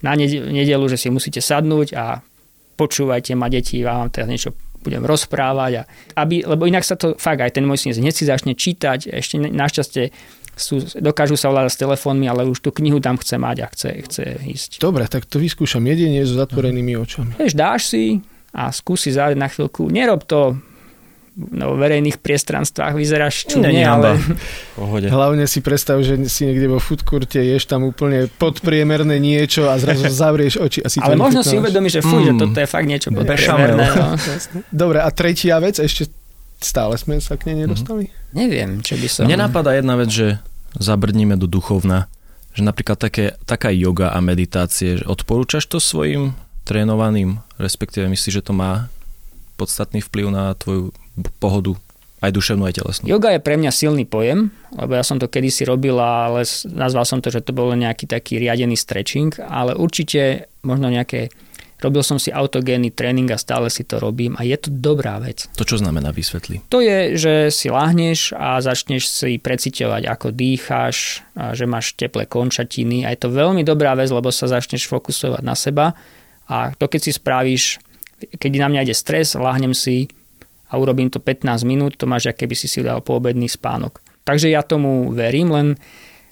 na 0.03 0.17
nede- 0.17 0.43
nedelu, 0.43 0.89
že 0.91 0.97
si 0.97 1.09
musíte 1.13 1.39
sadnúť 1.39 1.95
a 1.95 2.25
počúvajte 2.81 3.37
ma 3.37 3.53
deti, 3.53 3.85
ja 3.85 4.01
vám 4.01 4.09
teraz 4.09 4.33
niečo 4.33 4.57
budem 4.81 5.05
rozprávať. 5.05 5.73
A 5.77 5.83
aby, 6.25 6.41
lebo 6.41 6.65
inak 6.65 6.89
sa 6.89 6.97
to 6.97 7.13
fakt 7.21 7.45
aj 7.45 7.53
ten 7.53 7.69
môj 7.69 7.85
syn 7.85 7.93
hneď 7.93 8.15
si 8.17 8.25
začne 8.25 8.57
čítať, 8.57 9.13
ešte 9.13 9.37
našťastie 9.37 10.09
sú, 10.57 10.81
dokážu 11.01 11.37
sa 11.37 11.53
vládať 11.53 11.73
s 11.73 11.81
telefónmi, 11.81 12.29
ale 12.29 12.49
už 12.49 12.61
tú 12.61 12.73
knihu 12.73 13.01
tam 13.01 13.17
chce 13.17 13.37
mať 13.41 13.57
a 13.65 13.67
chce, 13.73 13.91
chce 14.09 14.25
ísť. 14.45 14.71
Dobre, 14.81 15.09
tak 15.09 15.25
to 15.25 15.41
vyskúšam 15.41 15.85
jedenie 15.85 16.25
so 16.25 16.37
zatvorenými 16.37 16.97
očami. 16.97 17.37
Vieš, 17.41 17.57
dáš 17.57 17.93
si 17.93 18.21
a 18.53 18.69
skúsi 18.73 19.13
zájsť 19.13 19.39
na 19.41 19.49
chvíľku. 19.49 19.89
Nerob 19.89 20.25
to 20.29 20.61
no, 21.41 21.75
verejných 21.75 22.21
priestranstvách, 22.21 22.93
vyzeráš 22.93 23.49
čudne, 23.49 23.73
Není 23.73 23.83
ale. 23.83 24.21
Pohode. 24.77 25.09
Hlavne 25.09 25.49
si 25.49 25.65
predstav, 25.65 26.05
že 26.05 26.21
si 26.29 26.45
niekde 26.45 26.69
vo 26.69 26.77
foodcourte 26.77 27.41
ješ 27.41 27.65
tam 27.65 27.89
úplne 27.89 28.29
podpriemerné 28.37 29.17
niečo 29.17 29.73
a 29.73 29.81
zrazu 29.81 30.13
zavrieš 30.23 30.61
oči 30.61 30.85
a 30.85 30.93
si 30.93 31.01
ale 31.01 31.17
možno 31.17 31.41
si 31.41 31.57
uvedomíš, 31.57 31.99
že 31.99 32.03
fuj, 32.05 32.23
že 32.29 32.33
Mm. 32.37 32.41
toto 32.45 32.59
je 32.61 32.69
fakt 32.69 32.87
niečo 32.87 33.09
podpriemerné. 33.11 33.85
No. 33.97 34.15
Dobre, 34.85 35.01
a 35.01 35.09
tretia 35.09 35.57
vec, 35.59 35.81
ešte 35.81 36.13
stále 36.61 37.01
sme 37.01 37.17
sa 37.25 37.41
k 37.41 37.49
nej 37.49 37.65
nedostali? 37.65 38.13
Neviem, 38.37 38.85
čo 38.85 39.01
by 39.01 39.09
som... 39.09 39.25
Mne 39.25 39.49
napadá 39.49 39.73
jedna 39.73 39.97
vec, 39.97 40.13
že 40.13 40.37
zabrdníme 40.77 41.41
do 41.41 41.49
duchovna. 41.49 42.07
Že 42.51 42.67
napríklad 42.67 42.99
také, 42.99 43.39
taká 43.47 43.71
yoga 43.71 44.11
a 44.11 44.19
meditácie. 44.19 44.99
Že 45.01 45.09
odporúčaš 45.09 45.65
to 45.67 45.79
svojim 45.79 46.35
trénovaným, 46.63 47.41
respektíve 47.57 48.07
myslíš, 48.07 48.43
že 48.43 48.47
to 48.47 48.53
má 48.53 48.91
podstatný 49.55 50.01
vplyv 50.01 50.27
na 50.31 50.55
tvoju 50.55 50.91
pohodu, 51.39 51.77
aj 52.21 52.31
duševnú, 52.37 52.69
aj 52.69 52.75
telesnú. 52.77 53.05
Yoga 53.09 53.33
je 53.33 53.41
pre 53.41 53.57
mňa 53.57 53.73
silný 53.73 54.05
pojem, 54.05 54.53
lebo 54.77 54.93
ja 54.93 55.05
som 55.05 55.17
to 55.17 55.27
kedysi 55.27 55.65
robila, 55.65 56.29
ale 56.29 56.45
nazval 56.69 57.09
som 57.09 57.25
to, 57.25 57.33
že 57.33 57.41
to 57.41 57.57
bol 57.57 57.73
nejaký 57.73 58.05
taký 58.05 58.37
riadený 58.37 58.77
stretching, 58.77 59.33
ale 59.41 59.73
určite 59.73 60.53
možno 60.61 60.93
nejaké 60.93 61.33
robil 61.81 62.05
som 62.05 62.21
si 62.21 62.29
autogénny 62.29 62.93
tréning 62.93 63.33
a 63.33 63.41
stále 63.41 63.73
si 63.73 63.89
to 63.89 63.97
robím 63.97 64.37
a 64.37 64.45
je 64.45 64.53
to 64.61 64.69
dobrá 64.69 65.17
vec. 65.17 65.49
To 65.57 65.65
čo 65.65 65.81
znamená 65.81 66.13
vysvetli? 66.13 66.61
To 66.69 66.85
je, 66.85 67.17
že 67.17 67.49
si 67.49 67.73
láhneš 67.73 68.37
a 68.37 68.61
začneš 68.61 69.09
si 69.09 69.41
preciťovať, 69.41 70.05
ako 70.05 70.29
dýcháš, 70.37 71.25
a 71.33 71.57
že 71.57 71.65
máš 71.65 71.97
teplé 71.97 72.29
končatiny 72.29 73.09
a 73.09 73.17
je 73.17 73.19
to 73.25 73.33
veľmi 73.33 73.65
dobrá 73.65 73.97
vec, 73.97 74.13
lebo 74.13 74.29
sa 74.29 74.45
začneš 74.45 74.87
fokusovať 74.93 75.41
na 75.41 75.57
seba 75.57 75.97
a 76.53 76.77
to 76.77 76.85
keď 76.85 77.01
si 77.01 77.13
spravíš, 77.17 77.65
keď 78.37 78.51
na 78.61 78.69
mňa 78.69 78.85
ide 78.85 78.93
stres, 78.93 79.33
láhnem 79.33 79.73
si 79.73 80.13
a 80.71 80.79
urobím 80.79 81.11
to 81.11 81.19
15 81.19 81.67
minút, 81.67 81.99
to 81.99 82.07
máš, 82.07 82.31
keby 82.31 82.55
si 82.55 82.71
si 82.71 82.81
dal 82.81 83.03
poobedný 83.03 83.51
spánok. 83.51 83.99
Takže 84.23 84.47
ja 84.49 84.63
tomu 84.63 85.11
verím, 85.11 85.51
len 85.51 85.69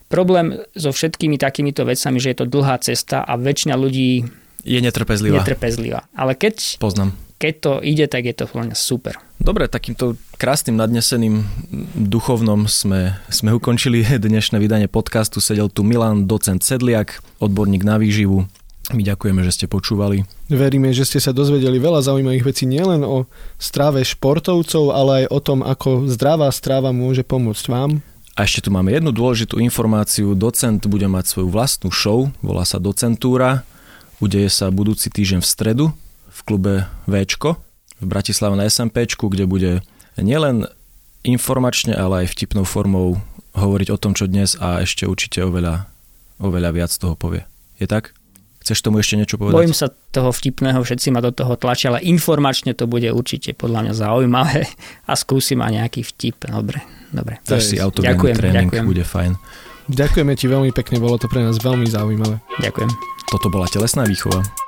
problém 0.07 0.57
so 0.72 0.95
všetkými 0.95 1.36
takýmito 1.36 1.82
vecami, 1.84 2.16
že 2.22 2.32
je 2.32 2.39
to 2.39 2.47
dlhá 2.47 2.78
cesta 2.80 3.26
a 3.26 3.34
väčšina 3.34 3.74
ľudí 3.74 4.24
Je 4.62 4.80
netrpezlivá. 4.80 5.43
netrpezlivá. 5.43 6.07
Ale 6.14 6.39
keď, 6.39 6.78
Poznám. 6.78 7.12
keď 7.36 7.55
to 7.61 7.72
ide, 7.82 8.07
tak 8.07 8.24
je 8.24 8.34
to 8.34 8.45
mňa 8.49 8.76
super. 8.76 9.18
Dobre, 9.39 9.70
takýmto 9.70 10.18
krásnym 10.34 10.74
nadneseným 10.74 11.47
duchovnom 11.95 12.66
sme, 12.66 13.14
sme 13.30 13.55
ukončili 13.55 14.03
dnešné 14.03 14.59
vydanie 14.59 14.91
podcastu. 14.91 15.39
Sedel 15.39 15.70
tu 15.70 15.86
Milan, 15.86 16.26
docent 16.26 16.62
Sedliak, 16.62 17.22
odborník 17.39 17.86
na 17.86 18.03
výživu. 18.03 18.51
My 18.89 19.05
ďakujeme, 19.05 19.45
že 19.45 19.53
ste 19.53 19.66
počúvali. 19.68 20.24
Veríme, 20.49 20.97
že 20.97 21.05
ste 21.05 21.20
sa 21.20 21.36
dozvedeli 21.36 21.76
veľa 21.76 22.01
zaujímavých 22.09 22.45
vecí 22.49 22.64
nielen 22.64 23.05
o 23.05 23.28
strave 23.61 24.01
športovcov, 24.01 24.97
ale 24.97 25.11
aj 25.24 25.24
o 25.28 25.41
tom, 25.45 25.61
ako 25.61 26.09
zdravá 26.09 26.49
strava 26.49 26.89
môže 26.89 27.20
pomôcť 27.20 27.64
vám. 27.68 28.01
A 28.32 28.47
ešte 28.49 28.64
tu 28.64 28.70
máme 28.72 28.95
jednu 28.95 29.12
dôležitú 29.12 29.61
informáciu. 29.61 30.32
Docent 30.32 30.80
bude 30.89 31.05
mať 31.05 31.36
svoju 31.36 31.53
vlastnú 31.53 31.93
show, 31.93 32.32
volá 32.41 32.64
sa 32.64 32.80
Docentúra. 32.80 33.66
Udeje 34.24 34.49
sa 34.49 34.72
budúci 34.72 35.12
týždeň 35.12 35.45
v 35.45 35.49
stredu 35.49 35.86
v 36.32 36.41
klube 36.47 36.74
Včko 37.05 37.59
v 37.99 38.07
Bratislave 38.07 38.55
na 38.55 38.70
SMPčku, 38.70 39.26
kde 39.26 39.45
bude 39.51 39.72
nielen 40.18 40.70
informačne, 41.26 41.95
ale 41.95 42.24
aj 42.24 42.34
vtipnou 42.34 42.62
formou 42.62 43.18
hovoriť 43.59 43.89
o 43.91 43.99
tom, 43.99 44.14
čo 44.14 44.30
dnes 44.30 44.55
a 44.62 44.82
ešte 44.82 45.03
určite 45.03 45.43
oveľa, 45.43 45.91
oveľa 46.39 46.70
viac 46.74 46.93
toho 46.95 47.18
povie. 47.18 47.43
Je 47.82 47.91
tak? 47.91 48.14
Chceš 48.68 48.84
tomu 48.84 49.00
ešte 49.00 49.16
niečo 49.16 49.40
povedať? 49.40 49.64
Bojím 49.64 49.72
sa 49.72 49.88
toho 49.88 50.28
vtipného, 50.28 50.76
všetci 50.84 51.08
ma 51.08 51.24
do 51.24 51.32
toho 51.32 51.56
tlačia, 51.56 51.88
ale 51.88 52.04
informačne 52.04 52.76
to 52.76 52.84
bude 52.84 53.08
určite 53.08 53.56
podľa 53.56 53.88
mňa 53.88 53.92
zaujímavé 53.96 54.68
a 55.08 55.16
skúsim 55.16 55.64
aj 55.64 55.72
nejaký 55.80 56.04
vtip. 56.04 56.52
Dobre, 56.52 56.84
dobre. 57.08 57.40
Dáš 57.48 57.72
si 57.72 57.80
autogénny 57.80 58.12
Ďakujem, 58.12 58.36
tréning, 58.36 58.68
ďakujem. 58.68 58.84
bude 58.84 59.04
fajn. 59.08 59.32
Ďakujeme 59.88 60.32
ti 60.36 60.46
veľmi 60.52 60.70
pekne, 60.76 61.00
bolo 61.00 61.16
to 61.16 61.32
pre 61.32 61.40
nás 61.40 61.56
veľmi 61.56 61.88
zaujímavé. 61.88 62.44
Ďakujem. 62.60 62.92
Toto 63.32 63.48
bola 63.48 63.64
telesná 63.72 64.04
výchova. 64.04 64.67